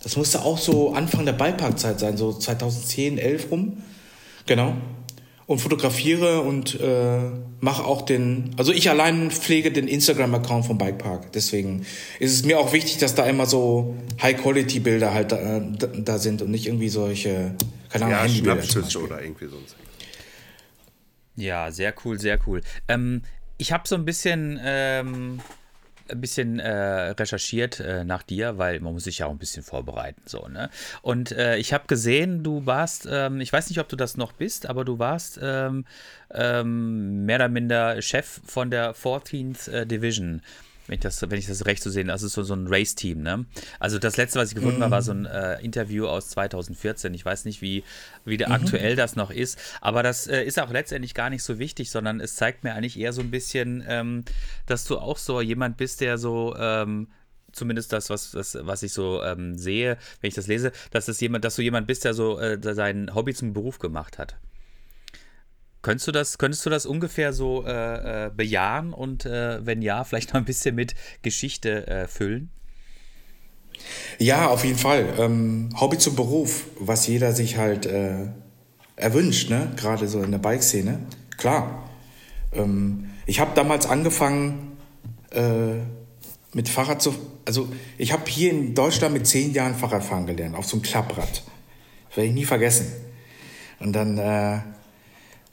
Das 0.04 0.15
musste 0.15 0.43
auch 0.43 0.58
so 0.58 0.93
Anfang 0.93 1.26
der 1.26 1.34
Ballparkzeit 1.34 2.00
sein, 2.00 2.17
so 2.17 2.34
2010, 2.34 3.17
11 3.17 3.52
rum. 3.52 3.84
Genau. 4.45 4.76
Und 5.49 5.57
fotografiere 5.57 6.41
und 6.41 6.79
äh, 6.79 7.31
mache 7.59 7.83
auch 7.83 8.03
den, 8.03 8.51
also 8.57 8.71
ich 8.71 8.88
allein 8.91 9.31
pflege 9.31 9.71
den 9.71 9.88
Instagram-Account 9.88 10.67
vom 10.67 10.77
Bikepark. 10.77 11.31
Deswegen 11.31 11.88
ist 12.19 12.33
es 12.33 12.45
mir 12.45 12.59
auch 12.59 12.71
wichtig, 12.71 12.99
dass 12.99 13.15
da 13.15 13.25
immer 13.25 13.47
so 13.47 13.97
High-Quality-Bilder 14.21 15.12
halt 15.12 15.31
da, 15.31 15.59
da 15.59 16.17
sind 16.19 16.43
und 16.43 16.51
nicht 16.51 16.67
irgendwie 16.67 16.89
solche, 16.89 17.55
keine 17.89 18.05
Ahnung, 18.05 18.17
Ja, 18.19 18.23
Handybilder. 18.25 19.01
oder 19.03 19.23
irgendwie 19.23 19.47
sonst. 19.47 19.75
Ja, 21.35 21.71
sehr 21.71 21.95
cool, 22.05 22.19
sehr 22.19 22.38
cool. 22.45 22.62
Ähm, 22.88 23.23
ich 23.57 23.71
habe 23.71 23.88
so 23.88 23.95
ein 23.95 24.05
bisschen, 24.05 24.59
ähm, 24.63 25.39
ein 26.10 26.22
bisschen 26.22 26.60
äh, 26.60 27.12
recherchiert 27.12 27.80
äh, 27.80 28.04
nach 28.04 28.24
dir, 28.24 28.58
weil 28.58 28.80
man 28.80 28.93
muss 28.93 29.04
sich 29.04 29.19
ja 29.19 29.28
auch 29.28 29.32
ein 29.32 29.38
bisschen 29.38 29.63
vorbereiten, 29.63 30.22
so 30.26 30.48
ne. 30.48 30.69
Und 31.02 31.32
äh, 31.32 31.58
ich 31.58 31.74
habe 31.74 31.86
gesehen, 31.88 32.43
du 32.43 32.65
warst, 32.65 33.08
ähm, 33.10 33.41
ich 33.41 33.52
weiß 33.52 33.69
nicht, 33.69 33.80
ob 33.80 33.89
du 33.89 33.95
das 33.95 34.17
noch 34.17 34.32
bist, 34.34 34.67
aber 34.67 34.86
du 34.86 35.00
warst 35.00 35.39
ähm, 35.41 35.86
ähm, 36.32 37.26
mehr 37.26 37.38
oder 37.38 37.50
minder 37.50 38.02
Chef 38.02 38.41
von 38.45 38.72
der 38.72 38.95
14th 38.95 39.72
äh, 39.72 39.86
Division. 39.86 40.41
Wenn 40.89 40.95
ich, 40.95 41.02
das, 41.02 41.21
wenn 41.21 41.38
ich 41.38 41.45
das 41.45 41.67
recht 41.67 41.84
so 41.84 41.91
sehe, 41.91 42.04
das 42.04 42.23
ist 42.23 42.34
so, 42.34 42.41
so 42.41 42.56
ein 42.56 42.65
Race-Team, 42.67 43.21
ne? 43.21 43.45
Also 43.80 43.99
das 43.99 44.17
letzte, 44.17 44.39
was 44.39 44.49
ich 44.49 44.56
gefunden 44.56 44.82
habe, 44.82 44.89
war 44.89 45.04
so 45.04 45.12
ein 45.12 45.28
äh, 45.28 45.62
Interview 45.62 46.08
aus 46.08 46.30
2014. 46.30 47.13
Ich 47.13 47.23
weiß 47.23 47.45
nicht, 47.45 47.62
wie, 47.62 47.84
wie 48.25 48.38
der 48.38 48.49
aktuell 48.49 48.95
das 48.95 49.15
noch 49.15 49.30
ist, 49.30 49.60
aber 49.82 50.02
das 50.02 50.25
äh, 50.25 50.43
ist 50.43 50.60
auch 50.60 50.71
letztendlich 50.71 51.13
gar 51.13 51.30
nicht 51.30 51.43
so 51.43 51.60
wichtig, 51.60 51.91
sondern 51.91 52.19
es 52.19 52.34
zeigt 52.34 52.63
mir 52.63 52.73
eigentlich 52.73 52.99
eher 52.99 53.13
so 53.13 53.21
ein 53.21 53.30
bisschen, 53.30 53.84
ähm, 53.88 54.25
dass 54.65 54.86
du 54.86 54.97
auch 54.97 55.19
so 55.19 55.41
jemand 55.41 55.78
bist, 55.78 56.02
der 56.02 56.17
so 56.17 56.56
ähm, 56.58 57.08
zumindest 57.52 57.93
das, 57.93 58.10
was, 58.10 58.32
das, 58.32 58.58
was 58.60 58.82
ich 58.82 58.91
so 58.91 59.23
ähm, 59.23 59.60
sehe, 59.60 59.97
wenn 60.21 60.28
ich 60.28 60.34
das 60.34 60.47
lese, 60.47 60.71
dass 60.89 61.08
es 61.08 61.19
jemand, 61.19 61.45
dass 61.45 61.56
du 61.56 61.62
jemand 61.62 61.86
bist, 61.86 62.04
der 62.04 62.15
so 62.15 62.39
äh, 62.39 62.58
sein 62.73 63.13
Hobby 63.13 63.36
zum 63.36 63.54
Beruf 63.54 63.78
gemacht 63.78 64.17
hat. 64.17 64.38
Könntest 65.82 66.08
du 66.08 66.12
das, 66.12 66.38
könntest 66.38 66.65
du 66.65 66.70
das 66.70 66.86
ungefähr 66.86 67.32
so 67.32 67.65
äh, 67.65 68.26
äh, 68.26 68.32
bejahen 68.36 68.92
und 68.94 69.26
äh, 69.26 69.65
wenn 69.65 69.82
ja, 69.82 70.04
vielleicht 70.04 70.34
noch 70.34 70.42
ein 70.42 70.46
bisschen 70.46 70.76
mit 70.76 70.94
Geschichte 71.22 71.88
äh, 71.88 72.08
füllen? 72.08 72.50
Ja, 74.18 74.48
auf 74.48 74.65
jeden 74.65 74.78
Fall. 74.78 75.08
Ähm, 75.18 75.70
Hobby 75.80 75.98
zum 75.98 76.15
Beruf, 76.15 76.65
was 76.80 77.08
jeder 77.08 77.32
sich 77.32 77.58
halt 77.58 77.86
äh, 77.86 78.28
erwünscht, 78.98 79.50
ne? 79.50 79.72
Gerade 79.78 80.10
so 80.10 80.22
in 80.22 80.32
der 80.32 80.39
Bike-Szene. 80.39 81.00
Klar. 81.38 81.89
Ähm, 82.52 83.10
ich 83.26 83.39
habe 83.39 83.52
damals 83.56 83.86
angefangen 83.86 84.78
äh, 85.32 85.76
mit 86.54 86.68
Fahrrad 86.68 87.02
zu. 87.02 87.15
Also 87.46 87.70
ich 87.98 88.12
habe 88.12 88.30
hier 88.30 88.52
in 88.52 88.76
Deutschland 88.76 89.13
mit 89.13 89.26
zehn 89.28 89.54
Jahren 89.54 89.76
Fahrradfahren 89.76 90.26
gelernt, 90.26 90.56
auf 90.56 90.65
so 90.65 90.76
einem 90.76 90.84
Klapprad. 90.84 91.44
Das 92.10 92.18
werde 92.18 92.28
ich 92.28 92.34
nie 92.34 92.46
vergessen. 92.46 92.92
Und 93.80 93.94
dann 93.94 94.18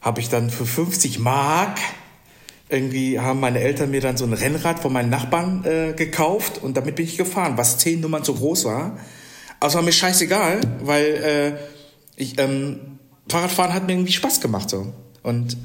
habe 0.00 0.20
ich 0.20 0.28
dann 0.28 0.50
für 0.50 0.66
50 0.66 1.18
Mark 1.18 1.78
irgendwie 2.68 3.20
haben 3.20 3.40
meine 3.40 3.60
Eltern 3.60 3.90
mir 3.90 4.00
dann 4.00 4.16
so 4.16 4.24
ein 4.24 4.32
Rennrad 4.32 4.80
von 4.80 4.92
meinen 4.92 5.10
Nachbarn 5.10 5.64
äh, 5.64 5.92
gekauft 5.92 6.60
und 6.62 6.76
damit 6.76 6.96
bin 6.96 7.04
ich 7.04 7.16
gefahren, 7.16 7.56
was 7.56 7.78
zehn 7.78 8.00
Nummern 8.00 8.24
zu 8.24 8.34
groß 8.34 8.64
war. 8.64 8.98
Aber 9.60 9.68
es 9.68 9.74
war 9.74 9.82
mir 9.82 9.92
scheißegal, 9.92 10.60
weil 10.82 11.04
äh, 11.04 11.52
ich, 12.16 12.38
ähm, 12.40 12.98
Fahrradfahren 13.28 13.72
hat 13.72 13.86
mir 13.86 13.92
irgendwie 13.92 14.12
Spaß 14.12 14.40
gemacht 14.40 14.68
so. 14.68 14.92
Und, 15.22 15.56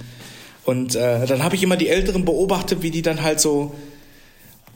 und 0.64 0.96
äh, 0.96 1.26
dann 1.26 1.44
habe 1.44 1.56
ich 1.56 1.64
immer 1.64 1.76
die 1.76 1.90
Älteren 1.90 2.24
beobachtet, 2.24 2.84
wie 2.84 2.92
die 2.92 3.02
dann 3.02 3.22
halt 3.24 3.40
so 3.40 3.74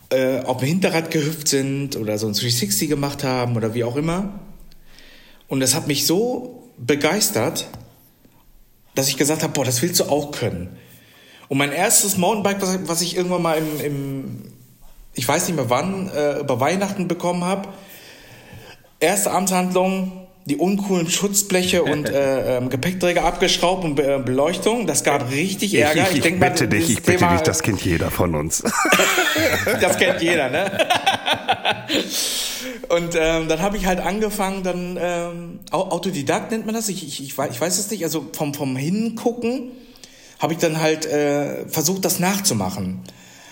äh, 0.10 0.40
auf 0.42 0.58
dem 0.58 0.68
Hinterrad 0.68 1.12
gehüpft 1.12 1.48
sind 1.48 1.96
oder 1.96 2.18
so 2.18 2.28
ein 2.28 2.34
360 2.34 2.90
gemacht 2.90 3.24
haben 3.24 3.56
oder 3.56 3.76
wie 3.76 3.84
auch 3.84 3.96
immer. 3.96 4.40
Und 5.48 5.60
das 5.60 5.76
hat 5.76 5.88
mich 5.88 6.08
so 6.08 6.72
begeistert, 6.78 7.68
dass 8.96 9.10
ich 9.10 9.18
gesagt 9.18 9.44
habe, 9.44 9.54
boah, 9.54 9.66
das 9.66 9.82
willst 9.82 10.00
du 10.00 10.06
auch 10.06 10.32
können. 10.32 10.78
Und 11.48 11.58
mein 11.58 11.72
erstes 11.72 12.18
Mountainbike, 12.18 12.62
was, 12.62 12.88
was 12.88 13.02
ich 13.02 13.16
irgendwann 13.16 13.42
mal 13.42 13.58
im, 13.58 13.80
im 13.82 14.54
ich 15.14 15.28
weiß 15.28 15.48
nicht 15.48 15.56
mehr 15.56 15.70
wann, 15.70 16.10
äh, 16.10 16.40
über 16.40 16.60
Weihnachten 16.60 17.08
bekommen 17.08 17.44
habe, 17.44 17.70
erste 19.00 19.32
Amtshandlung, 19.32 20.25
die 20.46 20.58
uncoolen 20.58 21.10
Schutzbleche 21.10 21.84
und 21.84 22.10
äh, 22.10 22.58
ähm, 22.58 22.70
Gepäckträger 22.70 23.24
abgeschraubt 23.26 23.84
und 23.84 23.96
Be 23.96 24.22
Beleuchtung. 24.24 24.86
Das 24.88 25.04
gab 25.04 25.32
richtig 25.32 25.74
Ärger. 25.76 26.08
Ich, 26.10 26.18
ich, 26.18 26.22
denk 26.22 26.40
mal, 26.40 26.52
bitte 26.52 26.68
dich, 26.68 26.90
ich 26.90 26.96
bitte 27.04 27.18
Thema- 27.18 27.34
dich, 27.34 27.42
das 27.42 27.64
kennt 27.64 27.84
jeder 27.84 28.12
von 28.12 28.36
uns. 28.36 28.64
das 29.82 29.98
kennt 29.98 30.22
jeder, 30.22 30.50
ne? 30.50 30.72
Und 32.90 33.16
ähm, 33.20 33.48
dann 33.48 33.62
habe 33.62 33.78
ich 33.78 33.86
halt 33.86 34.00
angefangen, 34.00 34.64
dann 34.64 34.98
ähm, 35.02 35.60
Au- 35.72 35.90
Autodidakt 35.92 36.52
nennt 36.52 36.66
man 36.66 36.76
das. 36.76 36.90
Ich, 36.90 37.06
ich, 37.06 37.24
ich, 37.24 37.38
weiß, 37.38 37.52
ich 37.52 37.60
weiß 37.62 37.78
es 37.80 37.90
nicht. 37.90 38.04
Also 38.04 38.28
vom, 38.34 38.54
vom 38.54 38.76
Hingucken 38.76 39.72
habe 40.40 40.54
ich 40.54 40.60
dann 40.60 40.80
halt 40.80 41.06
äh, 41.06 41.68
versucht, 41.68 42.06
das 42.06 42.20
nachzumachen. 42.20 43.00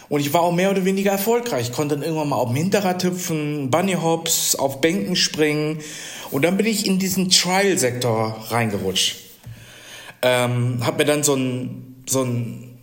Und 0.09 0.19
ich 0.19 0.33
war 0.33 0.41
auch 0.41 0.51
mehr 0.51 0.71
oder 0.71 0.85
weniger 0.85 1.11
erfolgreich. 1.11 1.69
Ich 1.69 1.75
konnte 1.75 1.95
dann 1.95 2.03
irgendwann 2.03 2.29
mal 2.29 2.35
auf 2.35 2.49
dem 2.49 2.57
Hinterrad 2.57 3.03
hüpfen, 3.03 3.69
Bunny 3.69 3.93
Hops, 3.93 4.55
auf 4.55 4.81
Bänken 4.81 5.15
springen. 5.15 5.79
Und 6.31 6.43
dann 6.43 6.57
bin 6.57 6.65
ich 6.65 6.85
in 6.85 6.99
diesen 6.99 7.29
Trial-Sektor 7.29 8.45
reingerutscht. 8.49 9.17
Ähm, 10.21 10.85
hab 10.85 10.97
mir 10.97 11.05
dann 11.05 11.23
so 11.23 11.35
ein, 11.35 12.03
so 12.07 12.23
ein 12.23 12.73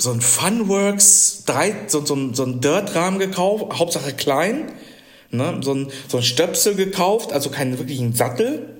so 0.00 0.10
ein 0.10 0.20
Funworks, 0.20 1.44
drei, 1.46 1.74
so, 1.86 2.04
so, 2.04 2.32
so 2.32 2.44
ein 2.44 2.60
Dirt-Rahmen 2.60 3.18
gekauft, 3.18 3.78
Hauptsache 3.78 4.12
klein, 4.12 4.72
ne? 5.30 5.60
so, 5.62 5.74
ein, 5.74 5.88
so 6.08 6.16
ein 6.16 6.22
Stöpsel 6.22 6.74
gekauft, 6.74 7.32
also 7.32 7.50
keinen 7.50 7.78
wirklichen 7.78 8.14
Sattel. 8.14 8.76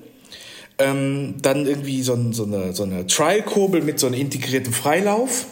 Ähm, 0.79 1.35
dann 1.41 1.67
irgendwie 1.67 2.01
so, 2.01 2.13
ein, 2.13 2.33
so 2.33 2.43
eine, 2.43 2.73
so 2.73 2.83
eine 2.83 3.05
Trial-Kurbel 3.05 3.81
mit 3.83 3.99
so 3.99 4.07
einem 4.07 4.19
integrierten 4.19 4.73
Freilauf, 4.73 5.45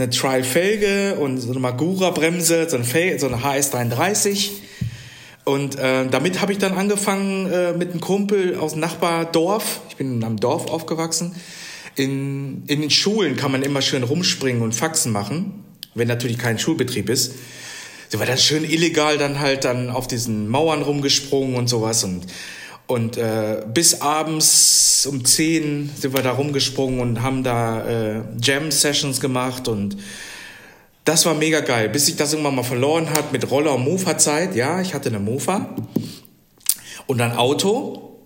eine 0.00 0.10
Trial-Felge 0.10 1.16
und 1.16 1.38
so 1.38 1.50
eine 1.50 1.60
Magura-Bremse, 1.60 2.68
so 2.68 2.76
eine, 2.76 3.18
so 3.18 3.26
eine 3.26 3.36
HS33. 3.36 4.50
Und 5.44 5.78
äh, 5.78 6.06
damit 6.08 6.40
habe 6.40 6.52
ich 6.52 6.58
dann 6.58 6.72
angefangen 6.72 7.50
äh, 7.50 7.72
mit 7.72 7.90
einem 7.90 8.00
Kumpel 8.00 8.56
aus 8.56 8.72
dem 8.72 8.80
Nachbardorf. 8.80 9.80
Ich 9.88 9.96
bin 9.96 10.16
in 10.16 10.24
einem 10.24 10.38
Dorf 10.38 10.70
aufgewachsen. 10.70 11.34
In, 11.96 12.62
in 12.66 12.80
den 12.80 12.90
Schulen 12.90 13.36
kann 13.36 13.52
man 13.52 13.62
immer 13.62 13.82
schön 13.82 14.02
rumspringen 14.02 14.62
und 14.62 14.74
Faxen 14.74 15.12
machen, 15.12 15.64
wenn 15.94 16.08
natürlich 16.08 16.38
kein 16.38 16.58
Schulbetrieb 16.58 17.10
ist. 17.10 17.34
So 18.08 18.18
war 18.18 18.26
dann 18.26 18.38
schön 18.38 18.64
illegal 18.64 19.18
dann 19.18 19.38
halt 19.38 19.64
dann 19.64 19.90
auf 19.90 20.08
diesen 20.08 20.48
Mauern 20.48 20.82
rumgesprungen 20.82 21.56
und 21.56 21.68
sowas 21.68 22.04
und 22.04 22.26
Und 22.90 23.16
äh, 23.16 23.62
bis 23.72 24.00
abends 24.00 25.06
um 25.08 25.24
10 25.24 25.92
sind 25.96 26.12
wir 26.12 26.22
da 26.22 26.32
rumgesprungen 26.32 26.98
und 26.98 27.22
haben 27.22 27.44
da 27.44 27.86
äh, 27.86 28.22
Jam-Sessions 28.42 29.20
gemacht 29.20 29.68
und 29.68 29.96
das 31.04 31.24
war 31.24 31.34
mega 31.34 31.60
geil, 31.60 31.88
bis 31.88 32.08
ich 32.08 32.16
das 32.16 32.32
irgendwann 32.32 32.56
mal 32.56 32.64
verloren 32.64 33.10
hat 33.10 33.32
mit 33.32 33.48
Roller 33.48 33.76
und 33.76 33.84
Mofa-Zeit. 33.84 34.56
Ja, 34.56 34.80
ich 34.80 34.92
hatte 34.92 35.08
eine 35.08 35.20
Mofa 35.20 35.76
und 37.06 37.20
ein 37.20 37.36
Auto. 37.36 38.18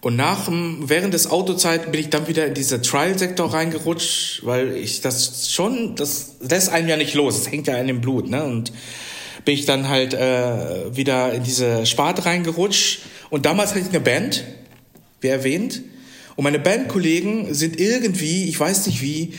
Und 0.00 0.16
nach, 0.16 0.48
während 0.48 1.12
des 1.12 1.30
Autozeit 1.30 1.92
bin 1.92 2.00
ich 2.00 2.08
dann 2.08 2.26
wieder 2.26 2.46
in 2.46 2.54
diese 2.54 2.80
Trial-Sektor 2.80 3.52
reingerutscht, 3.52 4.46
weil 4.46 4.76
ich 4.76 5.02
das 5.02 5.52
schon, 5.52 5.94
das 5.94 6.36
lässt 6.40 6.70
einem 6.70 6.88
ja 6.88 6.96
nicht 6.96 7.12
los, 7.12 7.36
das 7.36 7.52
hängt 7.52 7.66
ja 7.66 7.76
in 7.76 7.86
dem 7.86 8.00
Blut, 8.00 8.30
ne? 8.30 8.44
Und 8.44 8.72
bin 9.44 9.54
ich 9.54 9.64
dann 9.64 9.88
halt 9.88 10.14
äh, 10.14 10.96
wieder 10.96 11.32
in 11.32 11.42
diese 11.42 11.86
Sparte 11.86 12.24
reingerutscht. 12.26 13.02
Und 13.30 13.46
damals 13.46 13.70
hatte 13.70 13.80
ich 13.80 13.88
eine 13.88 14.00
Band, 14.00 14.44
wie 15.20 15.28
erwähnt. 15.28 15.82
Und 16.36 16.44
meine 16.44 16.58
Bandkollegen 16.58 17.54
sind 17.54 17.78
irgendwie, 17.78 18.48
ich 18.48 18.58
weiß 18.58 18.86
nicht 18.86 19.02
wie, 19.02 19.34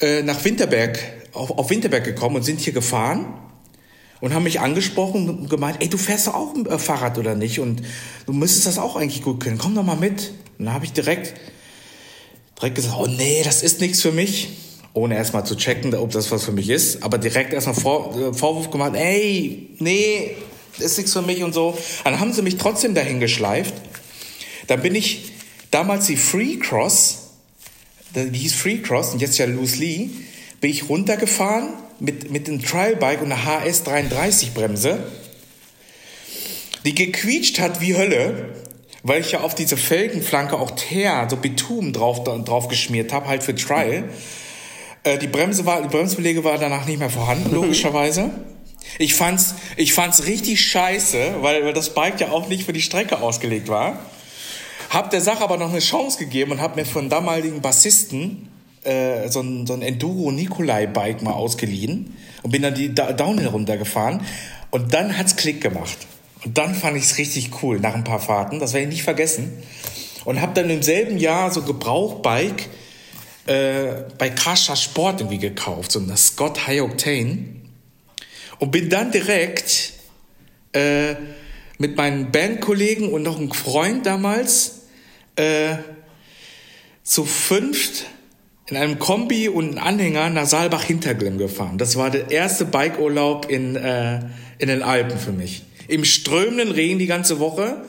äh, 0.00 0.22
nach 0.22 0.44
Winterberg, 0.44 0.98
auf, 1.32 1.50
auf 1.50 1.70
Winterberg 1.70 2.04
gekommen 2.04 2.36
und 2.36 2.42
sind 2.42 2.60
hier 2.60 2.72
gefahren 2.72 3.26
und 4.20 4.34
haben 4.34 4.44
mich 4.44 4.60
angesprochen 4.60 5.28
und 5.28 5.50
gemeint, 5.50 5.78
ey, 5.80 5.88
du 5.88 5.98
fährst 5.98 6.26
doch 6.26 6.34
auch 6.34 6.54
ein 6.54 6.66
äh, 6.66 6.78
Fahrrad 6.78 7.18
oder 7.18 7.34
nicht? 7.34 7.60
Und 7.60 7.82
du 8.26 8.32
müsstest 8.32 8.66
das 8.66 8.78
auch 8.78 8.96
eigentlich 8.96 9.22
gut 9.22 9.40
können. 9.40 9.58
Komm 9.58 9.74
doch 9.74 9.82
mal 9.84 9.96
mit. 9.96 10.32
Und 10.58 10.66
dann 10.66 10.74
habe 10.74 10.84
ich 10.84 10.92
direkt, 10.92 11.34
direkt 12.58 12.76
gesagt, 12.76 12.96
oh 12.98 13.06
nee, 13.06 13.42
das 13.44 13.62
ist 13.62 13.80
nichts 13.80 14.00
für 14.00 14.12
mich. 14.12 14.48
Ohne 14.96 15.14
erstmal 15.14 15.44
zu 15.44 15.56
checken, 15.56 15.94
ob 15.94 16.10
das 16.12 16.30
was 16.30 16.46
für 16.46 16.52
mich 16.52 16.70
ist. 16.70 17.02
Aber 17.02 17.18
direkt 17.18 17.52
erstmal 17.52 17.74
Vor 17.74 18.16
äh, 18.18 18.32
Vorwurf 18.32 18.70
gemacht, 18.70 18.92
ey, 18.94 19.68
nee, 19.78 20.36
ist 20.78 20.96
nichts 20.96 21.12
für 21.12 21.20
mich 21.20 21.42
und 21.42 21.52
so. 21.52 21.76
Dann 22.04 22.18
haben 22.18 22.32
sie 22.32 22.40
mich 22.40 22.56
trotzdem 22.56 22.94
dahin 22.94 23.20
geschleift. 23.20 23.74
Dann 24.68 24.80
bin 24.80 24.94
ich 24.94 25.32
damals 25.70 26.06
die 26.06 26.16
Free 26.16 26.56
Cross, 26.56 27.18
die 28.14 28.38
hieß 28.38 28.54
Free 28.54 28.78
Cross 28.78 29.12
und 29.12 29.20
jetzt 29.20 29.36
ja 29.36 29.44
Loose 29.44 29.76
Lee, 29.76 30.08
bin 30.62 30.70
ich 30.70 30.88
runtergefahren 30.88 31.74
mit, 32.00 32.30
mit 32.30 32.48
dem 32.48 32.62
Trialbike 32.62 33.20
und 33.20 33.30
einer 33.30 33.62
HS33 33.66 34.52
Bremse, 34.54 34.98
die 36.86 36.94
gequietscht 36.94 37.58
hat 37.58 37.82
wie 37.82 37.98
Hölle, 37.98 38.54
weil 39.02 39.20
ich 39.20 39.32
ja 39.32 39.40
auf 39.40 39.54
diese 39.54 39.76
Felgenflanke 39.76 40.58
auch 40.58 40.70
Teer, 40.70 41.26
so 41.28 41.36
Bitumen 41.36 41.92
drauf, 41.92 42.24
drauf 42.24 42.68
geschmiert 42.68 43.12
habe, 43.12 43.28
halt 43.28 43.42
für 43.42 43.54
Trial. 43.54 44.04
Äh, 45.06 45.18
die 45.18 45.28
Bremse 45.28 45.64
war, 45.64 45.82
die 45.82 45.88
Bremsbelege 45.88 46.42
war 46.44 46.58
danach 46.58 46.86
nicht 46.86 46.98
mehr 46.98 47.10
vorhanden, 47.10 47.50
logischerweise. 47.54 48.30
Ich 48.98 49.14
fand's, 49.14 49.54
ich 49.76 49.92
fand's 49.92 50.26
richtig 50.26 50.60
scheiße, 50.60 51.36
weil, 51.40 51.64
weil 51.64 51.72
das 51.72 51.94
Bike 51.94 52.20
ja 52.20 52.30
auch 52.30 52.48
nicht 52.48 52.64
für 52.64 52.72
die 52.72 52.82
Strecke 52.82 53.20
ausgelegt 53.20 53.68
war. 53.68 53.98
Hab 54.90 55.10
der 55.10 55.20
Sache 55.20 55.42
aber 55.42 55.56
noch 55.56 55.70
eine 55.70 55.80
Chance 55.80 56.18
gegeben 56.18 56.52
und 56.52 56.60
hab 56.60 56.76
mir 56.76 56.84
von 56.84 57.08
damaligen 57.08 57.60
Bassisten 57.60 58.48
äh, 58.84 59.28
so 59.28 59.40
ein, 59.40 59.66
so 59.66 59.74
ein 59.74 59.82
Enduro 59.82 60.30
Nikolai 60.30 60.86
Bike 60.86 61.22
mal 61.22 61.32
ausgeliehen 61.32 62.16
und 62.42 62.50
bin 62.50 62.62
dann 62.62 62.74
die 62.74 62.94
Downhill 62.94 63.48
runtergefahren 63.48 64.22
und 64.70 64.94
dann 64.94 65.18
hat's 65.18 65.36
Klick 65.36 65.60
gemacht. 65.60 65.98
Und 66.44 66.58
dann 66.58 66.74
fand 66.74 66.96
ich's 66.96 67.18
richtig 67.18 67.62
cool 67.62 67.80
nach 67.80 67.94
ein 67.94 68.04
paar 68.04 68.20
Fahrten, 68.20 68.60
das 68.60 68.72
werde 68.72 68.86
ich 68.86 68.92
nicht 68.92 69.02
vergessen. 69.02 69.52
Und 70.24 70.40
hab 70.40 70.54
dann 70.54 70.70
im 70.70 70.82
selben 70.82 71.18
Jahr 71.18 71.50
so 71.50 71.62
Gebrauchbike 71.62 72.68
äh, 73.46 74.04
bei 74.18 74.30
Kascha 74.30 74.76
Sport 74.76 75.20
irgendwie 75.20 75.38
gekauft, 75.38 75.92
so 75.92 76.00
ein 76.00 76.16
Scott 76.16 76.66
High 76.66 76.82
Octane. 76.82 77.38
Und 78.58 78.70
bin 78.70 78.88
dann 78.88 79.12
direkt 79.12 79.92
äh, 80.72 81.14
mit 81.78 81.96
meinen 81.96 82.32
Bandkollegen 82.32 83.12
und 83.12 83.22
noch 83.22 83.38
einem 83.38 83.52
Freund 83.52 84.06
damals 84.06 84.82
äh, 85.36 85.76
zu 87.02 87.24
fünft 87.24 88.06
in 88.68 88.76
einem 88.76 88.98
Kombi 88.98 89.48
und 89.48 89.70
einem 89.70 89.78
Anhänger 89.78 90.30
nach 90.30 90.46
Saalbach-Hinterglemm 90.46 91.38
gefahren. 91.38 91.78
Das 91.78 91.96
war 91.96 92.10
der 92.10 92.30
erste 92.30 92.64
Bikeurlaub 92.64 93.48
in, 93.48 93.76
äh, 93.76 94.20
in 94.58 94.68
den 94.68 94.82
Alpen 94.82 95.18
für 95.18 95.32
mich. 95.32 95.62
Im 95.86 96.04
strömenden 96.04 96.72
Regen 96.72 96.98
die 96.98 97.06
ganze 97.06 97.38
Woche 97.38 97.84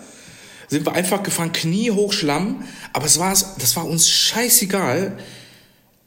sind 0.68 0.86
wir 0.86 0.94
einfach 0.94 1.24
gefahren, 1.24 1.52
kniehoch 1.52 2.14
Schlamm, 2.14 2.64
aber 2.94 3.06
es 3.06 3.18
war, 3.18 3.32
das 3.32 3.76
war 3.76 3.86
uns 3.86 4.10
scheißegal. 4.10 5.18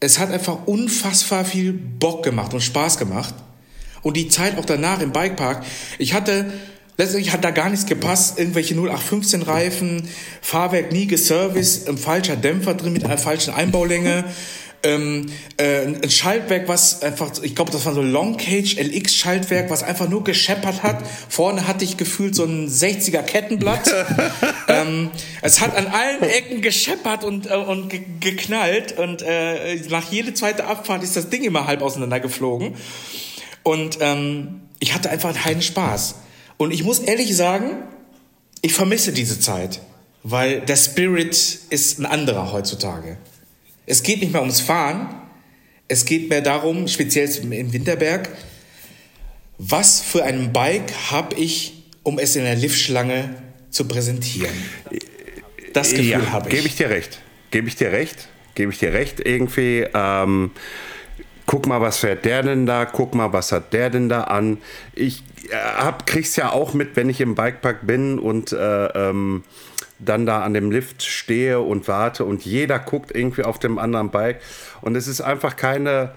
Es 0.01 0.19
hat 0.19 0.33
einfach 0.33 0.67
unfassbar 0.67 1.45
viel 1.45 1.73
Bock 1.73 2.23
gemacht 2.23 2.55
und 2.55 2.63
Spaß 2.63 2.99
gemacht. 2.99 3.35
Und 4.03 4.17
die 4.17 4.29
Zeit 4.29 4.59
auch 4.59 4.65
danach 4.65 5.01
im 5.01 5.13
Bikepark. 5.13 5.65
Ich 5.99 6.15
hatte 6.15 6.47
Letztendlich 7.01 7.33
hat 7.33 7.43
da 7.43 7.51
gar 7.51 7.71
nichts 7.71 7.87
gepasst. 7.87 8.39
Irgendwelche 8.39 8.75
0815 8.75 9.41
Reifen, 9.41 10.07
Fahrwerk 10.43 10.93
nie 10.93 11.07
geserviced, 11.07 11.89
ein 11.89 11.97
falscher 11.97 12.37
Dämpfer 12.37 12.75
drin 12.75 12.93
mit 12.93 13.05
einer 13.05 13.17
falschen 13.17 13.55
Einbaulänge. 13.55 14.27
Ähm, 14.83 15.26
äh, 15.59 15.85
ein 15.85 16.11
Schaltwerk, 16.11 16.66
was 16.66 17.03
einfach, 17.03 17.31
ich 17.43 17.55
glaube, 17.55 17.70
das 17.70 17.85
war 17.85 17.93
so 17.93 18.01
Long 18.01 18.39
Cage 18.39 18.76
LX 18.76 19.14
Schaltwerk, 19.14 19.68
was 19.68 19.83
einfach 19.83 20.09
nur 20.09 20.24
gescheppert 20.24 20.83
hat. 20.83 21.03
Vorne 21.28 21.66
hatte 21.66 21.85
ich 21.85 21.99
gefühlt 21.99 22.35
so 22.35 22.45
ein 22.45 22.68
60er 22.68 23.22
Kettenblatt. 23.22 23.93
ähm, 24.68 25.11
es 25.43 25.61
hat 25.61 25.76
an 25.76 25.87
allen 25.87 26.22
Ecken 26.22 26.62
gescheppert 26.62 27.24
und, 27.24 27.51
äh, 27.51 27.57
und 27.57 27.91
ge 27.91 28.01
geknallt 28.20 28.99
und 28.99 29.22
äh, 29.22 29.76
nach 29.89 30.11
jede 30.11 30.33
zweite 30.35 30.64
Abfahrt 30.64 31.03
ist 31.03 31.16
das 31.16 31.28
Ding 31.28 31.43
immer 31.43 31.66
halb 31.66 31.83
auseinandergeflogen. 31.83 32.74
Und 33.62 33.99
ähm, 34.01 34.62
ich 34.78 34.95
hatte 34.95 35.11
einfach 35.11 35.35
keinen 35.35 35.62
Spaß. 35.62 36.16
Und 36.57 36.72
ich 36.72 36.85
muss 36.85 36.99
ehrlich 36.99 37.37
sagen, 37.37 37.83
ich 38.62 38.72
vermisse 38.74 39.12
diese 39.12 39.41
Zeit, 39.41 39.81
weil 40.22 40.61
der 40.61 40.76
Spirit 40.76 41.59
ist 41.70 41.99
ein 41.99 42.07
anderer 42.07 42.53
heutzutage. 42.53 43.16
Es 43.91 44.05
geht 44.05 44.20
nicht 44.20 44.32
mehr 44.32 44.41
ums 44.41 44.61
Fahren, 44.61 45.09
es 45.88 46.05
geht 46.05 46.28
mehr 46.28 46.43
darum, 46.43 46.86
speziell 46.86 47.28
im 47.51 47.72
Winterberg, 47.72 48.28
was 49.59 50.01
für 50.01 50.22
ein 50.22 50.53
Bike 50.53 50.93
habe 51.11 51.34
ich, 51.34 51.82
um 52.05 52.20
es 52.20 52.36
in 52.36 52.45
der 52.45 52.55
Liftschlange 52.55 53.34
zu 53.68 53.88
präsentieren. 53.88 54.55
Das 55.72 55.91
Gefühl 55.91 56.07
ja, 56.07 56.30
habe 56.30 56.49
ich. 56.49 56.55
Gebe 56.55 56.68
ich 56.68 56.76
dir 56.76 56.88
recht. 56.88 57.20
Gebe 57.51 57.66
ich 57.66 57.74
dir 57.74 57.91
recht. 57.91 58.28
Gebe 58.55 58.70
ich 58.70 58.78
dir 58.78 58.93
recht. 58.93 59.18
Irgendwie. 59.26 59.84
Ähm 59.93 60.53
guck 61.47 61.66
mal, 61.66 61.80
was 61.80 61.99
fährt 61.99 62.24
der 62.24 62.45
denn 62.45 62.64
da, 62.64 62.84
guck 62.84 63.16
mal, 63.16 63.32
was 63.32 63.51
hat 63.51 63.72
der 63.72 63.91
denn 63.91 64.09
da 64.09 64.22
an. 64.22 64.59
Ich 64.95 65.24
äh, 65.51 65.57
hab, 65.57 66.07
krieg's 66.07 66.36
ja 66.36 66.53
auch 66.53 66.74
mit, 66.74 66.95
wenn 66.95 67.11
ich 67.11 67.20
im 67.20 67.34
Bikepark 67.34 67.84
bin 67.84 68.20
und 68.20 68.53
äh, 68.53 68.86
ähm, 68.86 69.43
dann 70.05 70.27
da 70.27 70.43
an 70.43 70.55
dem 70.55 70.71
Lift 70.71 71.03
stehe 71.03 71.61
und 71.61 71.89
warte 71.89 72.25
und 72.25 72.45
jeder 72.45 72.79
guckt 72.79 73.15
irgendwie 73.15 73.45
auf 73.45 73.59
dem 73.59 73.79
anderen 73.79 74.11
Bike. 74.11 74.41
Und 74.81 74.97
es 74.97 75.07
ist 75.07 75.21
einfach 75.21 75.57
keine, 75.57 76.13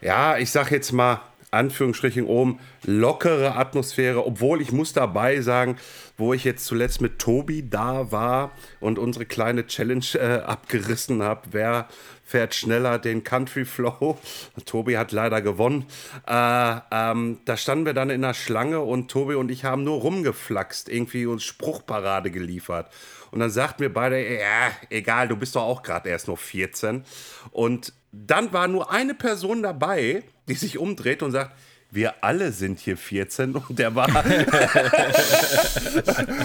ja, 0.00 0.38
ich 0.38 0.50
sag 0.50 0.70
jetzt 0.70 0.92
mal, 0.92 1.20
Anführungsstrichen 1.50 2.26
oben, 2.26 2.58
lockere 2.84 3.56
Atmosphäre, 3.56 4.26
obwohl 4.26 4.60
ich 4.60 4.72
muss 4.72 4.92
dabei 4.92 5.40
sagen, 5.40 5.76
wo 6.16 6.34
ich 6.34 6.44
jetzt 6.44 6.66
zuletzt 6.66 7.00
mit 7.00 7.18
Tobi 7.18 7.68
da 7.68 8.10
war 8.12 8.52
und 8.80 8.98
unsere 8.98 9.26
kleine 9.26 9.66
Challenge 9.66 10.04
äh, 10.14 10.40
abgerissen 10.40 11.22
habe, 11.22 11.42
wer 11.52 11.88
fährt 12.26 12.54
schneller 12.54 12.98
den 12.98 13.22
Country 13.22 13.64
Flow. 13.64 14.18
Tobi 14.66 14.98
hat 14.98 15.12
leider 15.12 15.40
gewonnen. 15.40 15.86
Äh, 16.26 16.76
ähm, 16.90 17.38
da 17.44 17.56
standen 17.56 17.86
wir 17.86 17.94
dann 17.94 18.10
in 18.10 18.22
der 18.22 18.34
Schlange 18.34 18.80
und 18.80 19.10
Tobi 19.10 19.36
und 19.36 19.50
ich 19.50 19.64
haben 19.64 19.84
nur 19.84 20.00
rumgeflaxt, 20.00 20.88
irgendwie 20.88 21.26
uns 21.26 21.44
Spruchparade 21.44 22.32
geliefert. 22.32 22.92
Und 23.30 23.40
dann 23.40 23.50
sagt 23.50 23.80
mir 23.80 23.92
beide, 23.92 24.20
ja, 24.22 24.72
egal, 24.90 25.28
du 25.28 25.36
bist 25.36 25.54
doch 25.54 25.62
auch 25.62 25.82
gerade 25.82 26.08
erst 26.08 26.26
nur 26.26 26.36
14. 26.36 27.04
Und 27.52 27.92
dann 28.10 28.52
war 28.52 28.66
nur 28.66 28.90
eine 28.90 29.14
Person 29.14 29.62
dabei, 29.62 30.24
die 30.48 30.54
sich 30.54 30.78
umdreht 30.78 31.22
und 31.22 31.30
sagt, 31.30 31.52
wir 31.90 32.24
alle 32.24 32.50
sind 32.50 32.80
hier 32.80 32.96
14 32.96 33.54
und 33.54 33.78
der 33.78 33.94
war. 33.94 34.08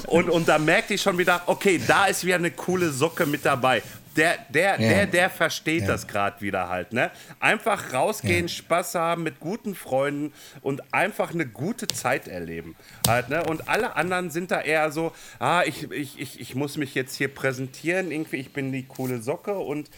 und, 0.08 0.30
und 0.30 0.48
da 0.48 0.60
merkte 0.60 0.94
ich 0.94 1.02
schon 1.02 1.18
wieder, 1.18 1.42
okay, 1.48 1.82
da 1.86 2.06
ist 2.06 2.24
wieder 2.24 2.36
eine 2.36 2.52
coole 2.52 2.92
Socke 2.92 3.26
mit 3.26 3.44
dabei. 3.44 3.82
Der, 4.18 4.38
der, 4.50 4.72
ja. 4.72 4.90
der, 4.90 5.06
der 5.08 5.30
versteht 5.30 5.84
ja. 5.84 5.88
das 5.88 6.08
gerade 6.08 6.42
wieder 6.42 6.68
halt, 6.68 6.92
ne? 6.92 7.12
Einfach 7.40 7.94
rausgehen, 7.94 8.48
ja. 8.48 8.54
Spaß 8.54 8.96
haben 8.96 9.24
mit 9.24 9.40
guten 9.40 9.74
Freunden 9.74 10.34
und 10.62 10.94
einfach 10.94 11.34
eine 11.34 11.46
gute 11.46 11.88
Zeit 11.88 12.28
erleben. 12.28 12.76
Halt, 13.08 13.30
ne? 13.30 13.44
Und 13.46 13.70
alle 13.70 13.96
anderen 13.96 14.30
sind 14.30 14.52
da 14.52 14.60
eher 14.60 14.92
so, 14.92 15.14
ah, 15.40 15.64
ich, 15.66 15.90
ich, 15.92 16.20
ich, 16.20 16.42
ich 16.42 16.56
muss 16.56 16.78
mich 16.78 16.94
jetzt 16.94 17.16
hier 17.16 17.30
präsentieren, 17.30 18.12
irgendwie, 18.12 18.38
ich 18.38 18.52
bin 18.52 18.72
die 18.72 18.84
coole 18.84 19.22
Socke 19.22 19.58
und 19.58 19.90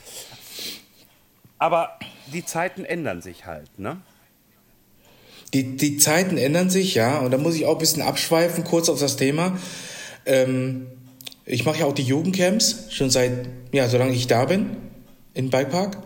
aber 1.58 1.98
die 2.34 2.46
Zeiten 2.46 2.84
ändern 2.84 3.22
sich 3.22 3.46
halt, 3.46 3.80
ne? 3.80 4.02
Die, 5.54 5.78
die 5.78 5.98
Zeiten 5.98 6.38
ändern 6.38 6.70
sich, 6.70 6.96
ja. 6.96 7.20
Und 7.20 7.32
da 7.32 7.38
muss 7.38 7.56
ich 7.56 7.66
auch 7.66 7.74
ein 7.74 7.78
bisschen 7.78 8.02
abschweifen, 8.02 8.64
kurz 8.64 8.90
auf 8.90 9.00
das 9.00 9.18
Thema. 9.18 9.58
Ähm, 10.26 10.88
ich 11.46 11.66
mache 11.66 11.80
ja 11.80 11.86
auch 11.86 11.94
die 11.94 12.04
Jugendcamps, 12.04 12.88
schon 12.90 13.10
seit, 13.10 13.32
ja, 13.72 13.90
solange 13.90 14.14
ich 14.14 14.28
da 14.28 14.46
bin, 14.46 14.78
in 15.34 15.50
Bikepark. 15.50 15.98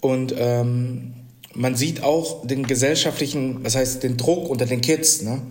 Und 0.00 0.34
ähm, 0.36 1.14
man 1.54 1.76
sieht 1.76 2.02
auch 2.02 2.46
den 2.46 2.66
gesellschaftlichen, 2.66 3.64
was 3.64 3.76
heißt 3.76 4.02
den 4.02 4.16
Druck 4.16 4.48
unter 4.48 4.66
den 4.66 4.80
Kids. 4.80 5.22
Ne? 5.22 5.42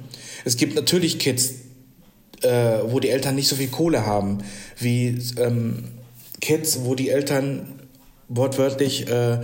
Es 0.46 0.58
gibt 0.58 0.76
natürlich 0.76 1.20
Kids, 1.20 1.54
äh, 2.42 2.80
wo 2.86 3.00
die 3.00 3.10
Eltern 3.10 3.36
nicht 3.36 3.48
so 3.48 3.56
viel 3.56 3.68
Kohle 3.68 4.06
haben, 4.06 4.40
wie 4.78 5.20
ähm, 5.38 5.84
Kids, 6.42 6.80
wo 6.84 6.96
die 6.96 7.10
Eltern 7.10 7.80
wortwörtlich 8.28 9.08
äh, 9.10 9.40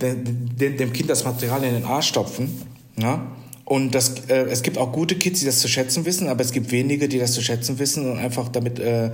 dem, 0.00 0.76
dem 0.76 0.92
Kind 0.92 1.08
das 1.08 1.24
Material 1.24 1.64
in 1.64 1.74
den 1.74 1.84
Arsch 1.84 2.08
stopfen. 2.08 2.62
Ja? 2.98 3.26
Und 3.66 3.96
das, 3.96 4.28
äh, 4.28 4.44
es 4.44 4.62
gibt 4.62 4.78
auch 4.78 4.92
gute 4.92 5.16
Kids, 5.16 5.40
die 5.40 5.46
das 5.46 5.58
zu 5.58 5.66
schätzen 5.66 6.06
wissen, 6.06 6.28
aber 6.28 6.40
es 6.42 6.52
gibt 6.52 6.70
wenige, 6.70 7.08
die 7.08 7.18
das 7.18 7.32
zu 7.32 7.42
schätzen 7.42 7.80
wissen 7.80 8.08
und 8.08 8.16
einfach 8.16 8.48
damit 8.48 8.78
äh, 8.78 9.10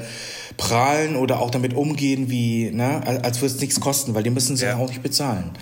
prahlen 0.59 1.17
oder 1.17 1.41
auch 1.41 1.51
damit 1.51 1.73
umgehen, 1.73 2.31
wie, 2.31 2.71
ne, 2.71 3.03
als 3.07 3.41
würde 3.41 3.55
es 3.55 3.61
nichts 3.63 3.81
kosten, 3.81 4.15
weil 4.15 4.23
die 4.23 4.31
müssen 4.31 4.59
sie 4.59 4.67
ja. 4.67 4.77
auch 4.77 4.89
nicht 4.89 5.03
bezahlen. 5.03 5.53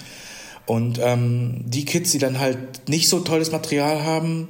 Und 0.67 0.99
ähm, 1.01 1.65
die 1.67 1.85
Kids, 1.85 2.11
die 2.11 2.19
dann 2.19 2.41
halt 2.41 2.89
nicht 2.89 3.09
so 3.09 3.21
tolles 3.21 3.53
Material 3.53 4.03
haben, 4.03 4.49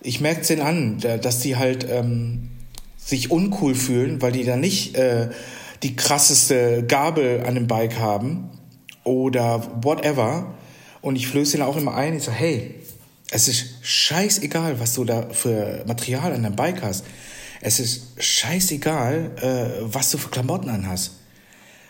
ich 0.00 0.20
merke 0.20 0.42
es 0.42 0.46
denen 0.46 0.62
an, 0.62 0.98
dass 1.00 1.40
die 1.40 1.56
halt 1.56 1.88
ähm, 1.90 2.50
sich 2.96 3.32
uncool 3.32 3.74
fühlen, 3.74 4.22
weil 4.22 4.30
die 4.30 4.44
dann 4.44 4.60
nicht 4.60 4.94
äh, 4.94 5.30
die 5.82 5.96
krasseste 5.96 6.84
Gabel 6.86 7.42
an 7.44 7.56
dem 7.56 7.66
Bike 7.66 7.98
haben 7.98 8.48
oder 9.02 9.66
whatever. 9.82 10.54
Und 11.02 11.16
ich 11.16 11.26
flöße 11.26 11.56
ihnen 11.56 11.66
auch 11.66 11.76
immer 11.76 11.96
ein, 11.96 12.16
ich 12.16 12.22
sage, 12.22 12.38
hey, 12.38 12.74
es 13.30 13.48
ist 13.48 13.66
scheißegal, 13.82 14.78
was 14.78 14.94
du 14.94 15.04
da 15.04 15.28
für 15.30 15.84
Material 15.86 16.32
an 16.32 16.42
deinem 16.42 16.56
Bike 16.56 16.82
hast. 16.82 17.04
Es 17.60 17.80
ist 17.80 18.22
scheißegal, 18.22 19.30
äh, 19.40 19.82
was 19.82 20.10
du 20.10 20.18
für 20.18 20.28
Klamotten 20.28 20.68
an 20.68 20.86
hast. 20.86 21.12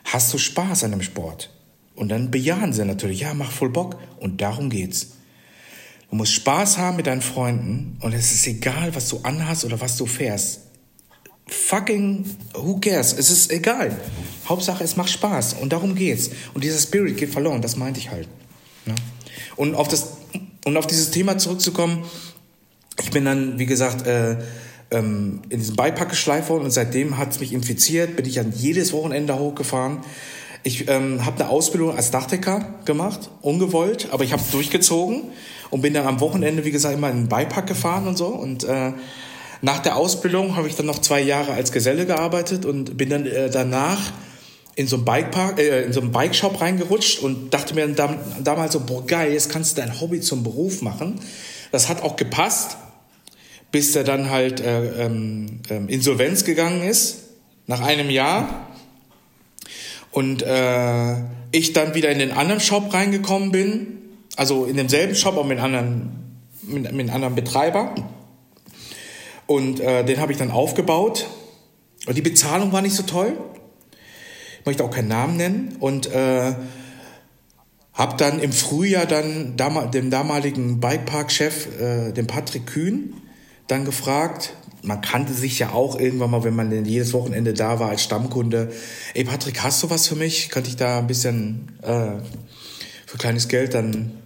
Hast 0.05 0.33
du 0.33 0.39
Spaß 0.39 0.85
an 0.85 0.93
dem 0.93 1.03
Sport? 1.03 1.51
Und 1.95 2.11
dann 2.11 2.31
bejahen 2.31 2.73
sie 2.73 2.85
natürlich, 2.85 3.21
ja, 3.21 3.35
mach 3.35 3.51
voll 3.51 3.71
Bock. 3.71 3.99
Und 4.21 4.41
darum 4.41 4.71
geht's. 4.71 5.09
Du 6.11 6.17
musst 6.17 6.33
Spaß 6.33 6.79
haben 6.79 6.97
mit 6.97 7.07
deinen 7.07 7.23
Freunden 7.23 7.99
und 8.01 8.13
es 8.13 8.31
ist 8.31 8.47
egal, 8.47 8.95
was 8.95 9.09
du 9.09 9.19
anhast 9.25 9.65
oder 9.65 9.81
was 9.81 9.97
du 9.97 10.07
fährst. 10.07 10.61
Fucking, 11.49 12.25
who 12.55 12.79
cares? 12.79 13.13
Es 13.13 13.31
ist 13.31 13.51
egal. 13.51 13.97
Hauptsache, 14.49 14.85
es 14.85 14.97
macht 14.97 15.11
Spaß 15.11 15.55
und 15.55 15.73
darum 15.73 15.95
geht's. 15.95 16.31
Und 16.55 16.63
dieser 16.63 16.79
Spirit 16.79 17.17
geht 17.17 17.33
verloren, 17.33 17.61
das 17.61 17.77
meinte 17.77 17.99
ich 17.99 18.11
halt. 18.11 18.29
Ne? 18.85 18.95
Und 19.57 19.75
auf 19.75 19.89
das, 19.89 20.16
und 20.67 20.77
auf 20.77 20.89
dieses 20.89 21.13
Thema 21.13 21.39
zurückzukommen, 21.39 22.05
ich 23.01 23.13
bin 23.13 23.25
dann, 23.25 23.57
wie 23.57 23.67
gesagt, 23.67 24.05
äh, 24.05 24.37
ähm, 24.91 25.43
in 25.49 25.61
diesem 25.61 25.77
Beipack 25.77 26.09
geschleift 26.09 26.49
worden 26.49 26.65
und 26.65 26.73
seitdem 26.73 27.19
hat 27.19 27.31
es 27.31 27.39
mich 27.39 27.53
infiziert, 27.53 28.17
bin 28.17 28.27
ich 28.27 28.35
dann 28.35 28.53
jedes 28.53 28.93
Wochenende 28.93 29.39
hochgefahren. 29.39 29.99
Ich 30.65 30.89
ähm, 30.89 31.25
habe 31.25 31.41
eine 31.41 31.51
Ausbildung 31.51 31.97
als 31.97 32.11
Dachdecker 32.11 32.81
gemacht, 32.85 33.31
ungewollt, 33.43 34.09
aber 34.11 34.25
ich 34.25 34.33
habe 34.33 34.43
durchgezogen 34.51 35.23
und 35.71 35.83
bin 35.83 35.95
dann 35.95 36.05
am 36.05 36.19
Wochenende, 36.19 36.65
wie 36.65 36.73
gesagt, 36.73 36.97
immer 36.97 37.11
in 37.11 37.19
den 37.19 37.29
Beipack 37.29 37.69
gefahren 37.69 38.09
und 38.09 38.19
so. 38.19 38.27
Und 38.27 38.65
äh, 38.65 38.93
nach 39.63 39.79
der 39.79 39.95
Ausbildung 39.95 40.57
habe 40.57 40.67
ich 40.67 40.75
dann 40.75 40.87
noch 40.87 40.99
zwei 40.99 41.21
Jahre 41.21 41.53
als 41.53 41.71
Geselle 41.71 42.07
gearbeitet 42.07 42.65
und 42.65 42.97
bin 42.97 43.09
dann 43.11 43.25
äh, 43.25 43.51
danach 43.51 44.01
in 44.77 44.87
so 44.87 44.97
einen 44.97 45.05
Bikepark, 45.05 45.59
äh, 45.59 45.85
in 45.85 45.93
so 45.93 46.01
einen 46.01 46.13
Bikeshop 46.13 46.61
reingerutscht 46.61 47.21
und 47.21 47.53
dachte 47.53 47.75
mir 47.75 47.89
damals 47.89 48.75
so, 48.75 48.81
boah 48.81 49.05
geil, 49.05 49.33
jetzt 49.33 49.51
kannst 49.51 49.77
du 49.77 49.81
dein 49.81 50.01
Hobby 50.01 50.21
zum 50.21 50.45
Beruf 50.45 50.83
machen. 50.83 51.19
Das 51.73 51.89
hat 51.89 52.03
auch 52.03 52.17
gepasst, 52.17 52.77
bis 53.73 53.97
er 53.97 54.05
dann 54.05 54.31
halt 54.31 54.61
äh, 54.61 55.05
ähm, 55.05 55.61
ähm, 55.71 55.89
Insolvenz 55.89 56.45
gegangen 56.45 56.83
ist, 56.83 57.25
nach 57.67 57.81
einem 57.81 58.11
Jahr. 58.11 58.69
Und 60.13 60.43
äh, 60.43 61.17
ich 61.53 61.73
dann 61.73 61.95
wieder 61.95 62.11
in 62.11 62.19
den 62.19 62.33
anderen 62.33 62.61
Shop 62.61 62.93
reingekommen 62.93 63.51
bin, 63.53 63.99
also 64.37 64.67
in 64.67 64.77
demselben 64.77 65.15
Shop, 65.15 65.35
aber 65.35 65.45
mit 65.45 65.59
anderen, 65.59 66.43
mit, 66.63 66.93
mit 66.93 67.01
einem 67.01 67.11
anderen 67.11 67.35
Betreiber. 67.35 67.95
Und 69.47 69.81
äh, 69.81 70.05
den 70.05 70.21
habe 70.21 70.33
ich 70.33 70.39
dann 70.39 70.51
aufgebaut. 70.51 71.27
Und 72.07 72.17
die 72.17 72.23
Bezahlung 72.23 72.73
war 72.73 72.83
nicht 72.83 72.95
so 72.95 73.05
toll. 73.05 73.37
Ich 74.67 74.69
möchte 74.69 74.83
auch 74.83 74.91
keinen 74.91 75.07
Namen 75.07 75.37
nennen. 75.37 75.77
Und 75.79 76.13
äh, 76.13 76.53
habe 77.93 78.17
dann 78.17 78.41
im 78.41 78.51
Frühjahr 78.51 79.07
dann 79.07 79.57
dem 79.57 80.11
damaligen 80.11 80.81
Bikepark-Chef, 80.81 81.81
äh, 81.81 82.11
dem 82.11 82.27
Patrick 82.27 82.67
Kühn, 82.67 83.15
dann 83.69 83.85
gefragt, 83.85 84.55
man 84.83 85.03
kannte 85.03 85.35
sich 85.35 85.61
ja 85.61 85.71
auch 85.71 85.97
irgendwann 85.97 86.33
mal, 86.33 86.43
wenn 86.43 86.57
man 86.57 86.71
denn 86.71 86.85
jedes 86.85 87.13
Wochenende 87.13 87.55
da 87.55 87.79
war 87.79 87.91
als 87.91 88.03
Stammkunde. 88.03 88.73
Ey 89.15 89.23
Patrick, 89.23 89.63
hast 89.63 89.85
du 89.85 89.91
was 89.91 90.09
für 90.09 90.17
mich? 90.17 90.49
Könnte 90.49 90.69
ich 90.69 90.75
da 90.75 90.99
ein 90.99 91.07
bisschen 91.07 91.79
äh, 91.83 92.17
für 93.07 93.19
kleines 93.19 93.47
Geld 93.47 93.73
dann 93.73 94.21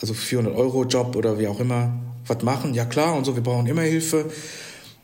also 0.00 0.14
400 0.14 0.56
Euro 0.56 0.84
Job 0.84 1.16
oder 1.16 1.38
wie 1.38 1.48
auch 1.48 1.60
immer, 1.60 2.00
was 2.26 2.42
machen. 2.42 2.72
Ja 2.72 2.86
klar 2.86 3.14
und 3.14 3.26
so, 3.26 3.36
wir 3.36 3.42
brauchen 3.42 3.66
immer 3.66 3.82
Hilfe. 3.82 4.30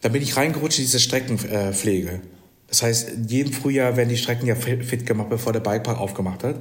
Da 0.00 0.08
bin 0.08 0.22
ich 0.22 0.38
reingerutscht 0.38 0.78
in 0.78 0.86
diese 0.86 0.98
Streckenpflege. 0.98 2.22
Das 2.68 2.82
heißt, 2.82 3.10
jeden 3.26 3.52
Frühjahr 3.52 3.96
werden 3.96 4.10
die 4.10 4.16
Strecken 4.16 4.46
ja 4.46 4.54
fit 4.54 5.06
gemacht, 5.06 5.30
bevor 5.30 5.52
der 5.52 5.60
Bikepark 5.60 5.98
aufgemacht 5.98 6.44
hat. 6.44 6.56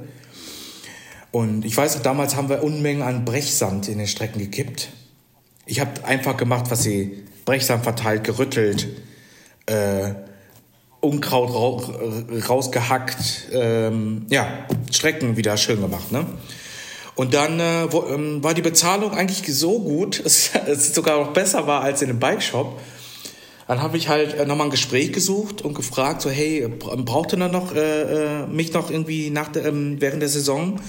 Und 1.30 1.64
ich 1.64 1.76
weiß, 1.76 2.00
damals 2.02 2.36
haben 2.36 2.48
wir 2.48 2.62
Unmengen 2.62 3.02
an 3.02 3.24
Brechsand 3.24 3.88
in 3.88 3.98
den 3.98 4.06
Strecken 4.06 4.38
gekippt. 4.38 4.88
Ich 5.66 5.80
habe 5.80 6.04
einfach 6.04 6.36
gemacht, 6.38 6.70
was 6.70 6.82
sie 6.82 7.24
Brechsand 7.44 7.84
verteilt, 7.84 8.24
gerüttelt, 8.24 8.88
äh, 9.66 10.14
Unkraut 11.00 11.92
rausgehackt, 12.48 13.48
ähm, 13.52 14.26
ja, 14.30 14.66
Strecken 14.90 15.36
wieder 15.36 15.56
schön 15.56 15.80
gemacht. 15.80 16.10
Ne? 16.10 16.26
Und 17.14 17.34
dann 17.34 17.60
äh, 17.60 17.92
wo, 17.92 18.06
ähm, 18.08 18.42
war 18.42 18.54
die 18.54 18.62
Bezahlung 18.62 19.12
eigentlich 19.12 19.42
so 19.54 19.80
gut, 19.80 20.24
dass 20.24 20.52
es 20.66 20.94
sogar 20.94 21.18
noch 21.18 21.32
besser 21.32 21.66
war 21.66 21.82
als 21.82 22.00
in 22.00 22.10
einem 22.10 22.18
Bikeshop. 22.18 22.80
Dann 23.68 23.82
habe 23.82 23.98
ich 23.98 24.08
halt 24.08 24.34
äh, 24.34 24.46
nochmal 24.46 24.68
ein 24.68 24.70
Gespräch 24.70 25.12
gesucht 25.12 25.60
und 25.60 25.74
gefragt, 25.74 26.22
so 26.22 26.30
hey, 26.30 26.66
braucht 26.68 27.34
ihr 27.34 27.36
noch 27.36 27.74
äh, 27.74 28.40
äh, 28.42 28.46
mich 28.46 28.72
noch 28.72 28.90
irgendwie 28.90 29.28
nach 29.28 29.48
der, 29.48 29.66
ähm, 29.66 30.00
während 30.00 30.22
der 30.22 30.30
Saison? 30.30 30.80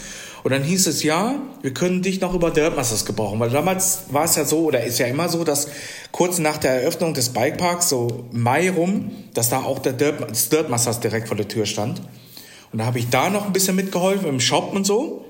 Und 0.44 0.52
dann 0.52 0.64
hieß 0.64 0.88
es, 0.88 1.04
ja, 1.04 1.36
wir 1.62 1.74
können 1.74 2.02
dich 2.02 2.22
noch 2.22 2.34
über 2.34 2.52
Dirtmasters 2.52 3.06
gebrauchen. 3.06 3.38
Weil 3.42 3.50
damals 3.50 4.04
war 4.12 4.24
es 4.24 4.38
ja 4.38 4.46
so, 4.46 4.60
oder 4.60 4.82
ist 4.82 4.98
ja 4.98 5.08
immer 5.08 5.28
so, 5.28 5.44
dass 5.44 5.68
kurz 6.14 6.40
nach 6.40 6.56
der 6.58 6.82
Eröffnung 6.82 7.14
des 7.14 7.30
Bikeparks, 7.30 7.90
so 7.90 8.26
Mai 8.32 8.72
rum, 8.72 9.12
dass 9.34 9.50
da 9.50 9.60
auch 9.60 9.80
der 9.80 9.92
Dirt, 9.92 10.22
das 10.30 10.48
Dirtmasters 10.48 11.02
direkt 11.02 11.28
vor 11.28 11.36
der 11.36 11.50
Tür 11.50 11.66
stand. 11.66 12.02
Und 12.72 12.80
da 12.80 12.86
habe 12.86 13.00
ich 13.00 13.10
da 13.10 13.30
noch 13.30 13.46
ein 13.46 13.52
bisschen 13.52 13.76
mitgeholfen 13.76 14.30
im 14.30 14.40
Shop 14.40 14.74
und 14.74 14.86
so. 14.86 15.26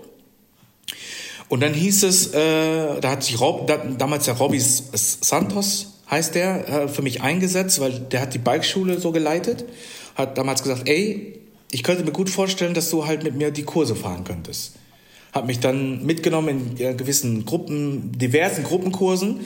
Und 1.47 1.62
dann 1.62 1.74
hieß 1.74 2.04
es, 2.04 2.28
äh, 2.36 3.00
da 3.02 3.10
hat 3.10 3.24
sich 3.24 3.39
Rob, 3.41 3.66
da, 3.66 3.78
damals 3.78 4.26
der 4.26 4.36
Robby 4.36 4.60
Santos, 4.60 5.99
heißt 6.10 6.36
der, 6.36 6.68
äh, 6.68 6.88
für 6.88 7.01
mich 7.01 7.22
eingesetzt, 7.22 7.80
weil 7.80 7.91
der 7.91 8.22
hat 8.22 8.34
die 8.34 8.39
Bikeschule 8.39 8.99
so 8.99 9.12
geleitet, 9.12 9.66
hat 10.16 10.38
damals 10.38 10.64
gesagt, 10.64 10.88
ey, 10.89 11.39
ich 11.72 11.84
könnte 11.84 12.03
mir 12.03 12.12
gut 12.12 12.30
vorstellen, 12.30 12.74
dass 12.74 12.89
du 12.89 13.05
halt 13.05 13.24
mit 13.24 13.36
mir 13.36 13.51
die 13.51 13.64
Kurse 13.64 13.95
fahren 13.95 14.24
könntest. 14.24 14.74
Hat 15.32 15.45
mich 15.45 15.60
dann 15.60 16.05
mitgenommen 16.05 16.76
in 16.78 16.97
gewissen 16.97 17.45
Gruppen, 17.45 18.12
diversen 18.18 18.64
Gruppenkursen. 18.64 19.41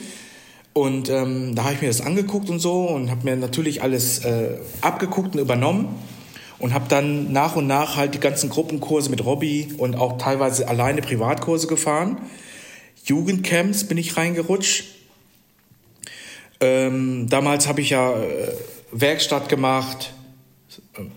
Und 0.72 1.08
ähm, 1.08 1.54
da 1.54 1.64
habe 1.64 1.74
ich 1.74 1.82
mir 1.82 1.88
das 1.88 2.00
angeguckt 2.00 2.48
und 2.50 2.58
so 2.58 2.88
und 2.88 3.10
habe 3.10 3.24
mir 3.24 3.36
natürlich 3.36 3.82
alles 3.82 4.24
äh, 4.24 4.58
abgeguckt 4.80 5.36
und 5.36 5.40
übernommen 5.40 5.94
und 6.58 6.72
habe 6.72 6.86
dann 6.88 7.30
nach 7.30 7.54
und 7.56 7.66
nach 7.66 7.96
halt 7.96 8.14
die 8.14 8.20
ganzen 8.20 8.48
Gruppenkurse 8.48 9.10
mit 9.10 9.24
Robby 9.24 9.68
und 9.76 9.94
auch 9.94 10.18
teilweise 10.18 10.66
alleine 10.66 11.02
Privatkurse 11.02 11.66
gefahren. 11.66 12.16
Jugendcamps 13.04 13.84
bin 13.84 13.98
ich 13.98 14.16
reingerutscht. 14.16 14.86
Ähm, 16.64 17.28
damals 17.28 17.68
habe 17.68 17.82
ich 17.82 17.90
ja 17.90 18.14
äh, 18.14 18.52
Werkstatt 18.90 19.48
gemacht. 19.50 20.14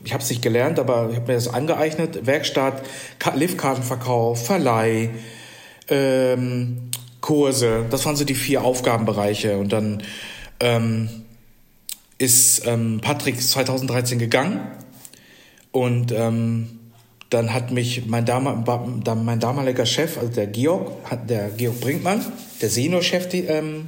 Ich 0.03 0.13
habe 0.13 0.21
es 0.21 0.29
nicht 0.29 0.41
gelernt, 0.41 0.77
aber 0.77 1.09
ich 1.09 1.15
habe 1.15 1.27
mir 1.27 1.35
das 1.35 1.47
angeeignet. 1.47 2.25
Werkstatt, 2.25 2.83
Liftkartenverkauf, 3.33 4.45
Verleih, 4.45 5.11
ähm, 5.87 6.89
Kurse. 7.21 7.85
Das 7.89 8.05
waren 8.05 8.15
so 8.15 8.25
die 8.25 8.35
vier 8.35 8.63
Aufgabenbereiche. 8.63 9.57
Und 9.57 9.71
dann 9.71 10.03
ähm, 10.59 11.09
ist 12.17 12.65
ähm, 12.65 12.99
Patrick 13.01 13.41
2013 13.41 14.19
gegangen 14.19 14.59
und 15.71 16.11
ähm, 16.11 16.79
dann 17.29 17.53
hat 17.53 17.71
mich 17.71 18.05
mein, 18.07 18.25
Dam 18.25 18.63
mein 19.23 19.39
damaliger 19.39 19.85
Chef, 19.85 20.17
also 20.17 20.31
der 20.31 20.47
Georg, 20.47 20.91
der 21.27 21.49
Georg 21.49 21.79
Brinkmann, 21.81 22.25
der 22.61 22.69
Senior-Chef, 22.69 23.27
ähm, 23.33 23.87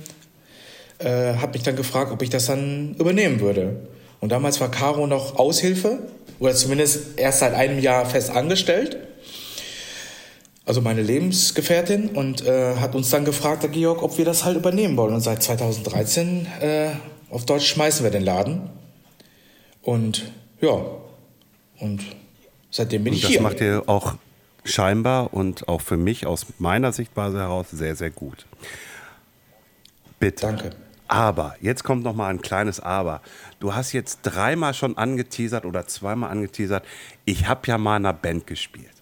äh, 1.00 1.36
hat 1.36 1.54
mich 1.54 1.64
dann 1.64 1.76
gefragt, 1.76 2.12
ob 2.12 2.22
ich 2.22 2.30
das 2.30 2.46
dann 2.46 2.96
übernehmen 3.00 3.40
würde. 3.40 3.88
Und 4.20 4.32
damals 4.32 4.60
war 4.60 4.70
Caro 4.70 5.08
noch 5.08 5.38
Aushilfe 5.38 6.00
oder 6.40 6.54
zumindest 6.54 7.18
erst 7.18 7.40
seit 7.40 7.54
einem 7.54 7.80
Jahr 7.80 8.06
fest 8.06 8.30
angestellt. 8.32 8.98
Also 10.66 10.82
meine 10.82 11.02
Lebensgefährtin 11.02 12.10
und 12.10 12.46
äh, 12.46 12.76
hat 12.76 12.94
uns 12.94 13.10
dann 13.10 13.26
gefragt, 13.26 13.64
der 13.64 13.70
Georg, 13.70 14.04
ob 14.04 14.18
wir 14.18 14.26
das 14.26 14.46
halt 14.46 14.56
übernehmen 14.56 14.98
wollen. 14.98 15.16
Und 15.16 15.22
seit 15.22 15.42
2013 15.42 16.48
äh, 16.62 16.90
auf 17.32 17.46
Deutsch 17.46 17.66
schmeißen 17.68 18.04
wir 18.04 18.12
den 18.12 18.24
Laden. 18.24 18.70
Und 19.82 20.32
ja, 20.62 20.80
und 21.80 22.02
seitdem 22.70 23.04
bin 23.04 23.14
und 23.14 23.18
ich 23.18 23.22
das 23.24 23.32
hier. 23.32 23.40
Das 23.40 23.44
macht 23.44 23.62
ihr 23.62 23.84
auch 23.88 24.16
scheinbar 24.64 25.34
und 25.34 25.68
auch 25.68 25.82
für 25.82 25.98
mich 25.98 26.26
aus 26.28 26.46
meiner 26.60 26.92
Sichtweise 26.92 27.40
heraus 27.40 27.68
sehr, 27.72 27.96
sehr 27.96 28.12
gut. 28.12 28.46
Bitte. 30.20 30.42
Danke. 30.42 30.72
Aber, 31.10 31.56
jetzt 31.60 31.84
kommt 31.84 32.04
noch 32.04 32.14
mal 32.14 32.28
ein 32.28 32.42
kleines 32.42 32.80
Aber. 32.80 33.22
Du 33.60 33.74
hast 33.74 33.94
jetzt 33.94 34.20
dreimal 34.22 34.76
schon 34.76 34.96
angeteasert 34.96 35.66
oder 35.66 35.88
zweimal 35.88 36.30
angeteasert, 36.30 36.86
ich 37.26 37.48
habe 37.48 37.62
ja 37.66 37.80
mal 37.80 37.98
in 37.98 38.06
einer 38.06 38.14
Band 38.14 38.46
gespielt. 38.46 38.94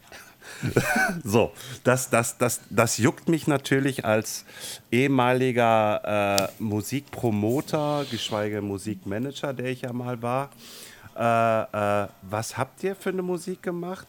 so, 1.24 1.52
das, 1.84 2.10
das, 2.10 2.38
das, 2.38 2.62
das 2.70 2.98
juckt 2.98 3.28
mich 3.28 3.46
natürlich 3.46 4.06
als 4.06 4.46
ehemaliger 4.90 6.48
äh, 6.48 6.64
Musikpromoter, 6.64 8.06
geschweige 8.10 8.62
Musikmanager, 8.62 9.54
der 9.54 9.66
ich 9.66 9.82
ja 9.82 9.92
mal 9.92 10.22
war. 10.22 10.50
Äh, 11.14 12.04
äh, 12.04 12.08
was 12.22 12.58
habt 12.58 12.84
ihr 12.84 12.96
für 12.96 13.10
eine 13.10 13.22
Musik 13.22 13.62
gemacht? 13.62 14.08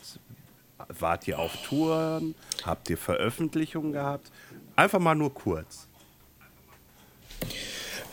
Wart 1.01 1.27
ihr 1.27 1.41
auf 1.41 1.53
Touren? 1.69 2.37
Habt 2.65 2.89
ihr 2.91 2.97
Veröffentlichungen 2.97 3.93
gehabt? 3.93 4.31
Einfach 4.77 5.01
mal 5.01 5.17
nur 5.17 5.35
kurz. 5.35 5.89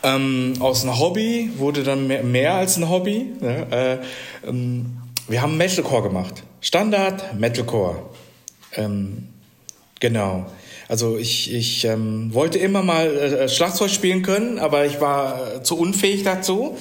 Ähm, 0.05 0.53
aus 0.59 0.83
einem 0.83 0.99
Hobby 0.99 1.49
wurde 1.57 1.81
dann 1.81 2.05
mehr, 2.05 2.23
mehr 2.23 2.53
als 2.53 2.77
ein 2.77 2.87
Hobby. 2.87 3.33
Ne? 3.41 4.01
Äh, 4.43 4.47
ähm, 4.47 4.97
wir 5.27 5.41
haben 5.41 5.57
Metalcore 5.57 6.03
gemacht. 6.03 6.43
Standard 6.61 7.33
Metalcore. 7.39 8.03
Ähm, 8.73 9.29
genau. 9.99 10.45
Also 10.87 11.17
ich, 11.17 11.51
ich 11.51 11.85
ähm, 11.85 12.31
wollte 12.35 12.59
immer 12.59 12.83
mal 12.83 13.07
äh, 13.07 13.49
Schlagzeug 13.49 13.89
spielen 13.89 14.21
können, 14.21 14.59
aber 14.59 14.85
ich 14.85 15.01
war 15.01 15.55
äh, 15.55 15.63
zu 15.63 15.75
unfähig 15.75 16.21
dazu. 16.21 16.77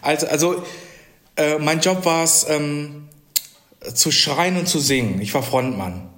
Also, 0.00 0.28
also 0.28 0.62
äh, 1.34 1.58
mein 1.58 1.80
Job 1.80 2.04
war 2.04 2.22
es, 2.22 2.46
ähm, 2.48 3.08
zu 3.94 4.12
schreien 4.12 4.56
und 4.56 4.68
zu 4.68 4.78
singen. 4.78 5.20
Ich 5.20 5.34
war 5.34 5.42
Frontmann. 5.42 6.08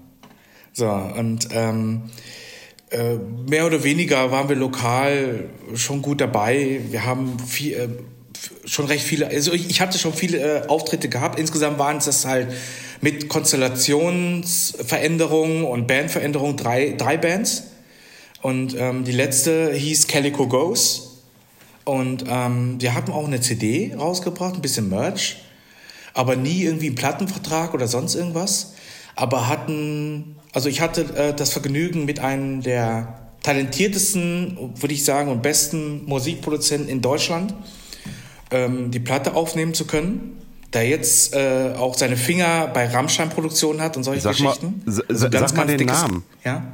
So, 0.73 0.87
und 0.87 1.49
ähm, 1.53 2.03
äh, 2.05 2.11
mehr 3.49 3.67
oder 3.67 3.85
weniger 3.85 4.33
waren 4.33 4.49
wir 4.49 4.57
lokal 4.57 5.45
schon 5.75 6.03
gut 6.03 6.21
dabei. 6.21 6.81
Wir 6.91 7.05
haben 7.05 7.39
viel, 7.39 7.75
äh, 7.75 7.89
schon 8.65 8.87
recht 8.87 9.05
viele, 9.05 9.29
also 9.29 9.53
ich, 9.53 9.71
ich 9.71 9.81
hatte 9.81 9.97
schon 9.99 10.13
viele 10.13 10.39
äh, 10.39 10.67
Auftritte 10.67 11.09
gehabt. 11.09 11.39
Insgesamt 11.39 11.79
waren 11.79 11.99
es 11.99 12.07
das 12.07 12.25
halt 12.25 12.53
mit 13.01 13.29
Konstellationsveränderungen 13.29 15.63
und 15.65 15.87
Bandveränderungen 15.87 16.57
drei, 16.57 16.97
drei 16.97 17.17
Bands. 17.17 17.69
Und 18.43 18.75
ähm, 18.79 19.05
die 19.05 19.13
letzte 19.13 19.73
hieß 19.73 20.09
Calico 20.09 20.49
Goes. 20.49 21.19
Und 21.85 22.25
ähm, 22.29 22.81
wir 22.81 22.95
hatten 22.95 23.13
auch 23.13 23.27
eine 23.27 23.41
CD 23.41 23.95
rausgebracht, 23.95 24.55
ein 24.55 24.63
bisschen 24.63 24.89
Merch, 24.89 25.43
aber 26.15 26.37
nie 26.37 26.63
irgendwie 26.63 26.87
einen 26.87 26.95
Plattenvertrag 26.95 27.75
oder 27.75 27.89
sonst 27.89 28.15
irgendwas. 28.15 28.75
Aber 29.17 29.49
hatten, 29.49 30.37
also 30.53 30.69
ich 30.69 30.81
hatte 30.81 31.03
äh, 31.17 31.35
das 31.35 31.53
Vergnügen 31.53 32.05
mit 32.05 32.21
einem 32.21 32.63
der 32.63 33.21
talentiertesten, 33.43 34.75
würde 34.81 34.95
ich 34.95 35.05
sagen, 35.05 35.31
und 35.31 35.43
besten 35.43 36.05
Musikproduzenten 36.05 36.89
in 36.89 37.01
Deutschland 37.01 37.55
ähm, 38.51 38.91
die 38.91 39.01
Platte 39.01 39.35
aufnehmen 39.35 39.75
zu 39.75 39.87
können 39.87 40.41
der 40.73 40.89
jetzt 40.89 41.35
äh, 41.35 41.75
auch 41.77 41.97
seine 41.97 42.17
Finger 42.17 42.69
bei 42.69 42.87
Rammstein-Produktionen 42.87 43.81
hat 43.81 43.97
und 43.97 44.05
solche 44.05 44.23
sag 44.23 44.37
Geschichten. 44.37 44.83
Mal, 44.85 45.03
also 45.09 45.31
ganz, 45.31 45.51
sag 45.51 45.57
mal 45.57 45.67
den 45.67 45.79
dickes, 45.79 46.03
Namen. 46.03 46.25
Ja. 46.45 46.65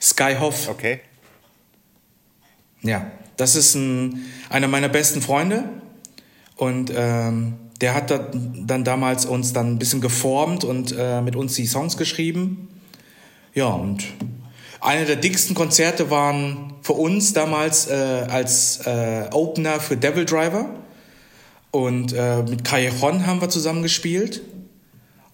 Sky 0.00 0.36
Hoff. 0.38 0.68
Okay. 0.68 1.00
Ja, 2.82 3.10
das 3.36 3.56
ist 3.56 3.74
ein, 3.74 4.26
einer 4.50 4.68
meiner 4.68 4.88
besten 4.88 5.22
Freunde 5.22 5.64
und 6.56 6.92
ähm, 6.94 7.54
der 7.80 7.94
hat 7.94 8.10
dann 8.10 8.84
damals 8.84 9.26
uns 9.26 9.52
dann 9.52 9.72
ein 9.72 9.78
bisschen 9.78 10.00
geformt 10.00 10.64
und 10.64 10.94
äh, 10.96 11.20
mit 11.20 11.36
uns 11.36 11.54
die 11.54 11.66
Songs 11.66 11.96
geschrieben. 11.96 12.68
Ja, 13.54 13.68
und 13.68 14.04
eine 14.80 15.04
der 15.04 15.16
dicksten 15.16 15.54
Konzerte 15.54 16.10
waren 16.10 16.74
für 16.82 16.92
uns 16.92 17.32
damals 17.32 17.88
äh, 17.88 18.26
als 18.28 18.80
äh, 18.86 19.28
Opener 19.32 19.80
für 19.80 19.96
Devil 19.96 20.24
Driver. 20.24 20.66
Und 21.70 22.12
äh, 22.12 22.42
mit 22.42 22.64
Callejon 22.64 23.26
haben 23.26 23.40
wir 23.40 23.48
zusammen 23.48 23.82
gespielt. 23.82 24.42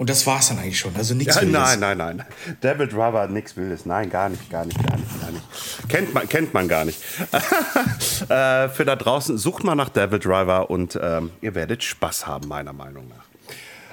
Und 0.03 0.11
das 0.11 0.27
war 0.27 0.41
es 0.41 0.49
dann 0.49 0.59
eigentlich 0.59 0.81
schon. 0.81 0.97
Also 0.97 1.15
nichts 1.15 1.37
ja, 1.37 1.43
Wildes. 1.43 1.61
Nein, 1.61 1.79
nein, 1.79 1.97
nein. 1.97 2.25
Devil 2.61 2.89
Driver, 2.89 3.29
nichts 3.29 3.57
Wildes. 3.57 3.87
Nein, 3.87 4.11
gar 4.11 4.29
nicht, 4.31 4.51
gar 4.51 4.65
nicht, 4.65 4.85
gar 4.85 4.97
nicht, 4.97 5.21
gar 5.21 5.31
nicht. 5.31 5.45
Kennt 5.89 6.13
man, 6.13 6.29
kennt 6.29 6.53
man 6.53 6.67
gar 6.67 6.85
nicht. 6.85 7.01
äh, 8.29 8.69
für 8.69 8.85
da 8.85 8.97
draußen, 8.97 9.39
sucht 9.39 9.63
mal 9.63 9.77
nach 9.77 9.91
Devil 9.91 10.19
Driver 10.19 10.71
und 10.71 10.99
ähm, 11.01 11.31
ihr 11.41 11.55
werdet 11.55 11.85
Spaß 11.85 12.27
haben, 12.27 12.49
meiner 12.49 12.73
Meinung 12.73 13.13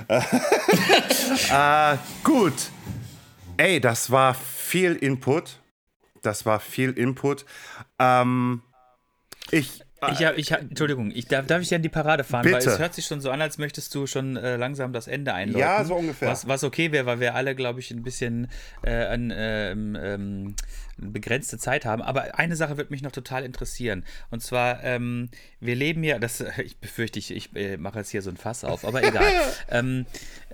nach. 0.08 0.24
äh, 1.94 1.98
gut. 2.24 2.56
Ey, 3.58 3.80
das 3.80 4.10
war 4.10 4.34
viel 4.34 4.96
Input. 4.96 5.60
Das 6.24 6.44
war 6.44 6.60
viel 6.60 6.90
Input. 6.90 7.46
Ähm, 8.00 8.64
ich 9.52 9.84
ich, 10.12 10.22
ich, 10.22 10.52
Entschuldigung, 10.52 11.12
ich, 11.14 11.28
darf, 11.28 11.46
darf 11.48 11.62
ich 11.62 11.72
in 11.72 11.82
die 11.82 11.90
Parade 11.90 12.24
fahren? 12.24 12.44
Bitte. 12.44 12.56
Weil 12.56 12.68
es 12.68 12.80
hört 12.80 12.94
sich 12.94 13.06
schon 13.06 13.22
so 13.22 13.32
an, 13.32 13.42
als 13.42 13.58
möchtest 13.58 13.94
du 13.96 14.08
schon 14.08 14.38
äh, 14.38 14.56
langsam 14.56 14.94
das 14.94 15.08
Ende 15.08 15.34
einläuten. 15.34 15.60
Ja, 15.60 15.84
so 15.84 15.96
ungefähr. 15.96 16.30
Was, 16.30 16.48
was 16.48 16.64
okay 16.64 16.92
wäre, 16.92 17.06
weil 17.06 17.20
wir 17.20 17.36
alle, 17.36 17.56
glaube 17.56 17.80
ich, 17.80 17.92
ein 17.92 18.04
bisschen 18.04 18.48
äh, 18.84 19.06
an, 19.06 19.34
ähm, 19.36 19.98
ähm, 20.02 20.56
begrenzte 20.98 21.58
Zeit 21.58 21.86
haben. 21.86 22.02
Aber 22.02 22.38
eine 22.38 22.56
Sache 22.56 22.78
wird 22.78 22.92
mich 22.92 23.02
noch 23.02 23.12
total 23.12 23.44
interessieren. 23.44 24.06
Und 24.30 24.42
zwar, 24.42 24.84
ähm, 24.84 25.30
wir 25.60 25.76
leben 25.76 26.04
ja, 26.04 26.20
das, 26.20 26.44
ich 26.64 26.78
befürchte, 26.78 27.20
ich, 27.20 27.32
ich 27.32 27.56
äh, 27.56 27.78
mache 27.78 28.00
jetzt 28.00 28.10
hier 28.10 28.22
so 28.22 28.30
ein 28.30 28.38
Fass 28.38 28.64
auf, 28.64 28.86
aber 28.86 29.04
egal. 29.04 29.32
ähm, 29.70 30.06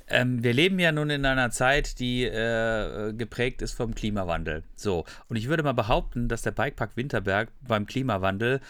ähm, 0.08 0.44
wir 0.44 0.54
leben 0.54 0.78
ja 0.80 0.92
nun 0.92 1.10
in 1.10 1.26
einer 1.26 1.50
Zeit, 1.50 2.00
die 2.00 2.24
äh, 2.24 3.14
geprägt 3.14 3.62
ist 3.62 3.74
vom 3.74 3.96
Klimawandel. 3.96 4.64
So. 4.76 5.06
Und 5.30 5.36
ich 5.36 5.48
würde 5.48 5.64
mal 5.64 5.74
behaupten, 5.74 6.28
dass 6.28 6.44
der 6.44 6.52
Bikepark 6.52 6.96
Winterberg 6.96 7.50
beim 7.68 7.88
Klimawandel 7.88 8.62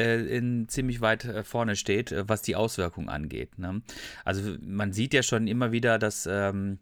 in 0.00 0.68
ziemlich 0.68 1.00
weit 1.00 1.24
äh, 1.24 1.44
vorne 1.44 1.76
steht, 1.76 2.12
äh, 2.12 2.28
was 2.28 2.42
die 2.42 2.56
Auswirkungen 2.56 3.08
angeht. 3.08 3.58
Ne? 3.58 3.82
Also 4.24 4.56
man 4.60 4.92
sieht 4.92 5.14
ja 5.14 5.22
schon 5.22 5.46
immer 5.46 5.72
wieder, 5.72 5.98
dass 5.98 6.26
ähm, 6.30 6.78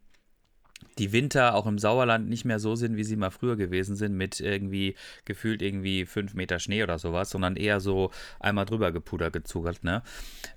die 0.99 1.13
Winter 1.13 1.55
auch 1.55 1.67
im 1.67 1.79
Sauerland 1.79 2.29
nicht 2.29 2.45
mehr 2.45 2.59
so 2.59 2.75
sind, 2.75 2.97
wie 2.97 3.05
sie 3.05 3.17
mal 3.17 3.31
früher 3.31 3.57
gewesen 3.57 3.97
sind, 3.97 4.15
mit 4.17 4.41
irgendwie 4.41 4.95
gefühlt 5.25 5.63
irgendwie 5.63 6.07
fünf 6.07 6.35
Meter 6.35 6.59
Schnee 6.59 6.83
oder 6.83 6.99
sowas, 6.99 7.31
sondern 7.31 7.57
eher 7.57 7.81
so 7.81 8.11
einmal 8.41 8.67
drüber 8.67 8.93
gepudert, 8.93 9.33
gezugert. 9.33 9.85
Ne? 9.85 10.03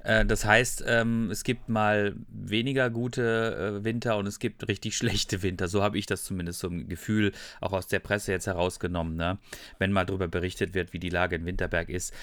Äh, 0.04 0.26
das 0.26 0.46
heißt, 0.46 0.84
ähm, 0.88 1.30
es 1.32 1.44
gibt 1.44 1.70
mal 1.70 2.16
weniger 2.28 2.90
gute 2.90 3.80
äh, 3.80 3.84
Winter 3.84 4.18
und 4.18 4.28
es 4.28 4.40
gibt 4.40 4.68
richtig 4.68 4.98
schlechte 4.98 5.42
Winter. 5.42 5.68
So 5.68 5.82
habe 5.84 5.98
ich 5.98 6.06
das 6.06 6.24
zumindest 6.24 6.60
so 6.60 6.68
ein 6.68 6.88
Gefühl 6.88 7.32
auch 7.62 7.74
aus 7.74 7.88
der 7.88 8.00
Presse 8.00 8.32
jetzt 8.32 8.48
herausgenommen, 8.48 9.16
ne? 9.16 9.38
wenn 9.80 9.92
mal 9.92 10.06
darüber 10.06 10.28
berichtet 10.28 10.74
wird, 10.74 10.94
wie 10.94 11.00
die 11.00 11.10
Lage 11.10 11.36
in 11.36 11.46
Winterberg 11.46 11.90
ist. 11.90 12.14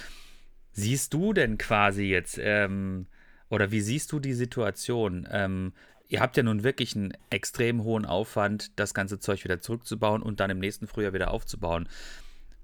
Siehst 0.72 1.12
du 1.12 1.32
denn 1.32 1.58
quasi 1.58 2.04
jetzt, 2.04 2.38
ähm, 2.40 3.06
oder 3.50 3.70
wie 3.70 3.80
siehst 3.80 4.12
du 4.12 4.20
die 4.20 4.32
Situation? 4.32 5.28
Ähm, 5.30 5.72
ihr 6.08 6.20
habt 6.20 6.36
ja 6.36 6.42
nun 6.42 6.64
wirklich 6.64 6.96
einen 6.96 7.12
extrem 7.30 7.84
hohen 7.84 8.04
Aufwand, 8.06 8.78
das 8.78 8.94
ganze 8.94 9.18
Zeug 9.18 9.44
wieder 9.44 9.60
zurückzubauen 9.60 10.22
und 10.22 10.40
dann 10.40 10.50
im 10.50 10.58
nächsten 10.58 10.86
Frühjahr 10.86 11.12
wieder 11.12 11.30
aufzubauen. 11.30 11.88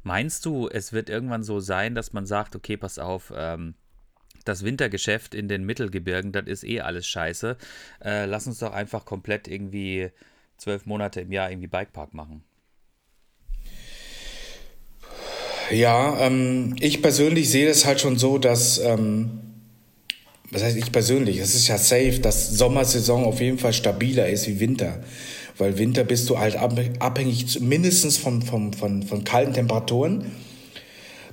Meinst 0.03 0.47
du, 0.47 0.69
es 0.69 0.93
wird 0.93 1.11
irgendwann 1.11 1.43
so 1.43 1.61
sein, 1.61 1.95
dass 1.95 2.13
man 2.13 2.25
sagt, 2.25 2.57
okay, 2.57 2.77
pass 2.77 2.99
auf, 2.99 3.33
ähm, 3.37 3.75
das 4.45 4.65
Wintergeschäft 4.65 5.35
in 5.35 5.49
den 5.49 5.65
Mittelgebirgen, 5.65 6.33
das 6.33 6.47
ist 6.47 6.65
eh 6.65 6.81
alles 6.81 7.07
scheiße. 7.07 7.57
Äh, 8.03 8.25
lass 8.27 8.47
uns 8.47 8.61
doch 8.61 8.73
einfach 8.73 9.05
komplett 9.05 9.49
irgendwie 9.49 10.11
zwölf 10.57 10.87
Monate 10.87 11.21
im 11.21 11.33
Jahr 11.33 11.51
irgendwie 11.51 11.69
Bikepark 11.69 12.15
machen. 12.15 12.45
Ja, 15.71 16.19
ähm, 16.21 16.77
ich 16.81 17.03
persönlich 17.03 17.51
sehe 17.51 17.69
es 17.69 17.85
halt 17.85 18.01
schon 18.01 18.19
so, 18.19 18.39
dass 18.39 18.79
ähm, 18.79 19.39
was 20.51 20.63
heißt 20.63 20.77
ich 20.77 20.93
persönlich, 20.93 21.39
es 21.39 21.55
ist 21.55 21.69
ja 21.69 21.77
safe, 21.77 22.21
dass 22.21 22.51
Sommersaison 22.51 23.25
auf 23.25 23.41
jeden 23.41 23.59
Fall 23.59 23.73
stabiler 23.73 24.29
ist 24.29 24.47
wie 24.47 24.61
Winter. 24.61 25.01
Weil 25.59 25.77
Winter 25.77 26.05
bist 26.05 26.31
du 26.31 26.39
halt 26.39 26.57
abhängig 26.57 27.61
mindestens 27.61 28.17
von, 28.17 28.43
von, 28.43 28.73
von, 28.73 29.03
von 29.03 29.25
kalten 29.25 29.55
Temperaturen. 29.55 30.31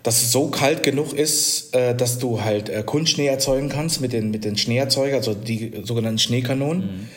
Dass 0.03 0.21
es 0.21 0.31
so 0.31 0.49
kalt 0.49 0.83
genug 0.83 1.13
ist, 1.13 1.75
äh, 1.75 1.95
dass 1.95 2.19
du 2.19 2.41
halt 2.41 2.69
äh, 2.69 2.83
Kunstschnee 2.85 3.27
erzeugen 3.27 3.69
kannst 3.69 4.01
mit 4.01 4.13
den, 4.13 4.31
mit 4.31 4.43
den 4.43 4.57
Schneeerzeugern, 4.57 5.17
also 5.17 5.33
die 5.33 5.71
sogenannten 5.83 6.19
Schneekanonen. 6.19 6.81
Mhm. 6.81 7.07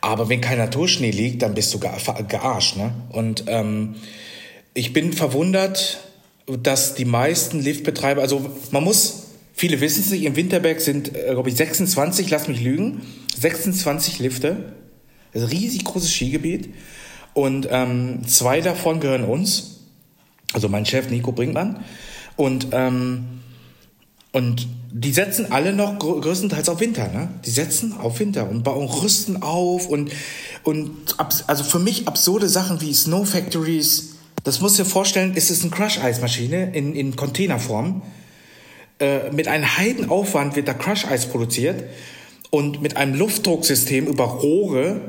Aber 0.00 0.28
wenn 0.28 0.40
kein 0.40 0.58
Naturschnee 0.58 1.10
liegt, 1.10 1.42
dann 1.42 1.54
bist 1.54 1.74
du 1.74 1.78
gearscht. 1.78 2.76
Ne? 2.76 2.92
Und 3.10 3.44
ähm, 3.48 3.96
ich 4.74 4.92
bin 4.92 5.12
verwundert, 5.12 6.00
dass 6.56 6.94
die 6.94 7.04
meisten 7.04 7.60
Liftbetreiber, 7.60 8.22
also 8.22 8.50
man 8.70 8.84
muss 8.84 9.30
Viele 9.60 9.82
wissen 9.82 10.00
es 10.00 10.10
nicht, 10.10 10.22
im 10.24 10.36
Winterberg 10.36 10.80
sind, 10.80 11.14
äh, 11.14 11.32
glaube 11.32 11.50
ich, 11.50 11.56
26, 11.56 12.30
lass 12.30 12.48
mich 12.48 12.62
lügen, 12.62 13.02
26 13.38 14.18
Lifte. 14.18 14.72
Das 15.34 15.42
ist 15.42 15.50
ein 15.50 15.54
riesig 15.54 15.84
großes 15.84 16.10
Skigebiet. 16.10 16.70
Und 17.34 17.68
ähm, 17.70 18.26
zwei 18.26 18.62
davon 18.62 19.00
gehören 19.00 19.26
uns. 19.26 19.80
Also 20.54 20.70
mein 20.70 20.86
Chef 20.86 21.10
Nico 21.10 21.32
Brinkmann. 21.32 21.84
Und, 22.36 22.68
ähm, 22.72 23.26
und 24.32 24.66
die 24.90 25.12
setzen 25.12 25.52
alle 25.52 25.74
noch 25.74 25.98
größtenteils 25.98 26.70
auf 26.70 26.80
Winter, 26.80 27.08
ne? 27.08 27.28
Die 27.44 27.50
setzen 27.50 27.92
auf 27.92 28.18
Winter 28.18 28.48
und 28.48 28.62
bauen, 28.62 28.88
rüsten 28.88 29.42
auf 29.42 29.88
und, 29.88 30.10
und 30.64 30.90
also 31.46 31.64
für 31.64 31.78
mich 31.78 32.08
absurde 32.08 32.48
Sachen 32.48 32.80
wie 32.80 32.94
Snow 32.94 33.28
Factories, 33.28 34.09
das 34.44 34.60
musst 34.60 34.78
du 34.78 34.84
dir 34.84 34.88
vorstellen, 34.88 35.32
es 35.34 35.50
ist 35.50 35.62
eine 35.62 35.70
Crush-Eismaschine 35.70 36.74
in, 36.74 36.94
in 36.94 37.16
Containerform. 37.16 38.02
Äh, 38.98 39.30
mit 39.32 39.48
einem 39.48 39.76
Heidenaufwand 39.76 40.56
wird 40.56 40.68
da 40.68 40.74
Crush-Eis 40.74 41.26
produziert 41.26 41.84
und 42.50 42.82
mit 42.82 42.96
einem 42.96 43.14
Luftdrucksystem 43.14 44.06
über 44.06 44.24
Rohre 44.24 45.00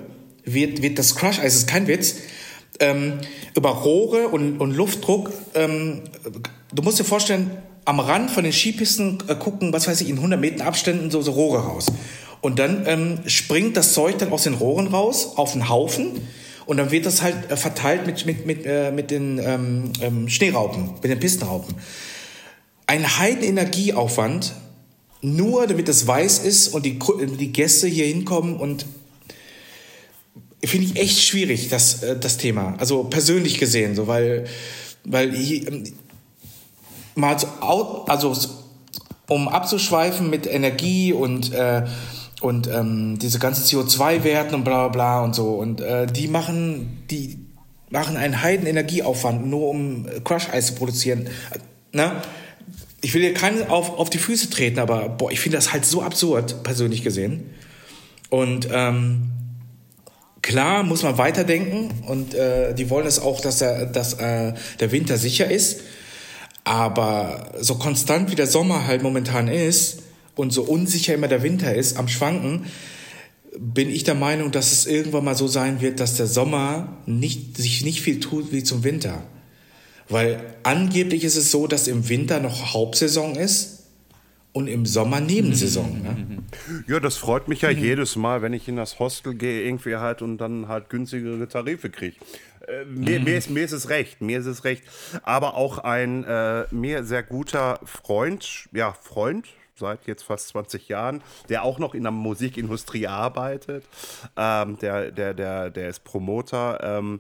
wird, 0.44 0.82
wird 0.82 1.00
das 1.00 1.16
Crush-Eis, 1.16 1.56
ist 1.56 1.68
kein 1.68 1.88
Witz, 1.88 2.16
ähm, 2.80 3.20
über 3.56 3.70
Rohre 3.70 4.30
und, 4.30 4.60
und 4.60 4.72
Luftdruck, 4.72 5.32
ähm, 5.56 6.02
du 6.74 6.82
musst 6.84 7.00
dir 7.00 7.04
vorstellen, 7.04 7.52
am 7.86 8.00
Rand 8.00 8.32
von 8.32 8.44
den 8.44 8.54
Skipisten 8.54 9.20
äh, 9.28 9.36
gucken, 9.36 9.74
was 9.74 9.88
weiß 9.88 10.02
ich, 10.02 10.10
in 10.10 10.18
100 10.18 10.40
Meter 10.40 10.66
Abständen 10.66 11.10
so, 11.12 11.22
so 11.22 11.32
Rohre 11.32 11.60
raus. 11.60 11.88
Und 12.42 12.60
dann 12.60 12.84
ähm, 12.88 13.20
springt 13.28 13.78
das 13.78 13.94
Zeug 13.94 14.18
dann 14.18 14.32
aus 14.32 14.44
den 14.44 14.56
Rohren 14.56 14.88
raus 14.88 15.34
auf 15.36 15.54
einen 15.54 15.70
Haufen 15.70 16.22
und 16.66 16.78
dann 16.78 16.92
wird 16.92 17.06
das 17.06 17.22
halt 17.22 17.52
äh, 17.52 17.58
verteilt 17.58 18.06
mit, 18.06 18.26
mit, 18.26 18.46
mit, 18.46 18.66
äh, 18.66 18.92
mit 18.92 19.12
den 19.12 19.40
ähm, 19.40 19.94
ähm, 20.02 20.30
Schneeraupen, 20.30 20.92
mit 21.02 21.06
den 21.06 21.20
Pistenraupen. 21.20 21.76
Ein 22.88 23.18
Heidenenergieaufwand, 23.18 24.54
nur 25.22 25.68
damit 25.68 25.88
es 25.90 26.08
weiß 26.08 26.40
ist 26.40 26.70
und 26.70 26.86
die, 26.86 27.00
die 27.40 27.52
Gäste 27.52 27.88
hier 27.88 28.06
hinkommen 28.06 28.58
und 28.58 28.86
finde 30.64 30.88
ich 30.88 30.96
echt 30.98 31.22
schwierig, 31.22 31.70
das, 31.70 32.04
äh, 32.04 32.20
das 32.20 32.38
Thema. 32.38 32.76
Also 32.78 33.04
persönlich 33.04 33.58
gesehen, 33.58 33.96
so, 33.96 34.08
weil, 34.08 34.46
weil 35.04 35.32
hier, 35.32 35.68
ähm, 35.68 35.84
mal 37.16 37.38
so, 37.40 37.48
also 38.08 38.36
um 39.28 39.48
abzuschweifen 39.48 40.30
mit 40.30 40.46
Energie 40.46 41.14
und 41.14 41.54
äh, 41.54 41.84
und 42.42 42.68
ähm, 42.68 43.20
diese 43.20 43.40
ganzen 43.40 43.64
CO2-Werten 43.64 44.56
und 44.56 44.64
bla 44.64 44.88
bla 44.88 44.90
bla 44.90 45.24
und 45.24 45.36
so 45.36 45.54
und 45.54 45.80
äh, 45.80 46.08
die 46.08 46.28
machen 46.28 47.04
die 47.10 47.40
machen 47.90 48.18
einen 48.18 48.42
heiden 48.42 48.68
Energieaufwand 48.68 49.46
nur 49.46 49.70
um 49.70 50.08
Crush-Eis 50.24 50.68
zu 50.68 50.76
produzieren. 50.76 51.30
Ne? 51.92 52.22
Ich 53.02 53.14
will 53.14 53.22
dir 53.22 53.34
keinen 53.34 53.68
auf, 53.68 53.98
auf 53.98 54.10
die 54.10 54.18
Füße 54.18 54.50
treten, 54.50 54.80
aber 54.80 55.10
boah, 55.10 55.32
ich 55.32 55.40
finde 55.40 55.58
das 55.58 55.74
halt 55.74 55.86
so 55.86 56.02
absurd, 56.02 56.64
persönlich 56.64 57.04
gesehen. 57.04 57.54
Und 58.30 58.70
ähm, 58.72 59.32
klar 60.42 60.84
muss 60.84 61.04
man 61.04 61.18
weiterdenken 61.18 61.92
und 62.08 62.34
äh, 62.34 62.74
die 62.74 62.90
wollen 62.90 63.06
es 63.06 63.20
auch, 63.20 63.42
dass, 63.42 63.60
er, 63.60 63.88
dass 63.88 64.14
äh, 64.14 64.54
der 64.80 64.92
Winter 64.92 65.18
sicher 65.18 65.52
ist. 65.52 65.82
Aber 66.64 67.52
so 67.60 67.76
konstant 67.76 68.32
wie 68.32 68.36
der 68.36 68.48
Sommer 68.48 68.88
halt 68.88 69.04
momentan 69.04 69.50
ist 69.50 70.02
und 70.36 70.52
so 70.52 70.64
unsicher 70.64 71.14
immer 71.14 71.28
der 71.28 71.44
Winter 71.44 71.74
ist, 71.74 71.98
am 71.98 72.08
Schwanken, 72.08 72.66
bin 73.58 73.90
ich 73.90 74.04
der 74.04 74.16
Meinung, 74.16 74.52
dass 74.52 74.72
es 74.72 74.86
irgendwann 74.86 75.26
mal 75.26 75.36
so 75.36 75.48
sein 75.48 75.82
wird, 75.82 76.00
dass 76.00 76.16
der 76.16 76.28
Sommer 76.28 76.98
nicht, 77.06 77.58
sich 77.58 77.84
nicht 77.84 78.02
viel 78.02 78.20
tut 78.20 78.52
wie 78.52 78.64
zum 78.64 78.84
Winter. 78.84 79.24
Weil 80.08 80.44
angeblich 80.64 81.24
ist 81.24 81.36
es 81.36 81.52
so, 81.52 81.68
dass 81.68 81.88
im 81.88 82.10
Winter 82.10 82.40
noch 82.40 82.74
Hauptsaison 82.74 83.36
ist 83.36 83.84
und 84.54 84.68
im 84.68 84.86
Sommer 84.86 85.22
Nebensaison. 85.22 86.02
Ne? 86.02 86.44
Ja, 86.88 87.00
das 87.00 87.18
freut 87.18 87.48
mich 87.48 87.62
ja 87.62 87.72
mhm. 87.72 87.78
jedes 87.78 88.16
Mal, 88.16 88.42
wenn 88.42 88.54
ich 88.54 88.68
in 88.68 88.76
das 88.76 89.00
Hostel 89.00 89.36
gehe, 89.36 89.64
irgendwie 89.64 89.96
halt 89.96 90.22
und 90.22 90.38
dann 90.38 90.68
halt 90.68 90.90
günstigere 90.90 91.48
Tarife 91.48 91.90
kriege. 91.90 92.18
Äh, 92.68 92.86
mir, 92.86 93.20
mhm. 93.20 93.26
mir, 93.26 93.38
ist, 93.38 93.50
mir 93.50 93.64
ist 93.64 93.72
es 93.72 93.90
recht, 93.90 94.22
mir 94.22 94.40
ist 94.40 94.46
es 94.46 94.64
recht. 94.64 94.84
Aber 95.24 95.56
auch 95.56 95.78
ein 95.78 96.24
äh, 96.24 96.66
mir 96.72 97.04
sehr 97.04 97.24
guter 97.24 97.80
Freund, 97.86 98.68
ja, 98.74 98.94
Freund, 99.02 99.48
seit 99.82 100.08
jetzt 100.08 100.24
fast 100.24 100.48
20 100.50 100.88
Jahren, 100.88 101.22
der 101.50 101.64
auch 101.64 101.78
noch 101.78 101.94
in 101.94 102.04
der 102.04 102.12
Musikindustrie 102.12 103.08
arbeitet. 103.08 103.84
Ähm, 104.38 104.80
der, 104.80 105.12
der, 105.12 105.34
der, 105.34 105.70
der 105.70 105.90
ist 105.90 106.06
Promoter. 106.06 106.80
Ähm, 106.82 107.20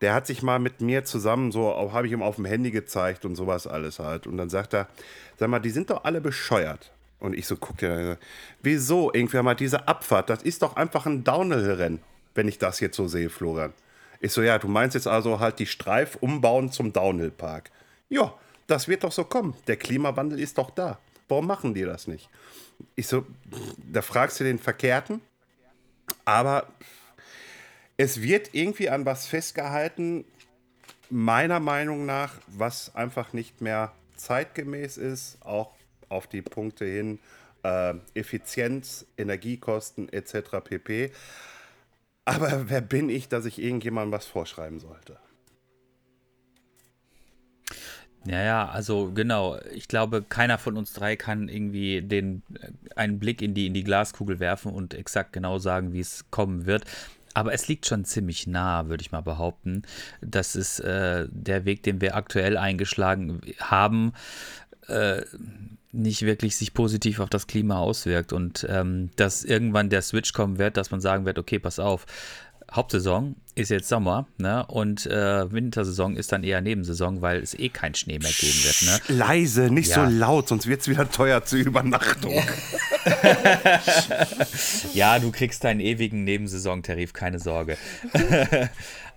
der 0.00 0.14
hat 0.14 0.26
sich 0.26 0.42
mal 0.42 0.58
mit 0.58 0.80
mir 0.80 1.04
zusammen, 1.04 1.52
so 1.52 1.92
habe 1.92 2.06
ich 2.06 2.12
ihm 2.12 2.22
auf 2.22 2.36
dem 2.36 2.46
Handy 2.46 2.70
gezeigt 2.70 3.24
und 3.24 3.36
sowas 3.36 3.66
alles 3.66 3.98
halt. 3.98 4.26
Und 4.26 4.38
dann 4.38 4.48
sagt 4.48 4.74
er, 4.74 4.88
sag 5.38 5.48
mal, 5.48 5.60
die 5.60 5.70
sind 5.70 5.90
doch 5.90 6.04
alle 6.04 6.20
bescheuert. 6.20 6.90
Und 7.18 7.36
ich 7.36 7.46
so 7.46 7.56
gucke 7.56 7.86
dir, 7.86 8.18
wieso? 8.62 9.12
Irgendwie 9.12 9.42
mal 9.42 9.54
diese 9.54 9.86
Abfahrt, 9.86 10.30
das 10.30 10.42
ist 10.42 10.62
doch 10.62 10.76
einfach 10.76 11.04
ein 11.04 11.22
Downhill-Rennen, 11.22 12.00
wenn 12.34 12.48
ich 12.48 12.58
das 12.58 12.80
jetzt 12.80 12.96
so 12.96 13.08
sehe, 13.08 13.28
Florian. 13.28 13.74
Ich 14.20 14.32
so, 14.32 14.42
ja, 14.42 14.58
du 14.58 14.68
meinst 14.68 14.94
jetzt 14.94 15.06
also 15.06 15.38
halt 15.38 15.58
die 15.58 15.66
Streif 15.66 16.16
umbauen 16.16 16.72
zum 16.72 16.92
Downhill-Park. 16.92 17.70
Ja, 18.08 18.34
das 18.66 18.88
wird 18.88 19.04
doch 19.04 19.12
so 19.12 19.24
kommen. 19.24 19.54
Der 19.66 19.76
Klimawandel 19.76 20.40
ist 20.40 20.56
doch 20.56 20.70
da. 20.70 20.98
Warum 21.30 21.46
machen 21.46 21.74
die 21.74 21.84
das 21.84 22.06
nicht? 22.06 22.28
Ich 22.96 23.06
so, 23.06 23.24
da 23.76 24.02
fragst 24.02 24.40
du 24.40 24.44
den 24.44 24.58
Verkehrten, 24.58 25.20
aber 26.24 26.66
es 27.96 28.20
wird 28.20 28.50
irgendwie 28.52 28.90
an 28.90 29.06
was 29.06 29.26
festgehalten, 29.26 30.24
meiner 31.08 31.60
Meinung 31.60 32.06
nach, 32.06 32.34
was 32.46 32.94
einfach 32.94 33.32
nicht 33.32 33.60
mehr 33.60 33.92
zeitgemäß 34.16 34.96
ist, 34.96 35.38
auch 35.44 35.72
auf 36.08 36.26
die 36.26 36.42
Punkte 36.42 36.84
hin 36.84 37.18
äh, 37.62 37.94
Effizienz, 38.14 39.06
Energiekosten 39.16 40.12
etc. 40.12 40.58
pp. 40.64 41.12
Aber 42.24 42.68
wer 42.68 42.80
bin 42.80 43.08
ich, 43.08 43.28
dass 43.28 43.44
ich 43.44 43.60
irgendjemandem 43.60 44.12
was 44.12 44.26
vorschreiben 44.26 44.80
sollte? 44.80 45.18
Ja, 48.26 48.42
ja, 48.42 48.68
also 48.68 49.12
genau. 49.12 49.58
Ich 49.72 49.88
glaube, 49.88 50.22
keiner 50.22 50.58
von 50.58 50.76
uns 50.76 50.92
drei 50.92 51.16
kann 51.16 51.48
irgendwie 51.48 52.02
den, 52.02 52.42
äh, 52.54 52.70
einen 52.96 53.18
Blick 53.18 53.40
in 53.40 53.54
die, 53.54 53.66
in 53.66 53.74
die 53.74 53.84
Glaskugel 53.84 54.40
werfen 54.40 54.72
und 54.72 54.94
exakt 54.94 55.32
genau 55.32 55.58
sagen, 55.58 55.92
wie 55.92 56.00
es 56.00 56.26
kommen 56.30 56.66
wird. 56.66 56.84
Aber 57.32 57.52
es 57.52 57.68
liegt 57.68 57.86
schon 57.86 58.04
ziemlich 58.04 58.46
nah, 58.46 58.88
würde 58.88 59.02
ich 59.02 59.12
mal 59.12 59.22
behaupten. 59.22 59.82
Das 60.20 60.56
ist 60.56 60.80
äh, 60.80 61.28
der 61.30 61.64
Weg, 61.64 61.82
den 61.84 62.00
wir 62.00 62.16
aktuell 62.16 62.56
eingeschlagen 62.56 63.40
haben, 63.60 64.12
äh, 64.88 65.22
nicht 65.92 66.22
wirklich 66.22 66.56
sich 66.56 66.74
positiv 66.74 67.20
auf 67.20 67.30
das 67.30 67.46
Klima 67.46 67.78
auswirkt. 67.78 68.32
Und 68.32 68.66
ähm, 68.68 69.10
dass 69.16 69.44
irgendwann 69.44 69.90
der 69.90 70.02
Switch 70.02 70.32
kommen 70.32 70.58
wird, 70.58 70.76
dass 70.76 70.90
man 70.90 71.00
sagen 71.00 71.24
wird, 71.24 71.38
okay, 71.38 71.58
pass 71.58 71.78
auf, 71.78 72.04
Hauptsaison 72.72 73.36
ist 73.54 73.70
jetzt 73.70 73.88
Sommer, 73.88 74.26
ne? 74.38 74.64
Und 74.66 75.06
äh, 75.06 75.50
Wintersaison 75.50 76.16
ist 76.16 76.32
dann 76.32 76.44
eher 76.44 76.60
Nebensaison, 76.60 77.20
weil 77.20 77.40
es 77.40 77.58
eh 77.58 77.68
keinen 77.68 77.94
Schnee 77.94 78.18
mehr 78.18 78.30
geben 78.30 78.64
wird, 78.64 78.82
ne? 78.82 79.16
Leise, 79.16 79.70
nicht 79.70 79.90
ja. 79.90 80.06
so 80.06 80.10
laut, 80.10 80.48
sonst 80.48 80.66
wird 80.66 80.80
es 80.80 80.88
wieder 80.88 81.10
teuer 81.10 81.44
zur 81.44 81.58
Übernachtung. 81.58 82.32
ja, 84.94 85.18
du 85.18 85.32
kriegst 85.32 85.64
deinen 85.64 85.80
ewigen 85.80 86.24
Nebensaisontarif, 86.24 87.12
keine 87.12 87.38
Sorge. 87.38 87.76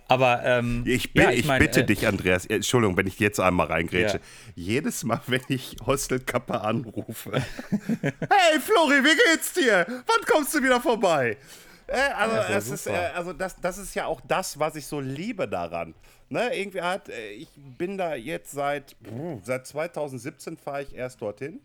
Aber 0.06 0.44
ähm, 0.44 0.82
ich, 0.86 1.14
bin, 1.14 1.22
ja, 1.22 1.30
ich, 1.30 1.40
ich 1.40 1.46
mein, 1.46 1.58
bitte 1.58 1.80
äh, 1.80 1.84
dich, 1.84 2.06
Andreas, 2.06 2.44
äh, 2.44 2.56
Entschuldigung, 2.56 2.96
wenn 2.96 3.06
ich 3.06 3.18
jetzt 3.20 3.40
einmal 3.40 3.68
reingrätsche. 3.68 4.18
Ja. 4.18 4.22
Jedes 4.54 5.04
Mal, 5.04 5.20
wenn 5.26 5.40
ich 5.48 5.76
Hostelkappe 5.86 6.60
anrufe. 6.60 7.32
hey 7.32 8.60
Flori, 8.60 9.02
wie 9.02 9.16
geht's 9.32 9.54
dir? 9.54 9.86
Wann 9.88 10.24
kommst 10.26 10.54
du 10.54 10.62
wieder 10.62 10.80
vorbei? 10.80 11.38
Äh, 11.86 12.12
also, 12.16 12.36
ja, 12.36 12.48
das, 12.48 12.70
ist, 12.70 12.86
äh, 12.86 13.10
also 13.14 13.32
das, 13.32 13.56
das 13.60 13.78
ist 13.78 13.94
ja 13.94 14.06
auch 14.06 14.20
das, 14.26 14.58
was 14.58 14.76
ich 14.76 14.86
so 14.86 15.00
liebe 15.00 15.48
daran. 15.48 15.94
Ne, 16.30 16.56
irgendwie 16.56 16.80
hat, 16.80 17.08
äh, 17.08 17.30
ich 17.30 17.48
bin 17.56 17.98
da 17.98 18.14
jetzt 18.14 18.52
seit, 18.52 18.96
seit 19.42 19.66
2017 19.66 20.56
fahre 20.56 20.82
ich 20.82 20.94
erst 20.94 21.20
dorthin 21.20 21.60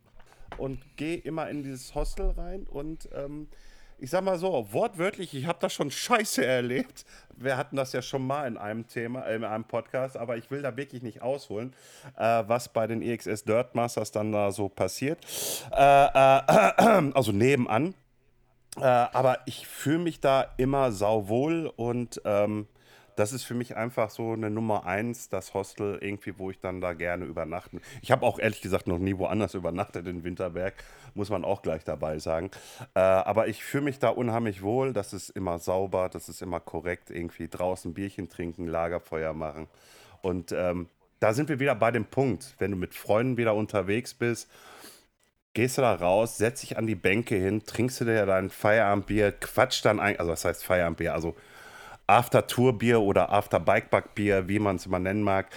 und 0.58 0.80
gehe 0.98 1.18
immer 1.18 1.50
in 1.50 1.64
dieses 1.64 1.96
Hostel 1.96 2.32
rein 2.32 2.64
und 2.64 3.08
ähm, 3.14 3.48
ich 4.02 4.10
sag 4.10 4.24
mal 4.24 4.38
so, 4.38 4.68
wortwörtlich, 4.72 5.34
ich 5.34 5.46
habe 5.46 5.60
da 5.60 5.70
schon 5.70 5.92
Scheiße 5.92 6.46
erlebt. 6.46 7.06
Wir 7.36 7.58
hatten 7.58 7.76
das 7.76 7.94
ja 7.94 8.02
schon 8.02 8.26
mal 8.26 8.48
in 8.48 8.58
einem 8.58 8.88
Thema, 8.88 9.24
in 9.24 9.44
einem 9.44 9.66
Podcast, 9.66 10.18
aber 10.18 10.38
ich 10.38 10.50
will 10.52 10.62
da 10.62 10.76
wirklich 10.78 11.04
nicht 11.04 11.22
ausholen, 11.22 11.74
äh, 12.18 12.44
was 12.48 12.70
bei 12.70 12.88
den 12.88 13.02
EXS 13.02 13.44
Dirt 13.44 13.76
Masters 13.76 14.12
dann 14.12 14.32
da 14.32 14.52
so 14.52 14.70
passiert. 14.70 15.20
Äh, 15.72 16.06
äh, 16.06 17.12
also 17.14 17.32
nebenan. 17.32 17.94
Äh, 18.78 18.84
aber 18.84 19.40
ich 19.46 19.68
fühle 19.68 20.00
mich 20.00 20.20
da 20.20 20.46
immer 20.58 20.92
sauwohl 20.92 21.72
und 21.76 22.22
ähm, 22.26 22.68
das 23.20 23.34
ist 23.34 23.44
für 23.44 23.54
mich 23.54 23.76
einfach 23.76 24.12
so 24.12 24.32
eine 24.32 24.50
Nummer 24.50 24.86
eins, 24.86 25.28
das 25.28 25.54
Hostel 25.54 25.98
irgendwie, 26.00 26.40
wo 26.40 26.52
ich 26.52 26.62
dann 26.62 26.80
da 26.80 26.94
gerne 26.94 27.26
übernachten. 27.26 27.82
Ich 28.02 28.12
habe 28.12 28.26
auch 28.26 28.40
ehrlich 28.40 28.62
gesagt 28.62 28.88
noch 28.88 28.98
nie 28.98 29.18
woanders 29.18 29.54
übernachtet 29.56 30.08
in 30.08 30.24
Winterberg, 30.24 30.76
muss 31.16 31.30
man 31.30 31.44
auch 31.44 31.62
gleich 31.62 31.84
dabei 31.84 32.20
sagen. 32.20 32.50
Äh, 32.94 33.00
aber 33.00 33.50
ich 33.50 33.62
fühle 33.62 33.84
mich 33.84 34.00
da 34.00 34.10
unheimlich 34.10 34.62
wohl. 34.62 34.94
Das 34.94 35.12
ist 35.12 35.32
immer 35.32 35.60
sauber, 35.60 36.08
das 36.08 36.30
ist 36.30 36.42
immer 36.42 36.62
korrekt. 36.62 37.10
Irgendwie 37.10 37.50
draußen 37.50 37.94
Bierchen 37.94 38.30
trinken, 38.30 38.68
Lagerfeuer 38.68 39.34
machen. 39.34 39.68
Und 40.22 40.54
ähm, 40.54 40.88
da 41.20 41.34
sind 41.34 41.50
wir 41.50 41.60
wieder 41.60 41.76
bei 41.76 41.92
dem 41.92 42.06
Punkt, 42.06 42.56
wenn 42.60 42.72
du 42.72 42.78
mit 42.78 42.94
Freunden 42.96 43.36
wieder 43.36 43.54
unterwegs 43.54 44.14
bist 44.14 44.50
gehst 45.60 45.78
du 45.78 45.82
da 45.82 45.94
raus, 45.94 46.38
setzt 46.38 46.64
dich 46.64 46.78
an 46.78 46.88
die 46.88 46.96
Bänke 46.96 47.36
hin, 47.36 47.66
trinkst 47.66 48.00
du 48.00 48.06
dir 48.06 48.26
dein 48.26 48.50
Feierabendbier, 48.50 49.34
quatscht 49.34 49.84
dann 49.84 50.00
ein, 50.00 50.18
also 50.18 50.32
was 50.32 50.46
heißt 50.46 50.64
Feierabendbier, 50.64 51.14
also 51.14 51.36
After-Tour-Bier 52.08 53.02
oder 53.02 53.30
After-Bikeback-Bier, 53.34 54.48
wie 54.48 54.60
man 54.60 54.78
es 54.78 54.86
immer 54.86 55.00
nennen 55.00 55.22
mag. 55.22 55.48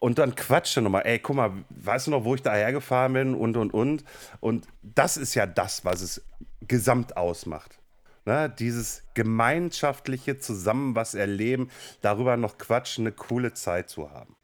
Und 0.00 0.18
dann 0.18 0.34
quatscht 0.34 0.76
er 0.76 0.82
nochmal, 0.82 1.02
ey, 1.06 1.20
guck 1.20 1.36
mal, 1.36 1.52
weißt 1.70 2.08
du 2.08 2.10
noch, 2.10 2.24
wo 2.24 2.34
ich 2.34 2.42
da 2.42 2.54
hergefahren 2.54 3.12
bin 3.12 3.34
und, 3.36 3.56
und, 3.56 3.72
und. 3.72 4.02
Und 4.40 4.66
das 4.82 5.16
ist 5.16 5.36
ja 5.36 5.46
das, 5.46 5.84
was 5.84 6.00
es 6.00 6.22
gesamt 6.66 7.16
ausmacht. 7.16 7.78
Ne? 8.24 8.52
Dieses 8.58 9.04
gemeinschaftliche 9.14 10.38
Zusammen 10.38 10.96
was 10.96 11.14
erleben, 11.14 11.70
darüber 12.00 12.36
noch 12.36 12.58
quatschen, 12.58 13.06
eine 13.06 13.12
coole 13.12 13.54
Zeit 13.54 13.88
zu 13.88 14.10
haben. 14.10 14.34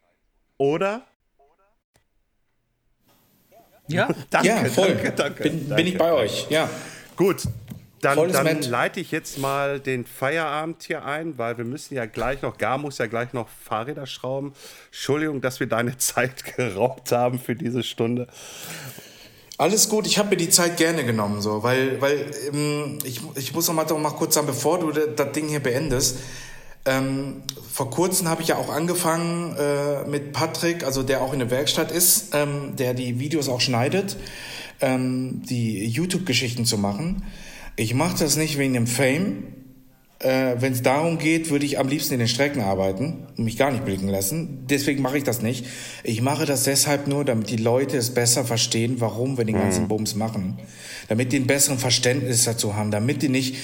oder? 0.58 1.02
Ja? 3.88 4.08
Danke, 4.30 4.48
ja, 4.48 4.64
voll. 4.66 4.94
danke, 4.94 5.12
danke. 5.12 5.42
bin, 5.42 5.68
danke. 5.68 5.82
bin 5.82 5.92
ich 5.92 5.98
bei 5.98 6.12
euch, 6.12 6.46
ja. 6.50 6.68
Gut, 7.16 7.42
dann, 8.00 8.30
dann 8.30 8.62
leite 8.62 9.00
ich 9.00 9.10
jetzt 9.10 9.38
mal 9.38 9.80
den 9.80 10.06
Feierabend 10.06 10.84
hier 10.84 11.04
ein, 11.04 11.36
weil 11.36 11.58
wir 11.58 11.64
müssen 11.64 11.94
ja 11.94 12.06
gleich 12.06 12.42
noch, 12.42 12.56
Gar 12.58 12.78
muss 12.78 12.98
ja 12.98 13.06
gleich 13.06 13.32
noch 13.32 13.48
Fahrräder 13.48 14.06
schrauben. 14.06 14.52
Entschuldigung, 14.86 15.40
dass 15.40 15.58
wir 15.58 15.66
deine 15.66 15.96
Zeit 15.98 16.56
geraubt 16.56 17.10
haben 17.12 17.38
für 17.40 17.56
diese 17.56 17.82
Stunde. 17.82 18.28
Alles 19.56 19.88
gut, 19.88 20.06
ich 20.06 20.18
habe 20.18 20.30
mir 20.30 20.36
die 20.36 20.50
Zeit 20.50 20.76
gerne 20.76 21.04
genommen, 21.04 21.40
so, 21.40 21.64
weil, 21.64 22.00
weil 22.00 22.30
ähm, 22.52 23.00
ich, 23.02 23.20
ich 23.34 23.52
muss 23.52 23.66
noch 23.66 23.74
mal, 23.74 23.84
noch 23.84 23.98
mal 23.98 24.10
kurz 24.10 24.34
sagen, 24.34 24.46
bevor 24.46 24.78
du 24.78 24.92
das 24.92 25.32
Ding 25.32 25.48
hier 25.48 25.60
beendest, 25.60 26.18
ähm, 26.88 27.42
vor 27.70 27.90
kurzem 27.90 28.28
habe 28.28 28.42
ich 28.42 28.48
ja 28.48 28.56
auch 28.56 28.70
angefangen 28.70 29.54
äh, 29.56 30.08
mit 30.08 30.32
Patrick, 30.32 30.84
also 30.84 31.02
der 31.02 31.22
auch 31.22 31.32
in 31.32 31.38
der 31.38 31.50
Werkstatt 31.50 31.92
ist, 31.92 32.34
ähm, 32.34 32.76
der 32.76 32.94
die 32.94 33.20
Videos 33.20 33.48
auch 33.48 33.60
schneidet, 33.60 34.16
ähm, 34.80 35.42
die 35.48 35.86
YouTube-Geschichten 35.86 36.64
zu 36.64 36.78
machen. 36.78 37.24
Ich 37.76 37.94
mache 37.94 38.18
das 38.18 38.36
nicht 38.36 38.58
wegen 38.58 38.72
dem 38.72 38.86
Fame. 38.86 39.44
Äh, 40.20 40.56
Wenn 40.58 40.72
es 40.72 40.82
darum 40.82 41.18
geht, 41.18 41.50
würde 41.50 41.64
ich 41.66 41.78
am 41.78 41.86
liebsten 41.86 42.14
in 42.14 42.18
den 42.18 42.28
Strecken 42.28 42.62
arbeiten 42.62 43.28
und 43.36 43.44
mich 43.44 43.56
gar 43.56 43.70
nicht 43.70 43.84
blicken 43.84 44.08
lassen. 44.08 44.64
Deswegen 44.68 45.00
mache 45.02 45.18
ich 45.18 45.24
das 45.24 45.42
nicht. 45.42 45.66
Ich 46.02 46.22
mache 46.22 46.46
das 46.46 46.64
deshalb 46.64 47.06
nur, 47.06 47.24
damit 47.24 47.50
die 47.50 47.56
Leute 47.56 47.96
es 47.98 48.10
besser 48.14 48.44
verstehen, 48.44 48.96
warum 48.98 49.38
wir 49.38 49.44
den 49.44 49.54
ganzen 49.54 49.86
Bums 49.86 50.16
machen. 50.16 50.58
Damit 51.06 51.32
die 51.32 51.36
ein 51.36 51.46
besseres 51.46 51.80
Verständnis 51.80 52.44
dazu 52.44 52.74
haben. 52.74 52.90
Damit 52.90 53.22
die 53.22 53.28
nicht 53.28 53.56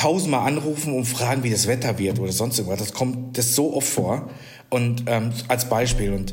tausendmal 0.00 0.46
anrufen 0.46 0.94
und 0.96 1.04
fragen, 1.04 1.42
wie 1.42 1.50
das 1.50 1.66
Wetter 1.66 1.98
wird 1.98 2.18
oder 2.18 2.32
sonst 2.32 2.58
irgendwas. 2.58 2.78
Das 2.80 2.94
kommt 2.94 3.36
das 3.36 3.54
so 3.54 3.74
oft 3.76 3.88
vor. 3.88 4.30
Und 4.70 5.04
ähm, 5.06 5.32
als 5.48 5.68
Beispiel. 5.68 6.12
Und 6.12 6.32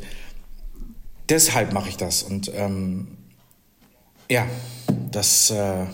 deshalb 1.27 1.73
mache 1.73 1.89
ich 1.89 1.97
das. 1.97 2.23
Und 2.23 2.49
ähm, 2.55 3.07
ja, 4.29 4.45
das 5.11 5.51
äh, 5.51 5.85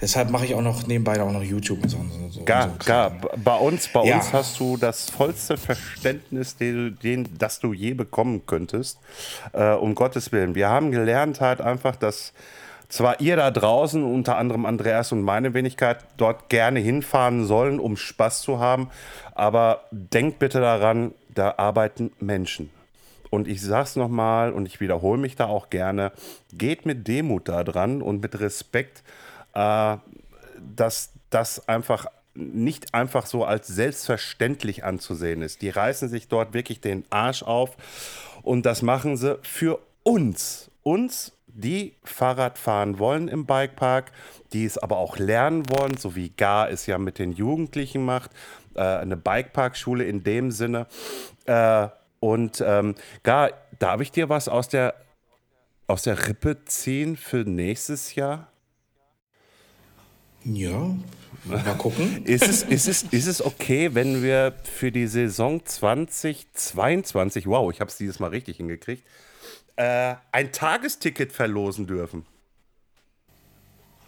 deshalb 0.00 0.30
mache 0.30 0.44
ich 0.44 0.54
auch 0.54 0.62
noch 0.62 0.86
nebenbei 0.86 1.20
auch 1.20 1.32
noch 1.32 1.42
YouTube 1.42 1.82
und 1.82 1.88
so. 1.88 1.96
und 1.96 2.30
so, 2.30 2.40
und 2.40 2.46
Gar, 2.46 2.68
so 2.70 2.76
gar. 2.84 3.10
Bei 3.42 3.56
uns, 3.56 3.88
bei 3.88 4.04
Ja. 4.04 4.16
uns 4.18 4.32
hast 4.32 4.60
du 4.60 4.76
das 4.76 5.10
vollste 5.10 5.56
Verständnis, 5.56 6.56
den, 6.56 6.96
den, 7.02 7.28
das 7.38 7.58
du 7.58 7.72
je 7.72 7.94
bekommen 7.94 8.42
könntest. 8.46 8.98
Äh, 9.52 9.72
um 9.72 9.94
Gottes 9.96 10.30
Willen. 10.30 10.54
Wir 10.54 10.68
haben 10.68 10.92
gelernt 10.92 11.40
halt 11.40 11.60
einfach, 11.60 11.96
dass 11.96 12.32
zwar 12.88 13.20
ihr 13.20 13.36
da 13.36 13.50
draußen, 13.50 14.02
unter 14.04 14.36
anderem 14.38 14.66
Andreas 14.66 15.12
und 15.12 15.22
meine 15.22 15.54
Wenigkeit, 15.54 16.04
dort 16.16 16.48
gerne 16.48 16.80
hinfahren 16.80 17.44
sollen, 17.44 17.80
um 17.80 17.96
Spaß 17.96 18.42
zu 18.42 18.58
haben. 18.58 18.90
Aber 19.34 19.84
denkt 19.90 20.38
bitte 20.38 20.60
daran, 20.60 21.12
da 21.28 21.54
arbeiten 21.56 22.12
Menschen. 22.20 22.70
Und 23.30 23.48
ich 23.48 23.60
sag's 23.60 23.96
nochmal 23.96 24.52
und 24.52 24.66
ich 24.66 24.80
wiederhole 24.80 25.20
mich 25.20 25.36
da 25.36 25.46
auch 25.46 25.68
gerne, 25.70 26.12
geht 26.52 26.86
mit 26.86 27.08
Demut 27.08 27.48
da 27.48 27.64
dran 27.64 28.02
und 28.02 28.22
mit 28.22 28.38
Respekt, 28.40 29.02
äh, 29.54 29.96
dass 30.74 31.12
das 31.30 31.68
einfach 31.68 32.06
nicht 32.34 32.94
einfach 32.94 33.26
so 33.26 33.44
als 33.44 33.66
selbstverständlich 33.66 34.84
anzusehen 34.84 35.42
ist. 35.42 35.62
Die 35.62 35.70
reißen 35.70 36.08
sich 36.08 36.28
dort 36.28 36.54
wirklich 36.54 36.80
den 36.80 37.04
Arsch 37.10 37.42
auf 37.42 37.76
und 38.42 38.66
das 38.66 38.82
machen 38.82 39.16
sie 39.16 39.38
für 39.42 39.80
uns. 40.02 40.70
Uns, 40.82 41.32
die 41.56 41.96
Fahrrad 42.04 42.58
fahren 42.58 42.98
wollen 42.98 43.28
im 43.28 43.46
Bikepark, 43.46 44.12
die 44.52 44.64
es 44.64 44.78
aber 44.78 44.98
auch 44.98 45.18
lernen 45.18 45.68
wollen, 45.70 45.96
so 45.96 46.14
wie 46.14 46.30
Gar 46.30 46.70
es 46.70 46.86
ja 46.86 46.98
mit 46.98 47.18
den 47.18 47.32
Jugendlichen 47.32 48.04
macht, 48.04 48.30
äh, 48.74 48.80
eine 48.80 49.16
Bikeparkschule 49.16 50.04
in 50.04 50.22
dem 50.22 50.50
Sinne. 50.50 50.86
Äh, 51.46 51.88
und 52.20 52.62
ähm, 52.64 52.94
Gar, 53.22 53.50
darf 53.78 54.00
ich 54.00 54.12
dir 54.12 54.28
was 54.28 54.48
aus 54.48 54.68
der, 54.68 54.94
aus 55.86 56.02
der 56.02 56.28
Rippe 56.28 56.64
ziehen 56.64 57.16
für 57.16 57.38
nächstes 57.38 58.14
Jahr? 58.14 58.48
Ja, 60.44 60.94
mal 61.44 61.62
gucken. 61.76 62.22
Ist 62.24 62.46
es, 62.46 62.62
ist, 62.62 62.86
es, 62.86 63.02
ist 63.02 63.26
es 63.26 63.44
okay, 63.44 63.94
wenn 63.94 64.22
wir 64.22 64.54
für 64.62 64.92
die 64.92 65.08
Saison 65.08 65.64
2022, 65.64 67.46
wow, 67.46 67.72
ich 67.72 67.80
habe 67.80 67.90
es 67.90 67.96
dieses 67.96 68.20
Mal 68.20 68.30
richtig 68.30 68.58
hingekriegt, 68.58 69.04
äh, 69.76 70.14
ein 70.32 70.52
Tagesticket 70.52 71.32
verlosen 71.32 71.86
dürfen? 71.86 72.26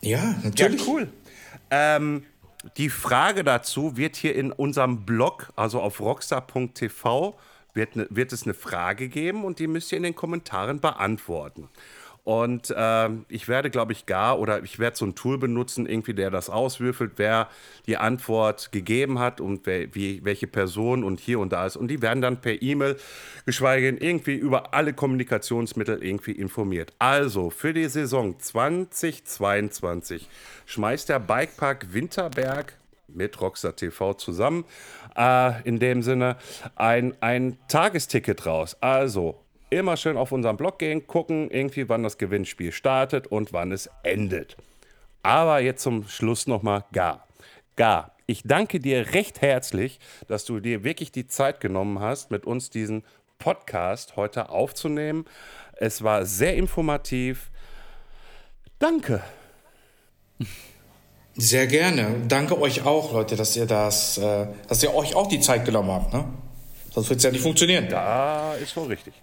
Ja, 0.01 0.35
natürlich. 0.43 0.81
Ja, 0.81 0.87
cool. 0.93 1.09
Ähm, 1.71 2.25
die 2.77 2.91
Frage 2.91 3.45
dazu 3.45 3.97
wird 3.97 4.17
hier 4.17 4.35
in 4.35 4.53
unserem 4.53 5.05
Blog, 5.05 5.53
also 5.57 5.81
auf 5.81 6.01
rockstar.tv, 6.01 7.39
wird, 7.75 7.97
ne, 7.97 8.07
wird 8.11 8.33
es 8.33 8.45
eine 8.45 8.55
Frage 8.55 9.09
geben 9.09 9.45
und 9.45 9.59
die 9.59 9.67
müsst 9.67 9.93
ihr 9.93 9.99
in 9.99 10.05
den 10.05 10.15
Kommentaren 10.15 10.81
beantworten. 10.81 11.69
Und 12.29 12.75
ähm, 12.77 13.25
ich 13.31 13.49
werde, 13.49 13.71
glaube 13.71 13.93
ich, 13.93 14.05
gar 14.05 14.39
oder 14.39 14.63
ich 14.63 14.79
werde 14.79 14.99
so 14.99 15.07
ein 15.07 15.15
Tool 15.15 15.39
benutzen, 15.39 15.87
irgendwie, 15.87 16.13
der 16.13 16.31
das 16.31 16.51
auswürfelt, 16.51 17.13
wer 17.17 17.49
die 17.87 17.97
Antwort 17.97 18.71
gegeben 18.71 19.19
hat 19.19 19.41
und 19.41 19.65
wer, 19.65 19.95
wie, 19.95 20.23
welche 20.27 20.47
Person 20.47 21.05
und 21.05 21.21
hier 21.21 21.41
und 21.41 21.55
da 21.55 21.65
ist. 21.65 21.77
Und 21.77 21.89
die 21.89 22.03
werden 22.03 22.21
dann 22.21 22.43
per 22.43 22.61
E-Mail, 22.61 22.99
geschweige 23.47 23.87
denn 23.87 23.97
irgendwie 23.97 24.35
über 24.35 24.75
alle 24.75 24.93
Kommunikationsmittel 24.93 26.05
irgendwie 26.05 26.33
informiert. 26.33 26.93
Also 26.99 27.49
für 27.49 27.73
die 27.73 27.89
Saison 27.89 28.39
2022 28.39 30.29
schmeißt 30.67 31.09
der 31.09 31.21
Bikepark 31.21 31.95
Winterberg 31.95 32.75
mit 33.07 33.41
Rockstar 33.41 33.75
TV 33.75 34.13
zusammen 34.13 34.67
äh, 35.17 35.63
in 35.67 35.79
dem 35.79 36.03
Sinne 36.03 36.37
ein, 36.77 37.15
ein 37.23 37.57
Tagesticket 37.69 38.45
raus. 38.45 38.77
Also 38.83 39.41
immer 39.71 39.97
schön 39.97 40.17
auf 40.17 40.33
unseren 40.33 40.57
Blog 40.57 40.79
gehen, 40.79 41.07
gucken 41.07 41.51
irgendwie, 41.51 41.89
wann 41.89 42.03
das 42.03 42.19
Gewinnspiel 42.19 42.73
startet 42.73 43.27
und 43.27 43.53
wann 43.53 43.73
es 43.73 43.91
endet. 44.03 44.57
Aber 45.23 45.61
jetzt 45.61 45.83
zum 45.83 46.09
Schluss 46.09 46.47
nochmal 46.47 46.85
Gar. 46.93 47.27
Gar, 47.77 48.17
ich 48.27 48.43
danke 48.45 48.81
dir 48.81 49.15
recht 49.15 49.41
herzlich, 49.41 50.01
dass 50.27 50.45
du 50.45 50.61
dir 50.61 50.85
wirklich 50.85 51.13
die 51.13 51.27
Zeit 51.27 51.61
genommen 51.61 52.01
hast, 52.01 52.31
mit 52.31 52.45
uns 52.45 52.71
diesen 52.71 53.05
Podcast 53.39 54.17
heute 54.17 54.51
aufzunehmen. 54.51 55.25
Es 55.77 56.03
war 56.03 56.27
sehr 56.27 56.57
informativ. 56.57 57.51
Danke. 58.79 59.23
Sehr 61.37 61.69
gerne. 61.69 62.23
Danke 62.27 62.61
euch 62.61 62.85
auch, 62.85 63.13
Leute, 63.13 63.37
dass 63.37 63.57
ihr 63.57 63.67
das, 63.67 64.19
äh, 64.19 64.49
dass 64.69 64.83
ihr 64.83 64.93
euch 64.93 65.15
auch 65.15 65.29
die 65.29 65.41
Zeit 65.41 65.65
genommen 65.65 65.91
habt. 65.91 66.13
Ne? 66.13 66.25
Sonst 66.93 67.11
wird 67.11 67.19
es 67.19 67.25
ja 67.25 67.31
nicht 67.31 67.43
funktionieren. 67.43 67.89
Da 67.89 68.55
ist 68.55 68.77
wohl 68.77 68.89
richtig. 68.89 69.15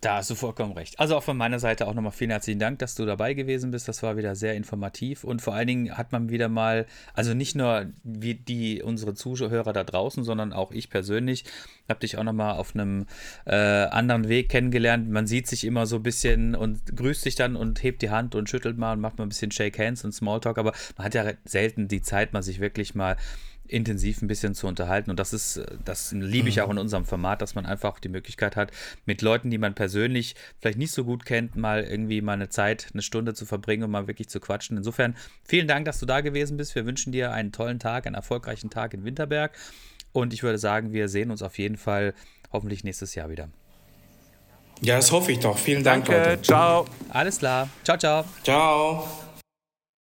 Da 0.00 0.16
hast 0.16 0.30
du 0.30 0.36
vollkommen 0.36 0.72
recht. 0.72 0.98
Also 1.00 1.16
auch 1.16 1.24
von 1.24 1.36
meiner 1.36 1.58
Seite 1.58 1.88
auch 1.88 1.94
nochmal 1.94 2.12
vielen 2.12 2.30
herzlichen 2.30 2.60
Dank, 2.60 2.78
dass 2.78 2.94
du 2.94 3.04
dabei 3.04 3.34
gewesen 3.34 3.72
bist. 3.72 3.88
Das 3.88 4.02
war 4.04 4.16
wieder 4.16 4.36
sehr 4.36 4.54
informativ 4.54 5.24
und 5.24 5.42
vor 5.42 5.54
allen 5.54 5.66
Dingen 5.66 5.98
hat 5.98 6.12
man 6.12 6.30
wieder 6.30 6.48
mal, 6.48 6.86
also 7.14 7.34
nicht 7.34 7.56
nur 7.56 7.86
wie 8.04 8.34
die 8.34 8.80
unsere 8.82 9.14
Zuhörer 9.14 9.72
da 9.72 9.82
draußen, 9.82 10.22
sondern 10.22 10.52
auch 10.52 10.70
ich 10.70 10.88
persönlich 10.88 11.44
habe 11.88 12.00
dich 12.00 12.16
auch 12.16 12.22
nochmal 12.22 12.56
auf 12.56 12.74
einem 12.74 13.06
äh, 13.44 13.56
anderen 13.56 14.28
Weg 14.28 14.48
kennengelernt. 14.50 15.10
Man 15.10 15.26
sieht 15.26 15.48
sich 15.48 15.64
immer 15.64 15.86
so 15.86 15.96
ein 15.96 16.02
bisschen 16.02 16.54
und 16.54 16.94
grüßt 16.94 17.22
sich 17.22 17.34
dann 17.34 17.56
und 17.56 17.82
hebt 17.82 18.02
die 18.02 18.10
Hand 18.10 18.36
und 18.36 18.48
schüttelt 18.48 18.78
mal 18.78 18.92
und 18.92 19.00
macht 19.00 19.18
mal 19.18 19.26
ein 19.26 19.30
bisschen 19.30 19.50
Shake 19.50 19.78
Hands 19.78 20.04
und 20.04 20.12
Smalltalk, 20.12 20.58
aber 20.58 20.72
man 20.96 21.06
hat 21.06 21.14
ja 21.14 21.32
selten 21.44 21.88
die 21.88 22.02
Zeit, 22.02 22.32
mal 22.32 22.42
sich 22.42 22.60
wirklich 22.60 22.94
mal 22.94 23.16
intensiv 23.68 24.22
ein 24.22 24.28
bisschen 24.28 24.54
zu 24.54 24.66
unterhalten. 24.66 25.10
Und 25.10 25.18
das 25.18 25.32
ist, 25.32 25.60
das 25.84 26.12
liebe 26.12 26.48
ich 26.48 26.60
auch 26.60 26.70
in 26.70 26.78
unserem 26.78 27.04
Format, 27.04 27.42
dass 27.42 27.54
man 27.54 27.66
einfach 27.66 28.00
die 28.00 28.08
Möglichkeit 28.08 28.56
hat, 28.56 28.72
mit 29.06 29.22
Leuten, 29.22 29.50
die 29.50 29.58
man 29.58 29.74
persönlich 29.74 30.34
vielleicht 30.60 30.78
nicht 30.78 30.92
so 30.92 31.04
gut 31.04 31.24
kennt, 31.24 31.56
mal 31.56 31.84
irgendwie 31.84 32.20
mal 32.20 32.32
eine 32.32 32.48
Zeit, 32.48 32.88
eine 32.92 33.02
Stunde 33.02 33.34
zu 33.34 33.46
verbringen 33.46 33.84
und 33.84 33.90
mal 33.90 34.06
wirklich 34.06 34.28
zu 34.28 34.40
quatschen. 34.40 34.76
Insofern 34.76 35.16
vielen 35.44 35.68
Dank, 35.68 35.84
dass 35.84 36.00
du 36.00 36.06
da 36.06 36.20
gewesen 36.20 36.56
bist. 36.56 36.74
Wir 36.74 36.86
wünschen 36.86 37.12
dir 37.12 37.32
einen 37.32 37.52
tollen 37.52 37.78
Tag, 37.78 38.06
einen 38.06 38.14
erfolgreichen 38.14 38.70
Tag 38.70 38.94
in 38.94 39.04
Winterberg. 39.04 39.56
Und 40.12 40.32
ich 40.32 40.42
würde 40.42 40.58
sagen, 40.58 40.92
wir 40.92 41.08
sehen 41.08 41.30
uns 41.30 41.42
auf 41.42 41.58
jeden 41.58 41.76
Fall 41.76 42.14
hoffentlich 42.52 42.84
nächstes 42.84 43.14
Jahr 43.14 43.28
wieder. 43.28 43.48
Ja, 44.80 44.96
das 44.96 45.10
hoffe 45.10 45.32
ich 45.32 45.40
doch. 45.40 45.58
Vielen 45.58 45.82
Dank, 45.82 46.06
Danke, 46.06 46.30
Leute. 46.30 46.42
ciao. 46.42 46.86
Alles 47.08 47.38
klar. 47.38 47.68
Ciao, 47.84 47.98
ciao. 47.98 48.24
Ciao. 48.42 49.27